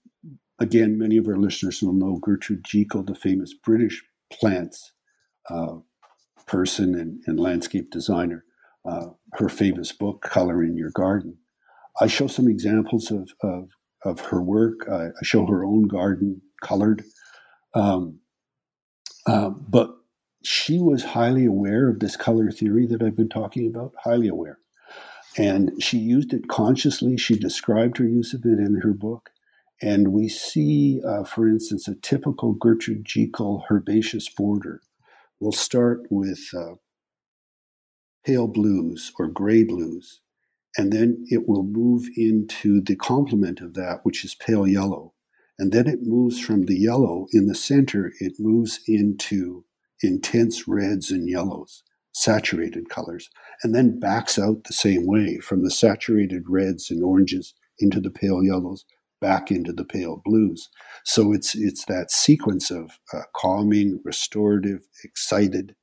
again, 0.60 0.98
many 0.98 1.18
of 1.18 1.28
our 1.28 1.38
listeners 1.38 1.82
will 1.82 1.94
know 1.94 2.18
Gertrude 2.18 2.66
Jekyll, 2.66 3.04
the 3.04 3.16
famous 3.16 3.54
British 3.54 4.04
plants 4.32 4.94
uh, 5.50 5.76
person 6.48 6.96
and, 6.96 7.22
and 7.28 7.40
landscape 7.40 7.92
designer 7.92 8.44
uh, 8.88 9.08
her 9.34 9.50
famous 9.50 9.92
book, 9.92 10.22
Color 10.22 10.64
in 10.64 10.78
Your 10.78 10.92
Garden. 10.92 11.38
I 12.00 12.08
show 12.08 12.28
some 12.28 12.48
examples 12.48 13.12
of, 13.12 13.30
of, 13.42 13.70
of 14.04 14.20
her 14.28 14.42
work. 14.42 14.88
I, 14.90 15.08
I, 15.08 15.24
show 15.24 15.46
her 15.46 15.66
own 15.66 15.88
garden 15.88 16.42
colored. 16.62 17.04
Um, 17.74 18.20
uh, 19.26 19.50
but 19.50 19.96
she 20.44 20.80
was 20.80 21.04
highly 21.04 21.46
aware 21.46 21.90
of 21.90 22.00
this 22.00 22.16
color 22.16 22.52
theory 22.52 22.86
that 22.88 23.02
I've 23.02 23.18
been 23.18 23.30
talking 23.30 23.68
about, 23.68 23.94
highly 24.04 24.28
aware. 24.28 24.60
And 25.38 25.84
she 25.84 25.98
used 25.98 26.34
it 26.34 26.48
consciously. 26.48 27.18
She 27.18 27.38
described 27.38 27.98
her 27.98 28.08
use 28.08 28.34
of 28.34 28.46
it 28.46 28.60
in 28.60 28.80
her 28.84 28.94
book. 28.94 29.32
And 29.82 30.08
we 30.08 30.30
see, 30.30 31.02
uh, 31.06 31.24
for 31.24 31.48
instance, 31.48 31.88
a 31.88 31.96
typical 31.96 32.54
Gertrude 32.54 33.06
Jekyll 33.06 33.66
herbaceous 33.70 34.30
border. 34.30 34.82
We'll 35.40 35.52
start 35.52 36.08
with 36.10 36.40
uh, 36.56 36.76
pale 38.28 38.48
blues 38.48 39.14
or 39.18 39.28
gray 39.28 39.64
blues. 39.64 40.20
And 40.78 40.92
then 40.92 41.26
it 41.30 41.48
will 41.48 41.64
move 41.64 42.08
into 42.18 42.82
the 42.82 42.98
complement 42.98 43.62
of 43.62 43.74
that, 43.76 44.02
which 44.04 44.26
is 44.26 44.36
pale 44.36 44.68
yellow. 44.68 45.14
And 45.58 45.72
then 45.72 45.88
it 45.88 46.00
moves 46.04 46.40
from 46.40 46.66
the 46.66 46.78
yellow 46.78 47.26
in 47.32 47.48
the 47.48 47.56
center, 47.56 48.12
it 48.20 48.34
moves 48.38 48.80
into 48.86 49.64
intense 50.04 50.68
reds 50.68 51.10
and 51.10 51.28
yellows, 51.28 51.84
saturated 52.12 52.90
colors, 52.90 53.30
and 53.64 53.74
then 53.74 54.00
backs 54.00 54.38
out 54.38 54.66
the 54.66 54.74
same 54.74 55.08
way 55.08 55.40
from 55.40 55.64
the 55.64 55.72
saturated 55.72 56.44
reds 56.48 56.92
and 56.92 57.04
oranges 57.04 57.56
into 57.80 58.00
the 58.00 58.12
pale 58.12 58.44
yellows, 58.44 58.86
back 59.20 59.50
into 59.50 59.74
the 59.74 59.86
pale 59.86 60.22
blues. 60.24 60.70
So 61.06 61.34
it's 61.34 61.56
it's 61.56 61.86
that 61.86 62.12
sequence 62.12 62.70
of 62.70 63.00
uh, 63.12 63.22
calming, 63.36 64.00
restorative, 64.04 64.82
excited, 65.04 65.76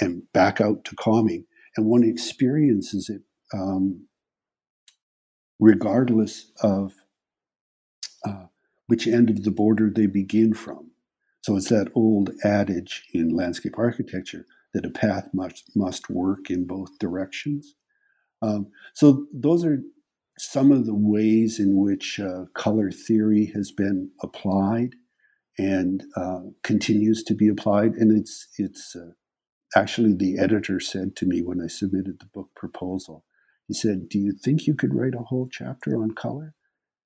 and 0.00 0.22
back 0.32 0.58
out 0.58 0.84
to 0.86 0.96
calming 0.96 1.44
and 1.76 1.86
one 1.86 2.02
experiences 2.02 3.08
it 3.08 3.22
um, 3.52 4.06
regardless 5.60 6.50
of 6.62 6.94
uh, 8.24 8.46
which 8.86 9.06
end 9.06 9.30
of 9.30 9.44
the 9.44 9.50
border 9.50 9.90
they 9.90 10.06
begin 10.06 10.54
from. 10.54 10.90
So 11.42 11.56
it's 11.56 11.68
that 11.68 11.90
old 11.94 12.30
adage 12.44 13.04
in 13.12 13.30
landscape 13.34 13.78
architecture 13.78 14.44
that 14.74 14.84
a 14.84 14.90
path 14.90 15.28
must 15.32 15.70
must 15.74 16.10
work 16.10 16.50
in 16.50 16.66
both 16.66 16.98
directions. 16.98 17.74
Um, 18.42 18.68
so 18.94 19.26
those 19.32 19.64
are 19.64 19.78
some 20.38 20.70
of 20.70 20.86
the 20.86 20.94
ways 20.94 21.58
in 21.58 21.76
which 21.76 22.20
uh, 22.20 22.44
color 22.54 22.90
theory 22.90 23.50
has 23.54 23.72
been 23.72 24.10
applied 24.22 24.94
and 25.58 26.04
uh, 26.16 26.40
continues 26.62 27.24
to 27.24 27.34
be 27.34 27.48
applied, 27.48 27.94
and 27.94 28.16
it's 28.16 28.48
it's 28.58 28.94
uh, 28.94 29.12
actually 29.76 30.14
the 30.14 30.38
editor 30.38 30.80
said 30.80 31.16
to 31.16 31.26
me 31.26 31.42
when 31.42 31.60
I 31.60 31.66
submitted 31.66 32.20
the 32.20 32.26
book 32.32 32.50
proposal, 32.56 33.24
he 33.66 33.74
said, 33.74 34.08
Do 34.08 34.18
you 34.18 34.32
think 34.32 34.66
you 34.66 34.74
could 34.74 34.94
write 34.94 35.14
a 35.14 35.24
whole 35.24 35.48
chapter 35.50 35.96
on 35.96 36.12
color? 36.12 36.54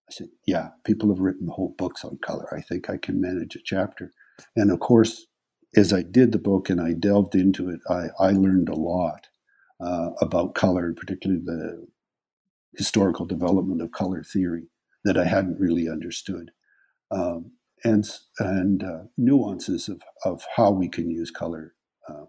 I 0.08 0.12
said, 0.12 0.28
Yeah, 0.46 0.70
people 0.84 1.08
have 1.08 1.20
written 1.20 1.48
whole 1.48 1.74
books 1.76 2.04
on 2.04 2.18
color. 2.24 2.46
I 2.54 2.60
think 2.60 2.88
I 2.88 2.96
can 2.96 3.20
manage 3.20 3.56
a 3.56 3.60
chapter. 3.64 4.12
And 4.56 4.70
of 4.70 4.80
course, 4.80 5.26
as 5.76 5.92
I 5.92 6.02
did 6.02 6.32
the 6.32 6.38
book 6.38 6.70
and 6.70 6.80
I 6.80 6.92
delved 6.92 7.34
into 7.34 7.68
it, 7.70 7.80
I, 7.88 8.08
I 8.18 8.30
learned 8.32 8.68
a 8.68 8.76
lot 8.76 9.28
uh, 9.80 10.10
about 10.20 10.54
color, 10.54 10.86
and 10.86 10.96
particularly 10.96 11.42
the 11.44 11.86
historical 12.76 13.26
development 13.26 13.82
of 13.82 13.90
color 13.90 14.22
theory 14.22 14.68
that 15.04 15.18
I 15.18 15.24
hadn't 15.24 15.58
really 15.58 15.88
understood. 15.88 16.52
Um, 17.10 17.52
and 17.84 18.08
and 18.38 18.84
uh, 18.84 19.02
nuances 19.16 19.88
of, 19.88 20.02
of 20.24 20.44
how 20.56 20.70
we 20.70 20.88
can 20.88 21.10
use 21.10 21.30
color 21.30 21.74
uh, 22.08 22.26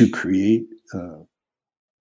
to 0.00 0.08
create 0.08 0.66
uh, 0.94 1.18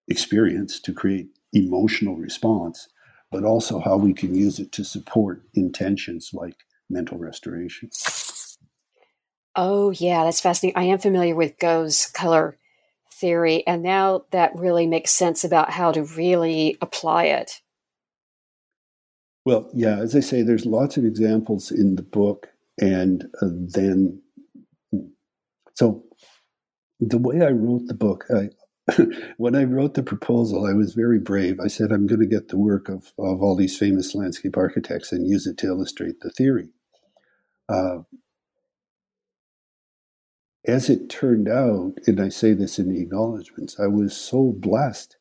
experience, 0.08 0.80
to 0.80 0.94
create 0.94 1.28
emotional 1.52 2.16
response, 2.16 2.88
but 3.30 3.44
also 3.44 3.78
how 3.82 3.98
we 3.98 4.14
can 4.14 4.34
use 4.34 4.58
it 4.58 4.72
to 4.72 4.86
support 4.86 5.42
intentions 5.54 6.30
like 6.32 6.56
mental 6.90 7.18
restoration. 7.18 7.90
Oh, 9.54 9.90
yeah, 9.90 10.24
that's 10.24 10.40
fascinating. 10.40 10.82
I 10.82 10.86
am 10.86 11.00
familiar 11.00 11.36
with 11.36 11.60
Goethe's 11.60 12.06
color 12.06 12.58
theory, 13.12 13.68
and 13.68 13.84
now 13.84 14.24
that 14.32 14.56
really 14.56 14.88
makes 14.88 15.12
sense 15.12 15.44
about 15.44 15.72
how 15.72 15.92
to 15.92 16.04
really 16.04 16.78
apply 16.82 17.26
it. 17.26 17.60
Well, 19.44 19.70
yeah, 19.74 20.00
as 20.00 20.16
I 20.16 20.22
say, 20.22 20.42
there's 20.42 20.66
lots 20.66 20.96
of 20.96 21.04
examples 21.04 21.70
in 21.70 21.98
the 21.98 22.04
book, 22.04 22.48
and 22.80 23.26
uh, 23.42 23.50
then 23.52 24.22
so 25.74 26.06
the 27.00 27.18
way 27.18 27.42
I 27.42 27.52
wrote 27.52 27.88
the 27.88 27.94
book, 27.94 28.26
I, 28.34 28.50
when 29.38 29.56
I 29.56 29.64
wrote 29.64 29.94
the 29.94 30.04
proposal, 30.04 30.66
I 30.66 30.74
was 30.74 30.94
very 30.94 31.20
brave. 31.20 31.60
I 31.60 31.68
said, 31.68 31.92
I'm 31.92 32.08
going 32.08 32.22
to 32.22 32.28
get 32.28 32.50
the 32.50 32.58
work 32.58 32.90
of, 32.90 33.14
of 33.18 33.42
all 33.42 33.56
these 33.56 33.78
famous 33.78 34.16
landscape 34.16 34.58
architects 34.58 35.12
and 35.12 35.28
use 35.28 35.48
it 35.48 35.58
to 35.60 35.68
illustrate 35.68 36.20
the 36.22 36.30
theory. 36.30 36.70
Uh, 37.68 38.00
as 40.68 40.90
it 40.90 41.10
turned 41.10 41.48
out, 41.48 41.94
and 42.06 42.20
I 42.20 42.30
say 42.30 42.54
this 42.54 42.80
in 42.80 42.90
the 42.90 43.02
acknowledgments, 43.02 43.80
I 43.80 43.88
was 43.88 44.16
so 44.16 44.54
blessed 44.58 45.18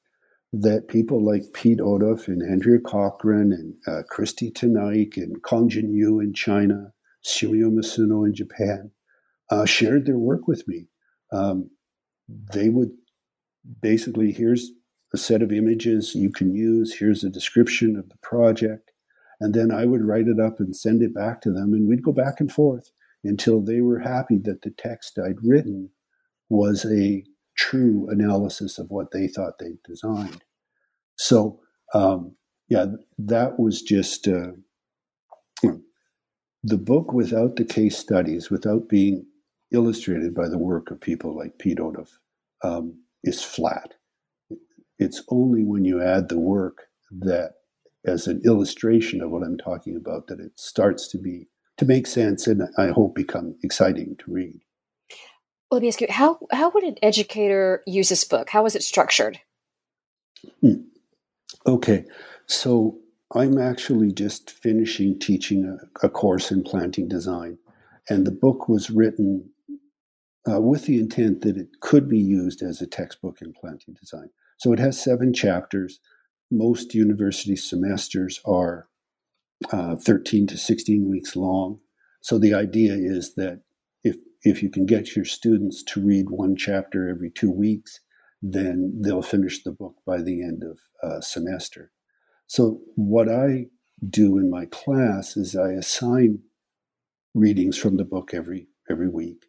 that 0.53 0.89
people 0.89 1.25
like 1.25 1.53
Piet 1.53 1.79
Oudolf 1.81 2.27
and 2.27 2.43
Andrea 2.43 2.81
Cochran 2.81 3.53
and 3.53 3.75
uh, 3.87 4.03
Christy 4.09 4.51
Ten 4.51 4.77
Eyck 4.77 5.17
and 5.17 5.43
Kongjian 5.43 5.93
Yu 5.93 6.21
in 6.21 6.33
China, 6.33 6.93
Shunmyo 7.25 7.71
Masuno 7.71 8.27
in 8.27 8.35
Japan, 8.35 8.91
uh, 9.51 9.67
shared 9.67 10.07
their 10.07 10.19
work 10.19 10.49
with 10.49 10.67
me 10.67 10.89
um, 11.33 11.71
they 12.53 12.69
would 12.69 12.91
basically 13.81 14.33
here's 14.33 14.71
a 15.15 15.19
set 15.19 15.43
of 15.43 15.53
images 15.53 16.15
you 16.15 16.31
can 16.31 16.55
use, 16.55 16.95
here's 16.95 17.25
a 17.25 17.31
description 17.31 17.97
of 17.97 18.09
the 18.09 18.19
project. 18.23 18.93
And 19.41 19.55
then 19.55 19.71
I 19.71 19.85
would 19.85 20.05
write 20.05 20.27
it 20.27 20.41
up 20.41 20.59
and 20.59 20.77
send 20.77 21.03
it 21.03 21.15
back 21.15 21.41
to 21.43 21.53
them, 21.53 21.73
and 21.73 21.89
we'd 21.89 22.03
go 22.03 22.13
back 22.13 22.41
and 22.41 22.51
forth 22.51 22.91
until 23.23 23.61
they 23.61 23.81
were 23.81 24.01
happy 24.01 24.39
that 24.39 24.63
the 24.63 24.71
text 24.71 25.19
I'd 25.19 25.43
written 25.43 25.91
was 26.49 26.85
a 26.85 27.25
true 27.57 28.09
analysis 28.11 28.79
of 28.79 28.91
what 28.91 29.11
they 29.13 29.29
thought 29.29 29.59
they'd 29.59 29.83
designed. 29.85 30.43
So, 31.17 31.61
um, 31.95 32.37
yeah, 32.69 32.87
that 33.19 33.59
was 33.59 33.83
just 33.83 34.29
uh, 34.29 34.53
the 36.63 36.79
book 36.79 37.13
without 37.13 37.57
the 37.57 37.65
case 37.65 37.97
studies, 37.97 38.51
without 38.51 38.89
being 38.89 39.27
illustrated 39.73 40.35
by 40.35 40.49
the 40.49 40.59
work 40.59 40.91
of 40.91 41.01
people 41.01 41.37
like 41.37 41.59
Piet 41.59 41.79
Oudolf, 41.79 42.19
um, 42.63 43.01
is 43.25 43.43
flat. 43.43 43.95
It's 44.99 45.23
only 45.29 45.65
when 45.65 45.85
you 45.85 46.03
add 46.03 46.29
the 46.29 46.39
work 46.39 46.85
that, 47.11 47.55
as 48.07 48.27
an 48.27 48.43
illustration 48.45 49.21
of 49.21 49.31
what 49.31 49.43
I'm 49.43 49.59
talking 49.59 49.97
about, 49.97 50.27
that 50.29 50.41
it 50.41 50.53
starts 50.57 51.09
to 51.09 51.19
be 51.19 51.49
to 51.77 51.85
make 51.85 52.07
sense 52.07 52.47
and 52.47 52.63
I 52.77 52.89
hope 52.89 53.15
become 53.15 53.55
exciting 53.63 54.17
to 54.19 54.33
read. 54.33 54.61
Let 55.71 55.83
me 55.83 55.89
ask 55.89 56.01
you 56.01 56.09
how 56.11 56.39
how 56.51 56.71
would 56.71 56.83
an 56.83 56.97
educator 57.03 57.83
use 57.87 58.09
this 58.09 58.25
book? 58.25 58.51
How 58.51 58.67
is 58.67 58.75
it 58.75 58.83
structured? 58.83 59.41
Hmm. 60.61 60.83
Okay, 61.67 62.05
so 62.47 62.99
I'm 63.35 63.59
actually 63.59 64.13
just 64.13 64.51
finishing 64.51 65.19
teaching 65.19 65.65
a, 65.65 66.07
a 66.07 66.09
course 66.09 66.51
in 66.51 66.63
planting 66.63 67.09
design, 67.09 67.59
and 68.09 68.27
the 68.27 68.33
book 68.33 68.69
was 68.69 68.91
written 68.91 69.51
uh, 70.49 70.61
with 70.61 70.87
the 70.87 70.99
intent 70.99 71.43
that 71.43 71.57
it 71.57 71.81
could 71.81 72.09
be 72.09 72.19
used 72.19 72.63
as 72.63 72.81
a 72.81 72.87
textbook 72.87 73.43
in 73.43 73.53
planting 73.53 73.95
design. 74.01 74.31
So 74.59 74.73
it 74.73 74.79
has 74.79 75.03
seven 75.03 75.33
chapters. 75.33 76.01
Most 76.51 76.95
university 76.95 77.57
semesters 77.57 78.41
are 78.45 78.89
uh, 79.73 79.97
13 79.97 80.47
to 80.47 80.57
16 80.57 81.09
weeks 81.09 81.37
long. 81.37 81.81
So 82.21 82.39
the 82.39 82.55
idea 82.55 82.95
is 82.95 83.35
that 83.35 83.63
if 84.03 84.17
if 84.43 84.63
you 84.63 84.71
can 84.71 84.87
get 84.87 85.15
your 85.15 85.25
students 85.25 85.83
to 85.85 86.01
read 86.05 86.31
one 86.31 86.57
chapter 86.57 87.09
every 87.09 87.31
two 87.31 87.51
weeks, 87.51 88.01
then 88.41 89.01
they'll 89.03 89.23
finish 89.23 89.63
the 89.63 89.73
book 89.73 89.97
by 90.07 90.23
the 90.23 90.43
end 90.43 90.63
of 90.63 90.79
uh, 91.03 91.21
semester. 91.21 91.91
So 92.47 92.81
what 92.95 93.29
I 93.29 93.67
do 94.09 94.39
in 94.39 94.49
my 94.51 94.67
class 94.67 95.37
is 95.37 95.57
I 95.57 95.73
assign 95.73 96.41
readings 97.35 97.77
from 97.77 97.97
the 97.97 98.05
book 98.05 98.31
every 98.33 98.69
every 98.89 99.09
week 99.09 99.48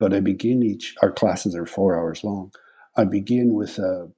but 0.00 0.14
I 0.14 0.20
begin 0.20 0.62
each, 0.62 0.94
our 1.02 1.12
classes 1.12 1.54
are 1.54 1.66
four 1.66 1.96
hours 1.96 2.24
long. 2.24 2.52
I 2.96 3.04
begin 3.04 3.54
with 3.54 3.78
a 3.78 4.08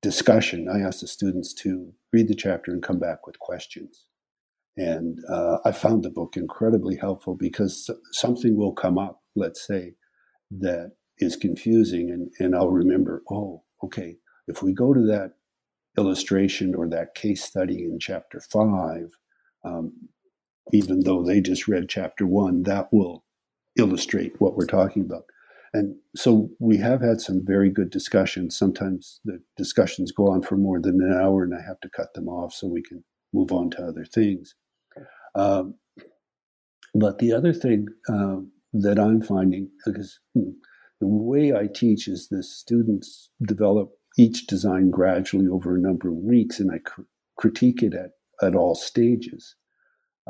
discussion. 0.00 0.68
I 0.68 0.80
ask 0.80 1.00
the 1.00 1.06
students 1.06 1.54
to 1.62 1.92
read 2.12 2.28
the 2.28 2.34
chapter 2.34 2.72
and 2.72 2.82
come 2.82 2.98
back 2.98 3.26
with 3.26 3.38
questions. 3.38 4.06
And 4.76 5.18
uh, 5.28 5.58
I 5.66 5.72
found 5.72 6.02
the 6.02 6.10
book 6.10 6.36
incredibly 6.36 6.96
helpful 6.96 7.36
because 7.36 7.88
something 8.10 8.56
will 8.56 8.72
come 8.72 8.98
up, 8.98 9.20
let's 9.36 9.64
say, 9.64 9.94
that 10.50 10.92
is 11.18 11.36
confusing, 11.36 12.10
and, 12.10 12.30
and 12.38 12.56
I'll 12.56 12.70
remember, 12.70 13.22
oh, 13.30 13.62
okay, 13.84 14.16
if 14.48 14.62
we 14.62 14.72
go 14.72 14.92
to 14.94 15.06
that 15.06 15.32
illustration 15.98 16.74
or 16.74 16.88
that 16.88 17.14
case 17.14 17.44
study 17.44 17.84
in 17.84 17.98
chapter 18.00 18.40
five, 18.50 19.10
um, 19.64 19.92
even 20.72 21.00
though 21.00 21.22
they 21.22 21.40
just 21.40 21.68
read 21.68 21.88
chapter 21.88 22.26
one, 22.26 22.62
that 22.62 22.88
will 22.92 23.24
illustrate 23.78 24.40
what 24.40 24.56
we're 24.56 24.66
talking 24.66 25.02
about. 25.02 25.24
And 25.74 25.96
so 26.14 26.50
we 26.58 26.76
have 26.78 27.00
had 27.00 27.20
some 27.20 27.40
very 27.44 27.70
good 27.70 27.90
discussions. 27.90 28.58
Sometimes 28.58 29.20
the 29.24 29.40
discussions 29.56 30.12
go 30.12 30.28
on 30.28 30.42
for 30.42 30.56
more 30.56 30.80
than 30.80 31.00
an 31.00 31.18
hour, 31.18 31.42
and 31.42 31.54
I 31.54 31.62
have 31.66 31.80
to 31.80 31.88
cut 31.88 32.12
them 32.14 32.28
off 32.28 32.52
so 32.52 32.66
we 32.66 32.82
can 32.82 33.04
move 33.32 33.52
on 33.52 33.70
to 33.70 33.82
other 33.82 34.04
things. 34.04 34.54
Um, 35.34 35.76
but 36.94 37.18
the 37.18 37.32
other 37.32 37.54
thing 37.54 37.88
uh, 38.06 38.40
that 38.74 38.98
I'm 38.98 39.22
finding, 39.22 39.70
because 39.84 40.20
hmm, 40.34 40.50
the 41.00 41.06
way 41.06 41.54
I 41.54 41.68
teach 41.72 42.06
is 42.06 42.28
the 42.28 42.42
students 42.42 43.30
develop 43.46 43.92
each 44.18 44.46
design 44.46 44.90
gradually 44.90 45.48
over 45.48 45.74
a 45.74 45.80
number 45.80 46.08
of 46.08 46.16
weeks, 46.16 46.60
and 46.60 46.70
I 46.70 46.78
cr- 46.78 47.02
critique 47.38 47.82
it 47.82 47.94
at, 47.94 48.10
at 48.46 48.54
all 48.54 48.74
stages. 48.74 49.56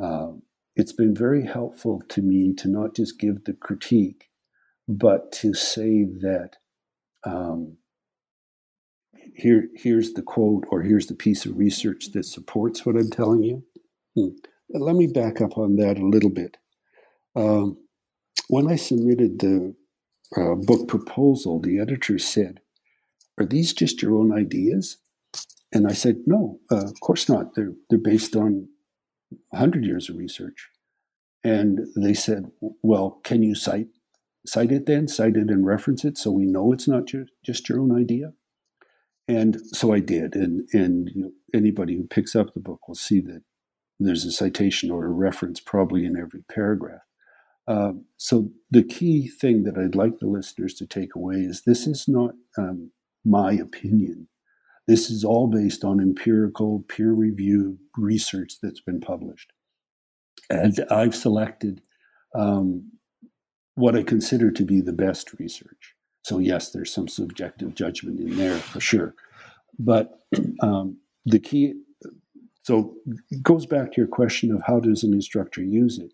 Um, 0.01 0.43
it's 0.75 0.93
been 0.93 1.15
very 1.15 1.47
helpful 1.47 2.03
to 2.09 2.23
me 2.23 2.55
to 2.55 2.69
not 2.69 2.95
just 2.97 3.19
give 3.19 3.45
the 3.45 3.53
critique, 3.53 4.31
but 4.89 5.33
to 5.33 5.55
say 5.55 6.05
that 6.05 6.57
um, 7.25 7.77
here, 9.35 9.69
here's 9.75 10.13
the 10.15 10.23
quote 10.23 10.65
or 10.71 10.83
here's 10.83 11.07
the 11.07 11.15
piece 11.15 11.47
of 11.47 11.57
research 11.57 12.13
that 12.13 12.25
supports 12.25 12.85
what 12.85 12.97
I'm 12.97 13.11
telling 13.11 13.43
you. 13.43 13.65
Hmm. 14.17 14.37
Let 14.71 14.97
me 14.97 15.07
back 15.07 15.41
up 15.41 15.59
on 15.59 15.77
that 15.77 15.99
a 15.99 16.07
little 16.07 16.31
bit. 16.31 16.57
Um, 17.37 17.79
when 18.49 18.71
I 18.71 18.77
submitted 18.77 19.39
the 19.39 19.75
uh, 20.37 20.55
book 20.55 20.89
proposal, 20.89 21.61
the 21.61 21.79
editor 21.79 22.19
said, 22.19 22.61
Are 23.39 23.45
these 23.45 23.75
just 23.75 24.01
your 24.01 24.17
own 24.17 24.33
ideas? 24.33 24.97
And 25.73 25.87
I 25.87 25.93
said, 25.93 26.23
No, 26.27 26.61
uh, 26.71 26.85
of 26.85 27.01
course 27.01 27.29
not. 27.29 27.55
They're, 27.55 27.73
they're 27.91 27.99
based 27.99 28.35
on 28.35 28.69
100 29.51 29.85
years 29.85 30.09
of 30.09 30.17
research. 30.17 30.69
And 31.45 31.81
they 31.97 32.15
said, 32.15 32.51
Well, 32.83 33.21
can 33.25 33.43
you 33.43 33.55
cite, 33.55 33.89
cite 34.47 34.73
it 34.73 34.87
then? 34.87 35.09
Cite 35.09 35.37
it 35.37 35.51
and 35.51 35.67
reference 35.67 36.05
it 36.05 36.17
so 36.17 36.31
we 36.31 36.47
know 36.47 36.73
it's 36.73 36.89
not 36.89 37.05
just 37.45 37.69
your 37.69 37.81
own 37.81 37.97
idea? 37.99 38.33
And 39.29 39.61
so 39.73 39.93
I 39.93 40.01
did. 40.01 40.35
And, 40.35 40.69
and 40.73 41.11
you 41.15 41.23
know, 41.23 41.31
anybody 41.55 41.97
who 41.97 42.05
picks 42.05 42.35
up 42.35 42.55
the 42.55 42.61
book 42.61 42.87
will 42.87 42.95
see 42.95 43.21
that 43.21 43.43
there's 43.99 44.25
a 44.25 44.33
citation 44.33 44.91
or 44.91 45.07
a 45.07 45.11
reference 45.11 45.61
probably 45.61 46.05
in 46.05 46.17
every 46.17 46.43
paragraph. 46.53 47.03
Uh, 47.69 47.93
so 48.17 48.51
the 48.71 48.83
key 48.83 49.29
thing 49.29 49.63
that 49.63 49.79
I'd 49.79 49.95
like 49.95 50.19
the 50.19 50.27
listeners 50.27 50.75
to 50.75 50.87
take 50.87 51.15
away 51.15 51.37
is 51.37 51.63
this 51.63 51.87
is 51.87 52.07
not 52.09 52.33
um, 52.59 52.91
my 53.25 53.53
opinion. 53.53 54.29
This 54.87 55.11
is 55.11 55.25
all 55.25 55.47
based 55.47 55.85
on 55.85 56.01
empirical, 56.01 56.85
peer-reviewed 56.89 57.79
research 57.97 58.55
that's 58.63 58.81
been 58.81 59.01
published, 59.01 59.53
and 60.51 60.85
I've 60.91 61.15
selected 61.15 61.83
um, 62.35 62.91
what 63.75 63.97
I 63.97 64.03
consider 64.03 64.51
to 64.51 64.65
be 64.65 64.81
the 64.81 64.93
best 64.93 65.39
research. 65.39 65.95
So 66.25 66.39
yes, 66.39 66.71
there's 66.71 66.93
some 66.93 67.09
subjective 67.09 67.75
judgment 67.75 68.21
in 68.21 68.37
there 68.37 68.59
for 68.59 68.81
sure, 68.81 69.15
but 69.79 70.13
um, 70.61 70.99
the 71.25 71.39
key. 71.39 71.75
So 72.65 72.95
it 73.31 73.43
goes 73.43 73.67
back 73.67 73.93
to 73.93 74.01
your 74.01 74.07
question 74.07 74.53
of 74.53 74.63
how 74.67 74.79
does 74.79 75.03
an 75.03 75.13
instructor 75.13 75.63
use 75.63 75.99
it 75.99 76.13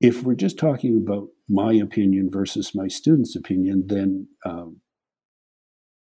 if 0.00 0.22
we're 0.22 0.34
just 0.34 0.58
talking 0.58 0.96
about 0.96 1.28
my 1.48 1.72
opinion 1.72 2.30
versus 2.30 2.74
my 2.74 2.88
student's 2.88 3.34
opinion, 3.34 3.84
then 3.86 4.28
um, 4.44 4.80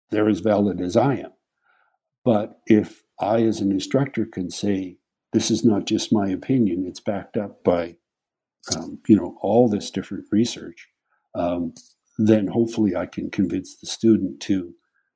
they're 0.10 0.30
as 0.30 0.40
valid 0.40 0.82
as 0.82 0.98
I 0.98 1.16
am. 1.16 1.33
But 2.26 2.60
if 2.66 3.04
I, 3.20 3.44
as 3.44 3.60
an 3.60 3.72
instructor, 3.72 4.26
can 4.26 4.50
say, 4.50 4.98
this 5.34 5.52
is 5.52 5.66
not 5.66 5.86
just 5.86 6.14
my 6.14 6.30
opinion, 6.30 6.86
it's 6.88 7.00
backed 7.00 7.38
up 7.38 7.64
by, 7.64 7.98
um, 8.76 9.00
you 9.08 9.16
know, 9.16 9.38
all 9.42 9.68
this 9.68 9.92
different 9.92 10.26
research, 10.32 10.88
um, 11.36 11.74
then 12.18 12.48
hopefully 12.48 12.96
I 12.96 13.08
can 13.08 13.30
convince 13.30 13.76
the 13.76 13.88
student 13.88 14.40
to 14.42 14.76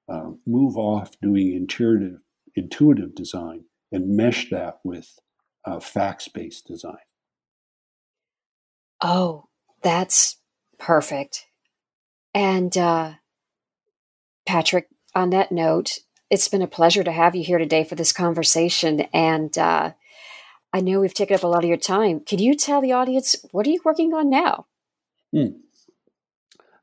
uh, 0.09 0.31
move 0.45 0.77
off 0.77 1.11
doing 1.21 1.53
intuitive, 1.53 2.19
intuitive 2.55 3.13
design 3.13 3.65
and 3.91 4.15
mesh 4.15 4.49
that 4.49 4.79
with 4.83 5.19
uh, 5.65 5.79
facts-based 5.79 6.65
design. 6.65 6.95
Oh, 9.01 9.45
that's 9.81 10.37
perfect. 10.79 11.45
And 12.33 12.75
uh, 12.77 13.13
Patrick, 14.45 14.87
on 15.13 15.29
that 15.31 15.51
note, 15.51 15.99
it's 16.29 16.47
been 16.47 16.61
a 16.61 16.67
pleasure 16.67 17.03
to 17.03 17.11
have 17.11 17.35
you 17.35 17.43
here 17.43 17.57
today 17.57 17.83
for 17.83 17.95
this 17.95 18.11
conversation. 18.11 19.01
And 19.13 19.57
uh, 19.57 19.93
I 20.73 20.81
know 20.81 20.99
we've 20.99 21.13
taken 21.13 21.35
up 21.35 21.43
a 21.43 21.47
lot 21.47 21.63
of 21.63 21.69
your 21.69 21.77
time. 21.77 22.19
Can 22.21 22.39
you 22.39 22.55
tell 22.55 22.81
the 22.81 22.91
audience 22.91 23.35
what 23.51 23.65
are 23.67 23.69
you 23.69 23.81
working 23.83 24.13
on 24.13 24.29
now? 24.29 24.65
Hmm. 25.33 25.57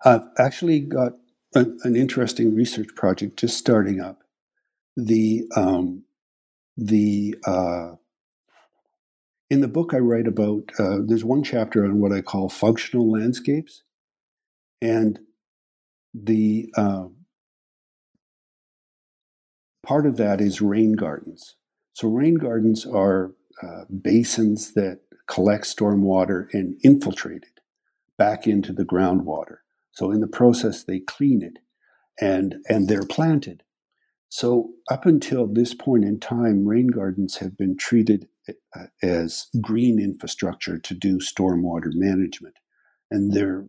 I've 0.04 0.26
actually 0.38 0.80
got 0.80 1.12
a, 1.54 1.66
an 1.82 1.96
interesting 1.96 2.54
research 2.54 2.88
project 2.94 3.38
just 3.38 3.56
starting 3.56 4.00
up. 4.00 4.22
The 4.96 5.44
um, 5.56 6.04
the 6.76 7.36
uh, 7.46 7.92
in 9.50 9.60
the 9.60 9.68
book, 9.68 9.92
I 9.94 9.98
write 9.98 10.26
about 10.26 10.70
uh, 10.78 10.98
there's 11.04 11.24
one 11.24 11.42
chapter 11.42 11.84
on 11.84 12.00
what 12.00 12.12
I 12.12 12.20
call 12.20 12.48
functional 12.48 13.10
landscapes, 13.10 13.82
and 14.80 15.18
the 16.12 16.70
uh, 16.76 17.06
part 19.84 20.06
of 20.06 20.16
that 20.16 20.40
is 20.40 20.60
rain 20.60 20.92
gardens. 20.92 21.56
So 21.92 22.08
rain 22.08 22.34
gardens 22.34 22.86
are 22.86 23.32
uh, 23.62 23.84
basins 24.02 24.72
that 24.74 25.00
collect 25.28 25.64
stormwater 25.64 26.46
and 26.52 26.78
infiltrate 26.82 27.44
it 27.44 27.60
back 28.18 28.46
into 28.46 28.72
the 28.72 28.84
groundwater. 28.84 29.58
So 29.92 30.10
in 30.10 30.20
the 30.20 30.26
process, 30.26 30.84
they 30.84 31.00
clean 31.00 31.42
it, 31.42 31.58
and 32.20 32.56
and 32.68 32.88
they're 32.88 33.06
planted. 33.06 33.62
So 34.28 34.70
up 34.90 35.06
until 35.06 35.46
this 35.46 35.74
point 35.74 36.04
in 36.04 36.18
time, 36.18 36.66
rain 36.66 36.88
gardens 36.88 37.36
have 37.36 37.56
been 37.56 37.76
treated 37.76 38.26
uh, 38.48 38.86
as 39.02 39.46
green 39.60 40.00
infrastructure 40.00 40.78
to 40.78 40.94
do 40.94 41.18
stormwater 41.18 41.90
management. 41.92 42.56
And 43.10 43.32
they're 43.32 43.66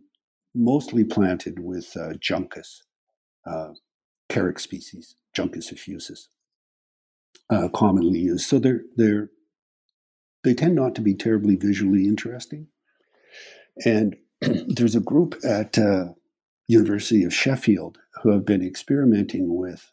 mostly 0.54 1.04
planted 1.04 1.60
with 1.60 1.96
uh, 1.96 2.14
juncus, 2.18 2.82
uh, 3.46 3.74
species, 4.56 5.14
Juncus 5.36 5.70
effusus, 5.70 6.28
uh, 7.50 7.68
commonly 7.68 8.20
used. 8.20 8.48
So 8.48 8.58
they're, 8.58 8.82
they're, 8.96 9.28
they 10.44 10.54
tend 10.54 10.74
not 10.74 10.94
to 10.94 11.02
be 11.02 11.14
terribly 11.14 11.56
visually 11.56 12.06
interesting. 12.06 12.68
And 13.84 14.16
there's 14.40 14.96
a 14.96 15.00
group 15.00 15.34
at 15.44 15.76
uh, 15.76 16.14
University 16.68 17.22
of 17.22 17.34
Sheffield 17.34 17.98
who 18.22 18.30
have 18.30 18.46
been 18.46 18.64
experimenting 18.64 19.54
with, 19.54 19.90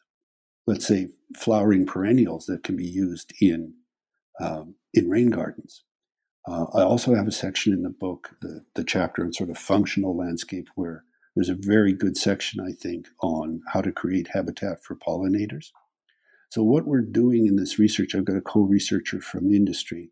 let's 0.65 0.87
say, 0.87 1.09
flowering 1.35 1.85
perennials 1.85 2.45
that 2.45 2.63
can 2.63 2.77
be 2.77 2.87
used 2.87 3.33
in 3.41 3.73
um, 4.39 4.75
in 4.93 5.09
rain 5.09 5.29
gardens. 5.29 5.83
Uh, 6.47 6.65
I 6.73 6.81
also 6.81 7.15
have 7.15 7.27
a 7.27 7.31
section 7.31 7.73
in 7.73 7.83
the 7.83 7.89
book, 7.89 8.31
the, 8.41 8.65
the 8.75 8.83
chapter 8.83 9.23
on 9.23 9.33
sort 9.33 9.49
of 9.49 9.57
functional 9.57 10.17
landscape, 10.17 10.69
where 10.75 11.03
there's 11.35 11.49
a 11.49 11.57
very 11.57 11.93
good 11.93 12.17
section, 12.17 12.59
I 12.59 12.71
think, 12.71 13.07
on 13.21 13.61
how 13.73 13.81
to 13.81 13.91
create 13.91 14.29
habitat 14.33 14.83
for 14.83 14.95
pollinators. 14.95 15.71
So, 16.49 16.61
what 16.61 16.85
we're 16.85 17.01
doing 17.01 17.47
in 17.47 17.55
this 17.55 17.79
research, 17.79 18.13
I've 18.13 18.25
got 18.25 18.37
a 18.37 18.41
co 18.41 18.61
researcher 18.61 19.19
from 19.19 19.49
the 19.49 19.55
industry, 19.55 20.11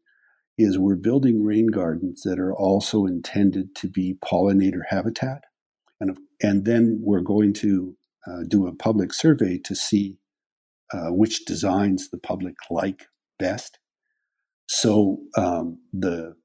is 0.58 0.78
we're 0.78 0.96
building 0.96 1.44
rain 1.44 1.68
gardens 1.68 2.22
that 2.24 2.40
are 2.40 2.54
also 2.54 3.06
intended 3.06 3.76
to 3.76 3.88
be 3.88 4.18
pollinator 4.24 4.82
habitat. 4.90 5.44
And, 6.00 6.18
and 6.42 6.66
then 6.66 7.00
we're 7.04 7.22
going 7.22 7.54
to 7.54 7.96
uh, 8.28 8.44
do 8.48 8.68
a 8.68 8.76
public 8.76 9.14
survey 9.14 9.60
to 9.60 9.76
see 9.76 10.18
uh, 10.92 11.10
which 11.10 11.46
designs 11.46 12.10
the 12.10 12.18
public 12.18 12.56
like 12.70 13.08
best. 13.40 13.80
So 14.68 15.20
um, 15.38 15.80
the 15.94 16.36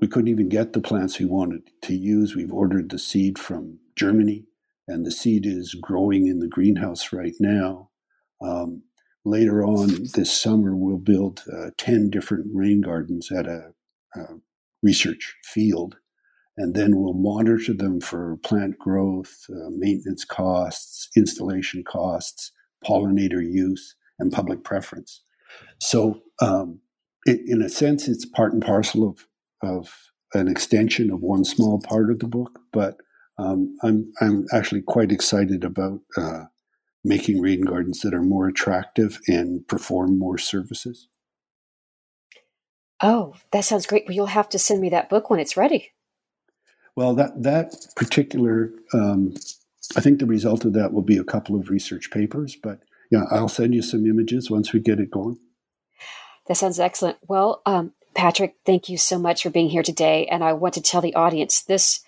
we 0.00 0.08
couldn't 0.08 0.28
even 0.28 0.48
get 0.48 0.72
the 0.72 0.80
plants 0.80 1.18
we 1.18 1.26
wanted 1.26 1.70
to 1.82 1.94
use. 1.94 2.34
We've 2.34 2.52
ordered 2.52 2.90
the 2.90 2.98
seed 2.98 3.38
from 3.38 3.78
Germany, 3.96 4.44
and 4.86 5.04
the 5.04 5.10
seed 5.10 5.44
is 5.46 5.74
growing 5.74 6.26
in 6.26 6.38
the 6.38 6.48
greenhouse 6.48 7.12
right 7.12 7.34
now. 7.40 7.90
Um, 8.40 8.82
later 9.24 9.64
on 9.64 10.06
this 10.14 10.32
summer, 10.32 10.76
we'll 10.76 10.98
build 10.98 11.44
uh, 11.52 11.70
10 11.78 12.10
different 12.10 12.46
rain 12.54 12.80
gardens 12.80 13.30
at 13.32 13.46
a, 13.46 13.72
a 14.14 14.20
research 14.82 15.36
field. 15.44 15.96
and 16.56 16.74
then 16.74 16.96
we'll 16.96 17.14
monitor 17.14 17.72
them 17.72 18.00
for 18.00 18.36
plant 18.38 18.78
growth, 18.78 19.46
uh, 19.48 19.70
maintenance 19.70 20.24
costs, 20.24 21.08
installation 21.16 21.84
costs, 21.84 22.50
pollinator 22.84 23.42
use, 23.42 23.94
and 24.18 24.32
public 24.32 24.64
preference. 24.64 25.22
So, 25.80 26.22
um, 26.42 26.80
it, 27.26 27.40
in 27.46 27.62
a 27.62 27.68
sense, 27.68 28.08
it's 28.08 28.24
part 28.24 28.52
and 28.52 28.62
parcel 28.62 29.08
of, 29.08 29.27
of 29.62 30.10
an 30.34 30.48
extension 30.48 31.10
of 31.10 31.20
one 31.20 31.44
small 31.44 31.80
part 31.80 32.10
of 32.10 32.18
the 32.18 32.26
book, 32.26 32.60
but 32.72 32.98
um, 33.38 33.76
I'm, 33.82 34.12
I'm 34.20 34.46
actually 34.52 34.82
quite 34.82 35.12
excited 35.12 35.64
about 35.64 36.00
uh, 36.16 36.44
making 37.04 37.40
rain 37.40 37.62
gardens 37.62 38.00
that 38.00 38.14
are 38.14 38.22
more 38.22 38.48
attractive 38.48 39.20
and 39.28 39.66
perform 39.68 40.18
more 40.18 40.38
services. 40.38 41.08
Oh, 43.00 43.34
that 43.52 43.64
sounds 43.64 43.86
great. 43.86 44.04
Well, 44.06 44.14
you'll 44.14 44.26
have 44.26 44.48
to 44.50 44.58
send 44.58 44.80
me 44.80 44.88
that 44.90 45.08
book 45.08 45.30
when 45.30 45.38
it's 45.38 45.56
ready. 45.56 45.92
Well, 46.96 47.14
that 47.14 47.44
that 47.44 47.74
particular, 47.94 48.72
um, 48.92 49.34
I 49.96 50.00
think 50.00 50.18
the 50.18 50.26
result 50.26 50.64
of 50.64 50.72
that 50.72 50.92
will 50.92 51.02
be 51.02 51.16
a 51.16 51.22
couple 51.24 51.54
of 51.54 51.70
research 51.70 52.10
papers. 52.10 52.56
But 52.60 52.80
yeah, 53.10 53.22
I'll 53.30 53.48
send 53.48 53.72
you 53.72 53.82
some 53.82 54.04
images 54.04 54.50
once 54.50 54.72
we 54.72 54.80
get 54.80 54.98
it 54.98 55.12
going. 55.12 55.38
That 56.48 56.56
sounds 56.56 56.80
excellent. 56.80 57.18
Well, 57.28 57.62
um, 57.66 57.92
Patrick, 58.18 58.56
thank 58.66 58.88
you 58.88 58.98
so 58.98 59.16
much 59.16 59.44
for 59.44 59.50
being 59.50 59.68
here 59.68 59.84
today. 59.84 60.26
And 60.26 60.42
I 60.42 60.52
want 60.52 60.74
to 60.74 60.82
tell 60.82 61.00
the 61.00 61.14
audience 61.14 61.62
this 61.62 62.00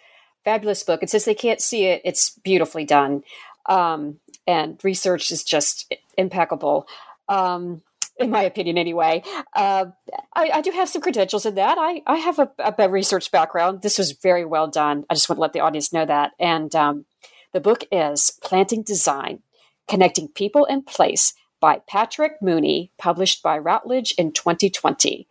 fabulous 0.45 0.83
book. 0.83 1.03
And 1.03 1.09
since 1.09 1.25
they 1.25 1.37
can't 1.37 1.61
see 1.61 1.85
it, 1.85 2.03
it's 2.05 2.31
beautifully 2.31 2.85
done. 2.85 3.23
Um, 3.67 4.19
and 4.45 4.81
research 4.83 5.31
is 5.31 5.45
just 5.45 5.95
impeccable. 6.19 6.89
Um, 7.29 7.83
in 8.19 8.29
my 8.29 8.43
opinion, 8.43 8.77
anyway. 8.77 9.23
Uh, 9.55 9.87
I, 10.35 10.51
I, 10.55 10.61
do 10.63 10.73
have 10.73 10.89
some 10.89 11.01
credentials 11.01 11.47
in 11.47 11.55
that. 11.55 11.79
I, 11.79 12.03
I 12.09 12.17
have 12.17 12.41
a, 12.41 12.51
a, 12.59 12.91
research 12.91 13.31
background. 13.31 13.83
This 13.83 13.97
was 13.97 14.11
very 14.11 14.45
well 14.45 14.67
done. 14.67 15.05
I 15.09 15.15
just 15.15 15.29
want 15.29 15.37
to 15.37 15.43
let 15.43 15.53
the 15.53 15.61
audience 15.61 15.93
know 15.93 16.07
that. 16.07 16.33
And 16.41 16.75
um, 16.75 17.05
the 17.53 17.61
book 17.61 17.85
is 17.93 18.33
Planting 18.43 18.83
Design 18.83 19.45
Connecting 19.87 20.27
People 20.27 20.67
and 20.67 20.85
Place 20.85 21.35
by 21.61 21.83
Patrick 21.89 22.43
Mooney, 22.43 22.91
published 22.99 23.45
by 23.45 23.57
Routledge 23.57 24.13
in 24.19 24.33
2020. 24.33 25.29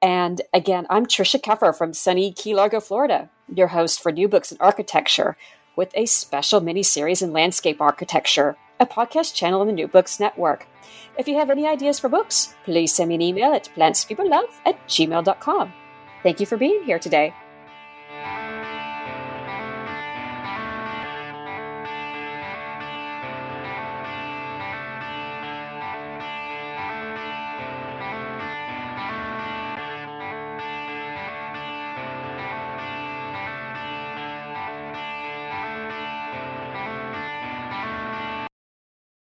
And 0.00 0.40
again, 0.54 0.86
I'm 0.88 1.06
Trisha 1.06 1.40
Keffer 1.40 1.76
from 1.76 1.92
sunny 1.92 2.32
Key 2.32 2.54
Largo, 2.54 2.80
Florida, 2.80 3.30
your 3.52 3.68
host 3.68 4.00
for 4.00 4.12
New 4.12 4.28
Books 4.28 4.52
in 4.52 4.58
Architecture, 4.60 5.36
with 5.74 5.90
a 5.94 6.06
special 6.06 6.60
mini 6.60 6.82
series 6.82 7.20
in 7.20 7.32
landscape 7.32 7.80
architecture, 7.80 8.56
a 8.78 8.86
podcast 8.86 9.34
channel 9.34 9.60
on 9.60 9.66
the 9.66 9.72
New 9.72 9.88
Books 9.88 10.20
Network. 10.20 10.66
If 11.18 11.26
you 11.26 11.34
have 11.34 11.50
any 11.50 11.66
ideas 11.66 11.98
for 11.98 12.08
books, 12.08 12.54
please 12.64 12.94
send 12.94 13.08
me 13.08 13.16
an 13.16 13.22
email 13.22 13.52
at 13.52 13.68
plantspeoplelove 13.74 14.52
at 14.64 14.86
gmail.com. 14.86 15.72
Thank 16.22 16.40
you 16.40 16.46
for 16.46 16.56
being 16.56 16.84
here 16.84 16.98
today. 17.00 17.34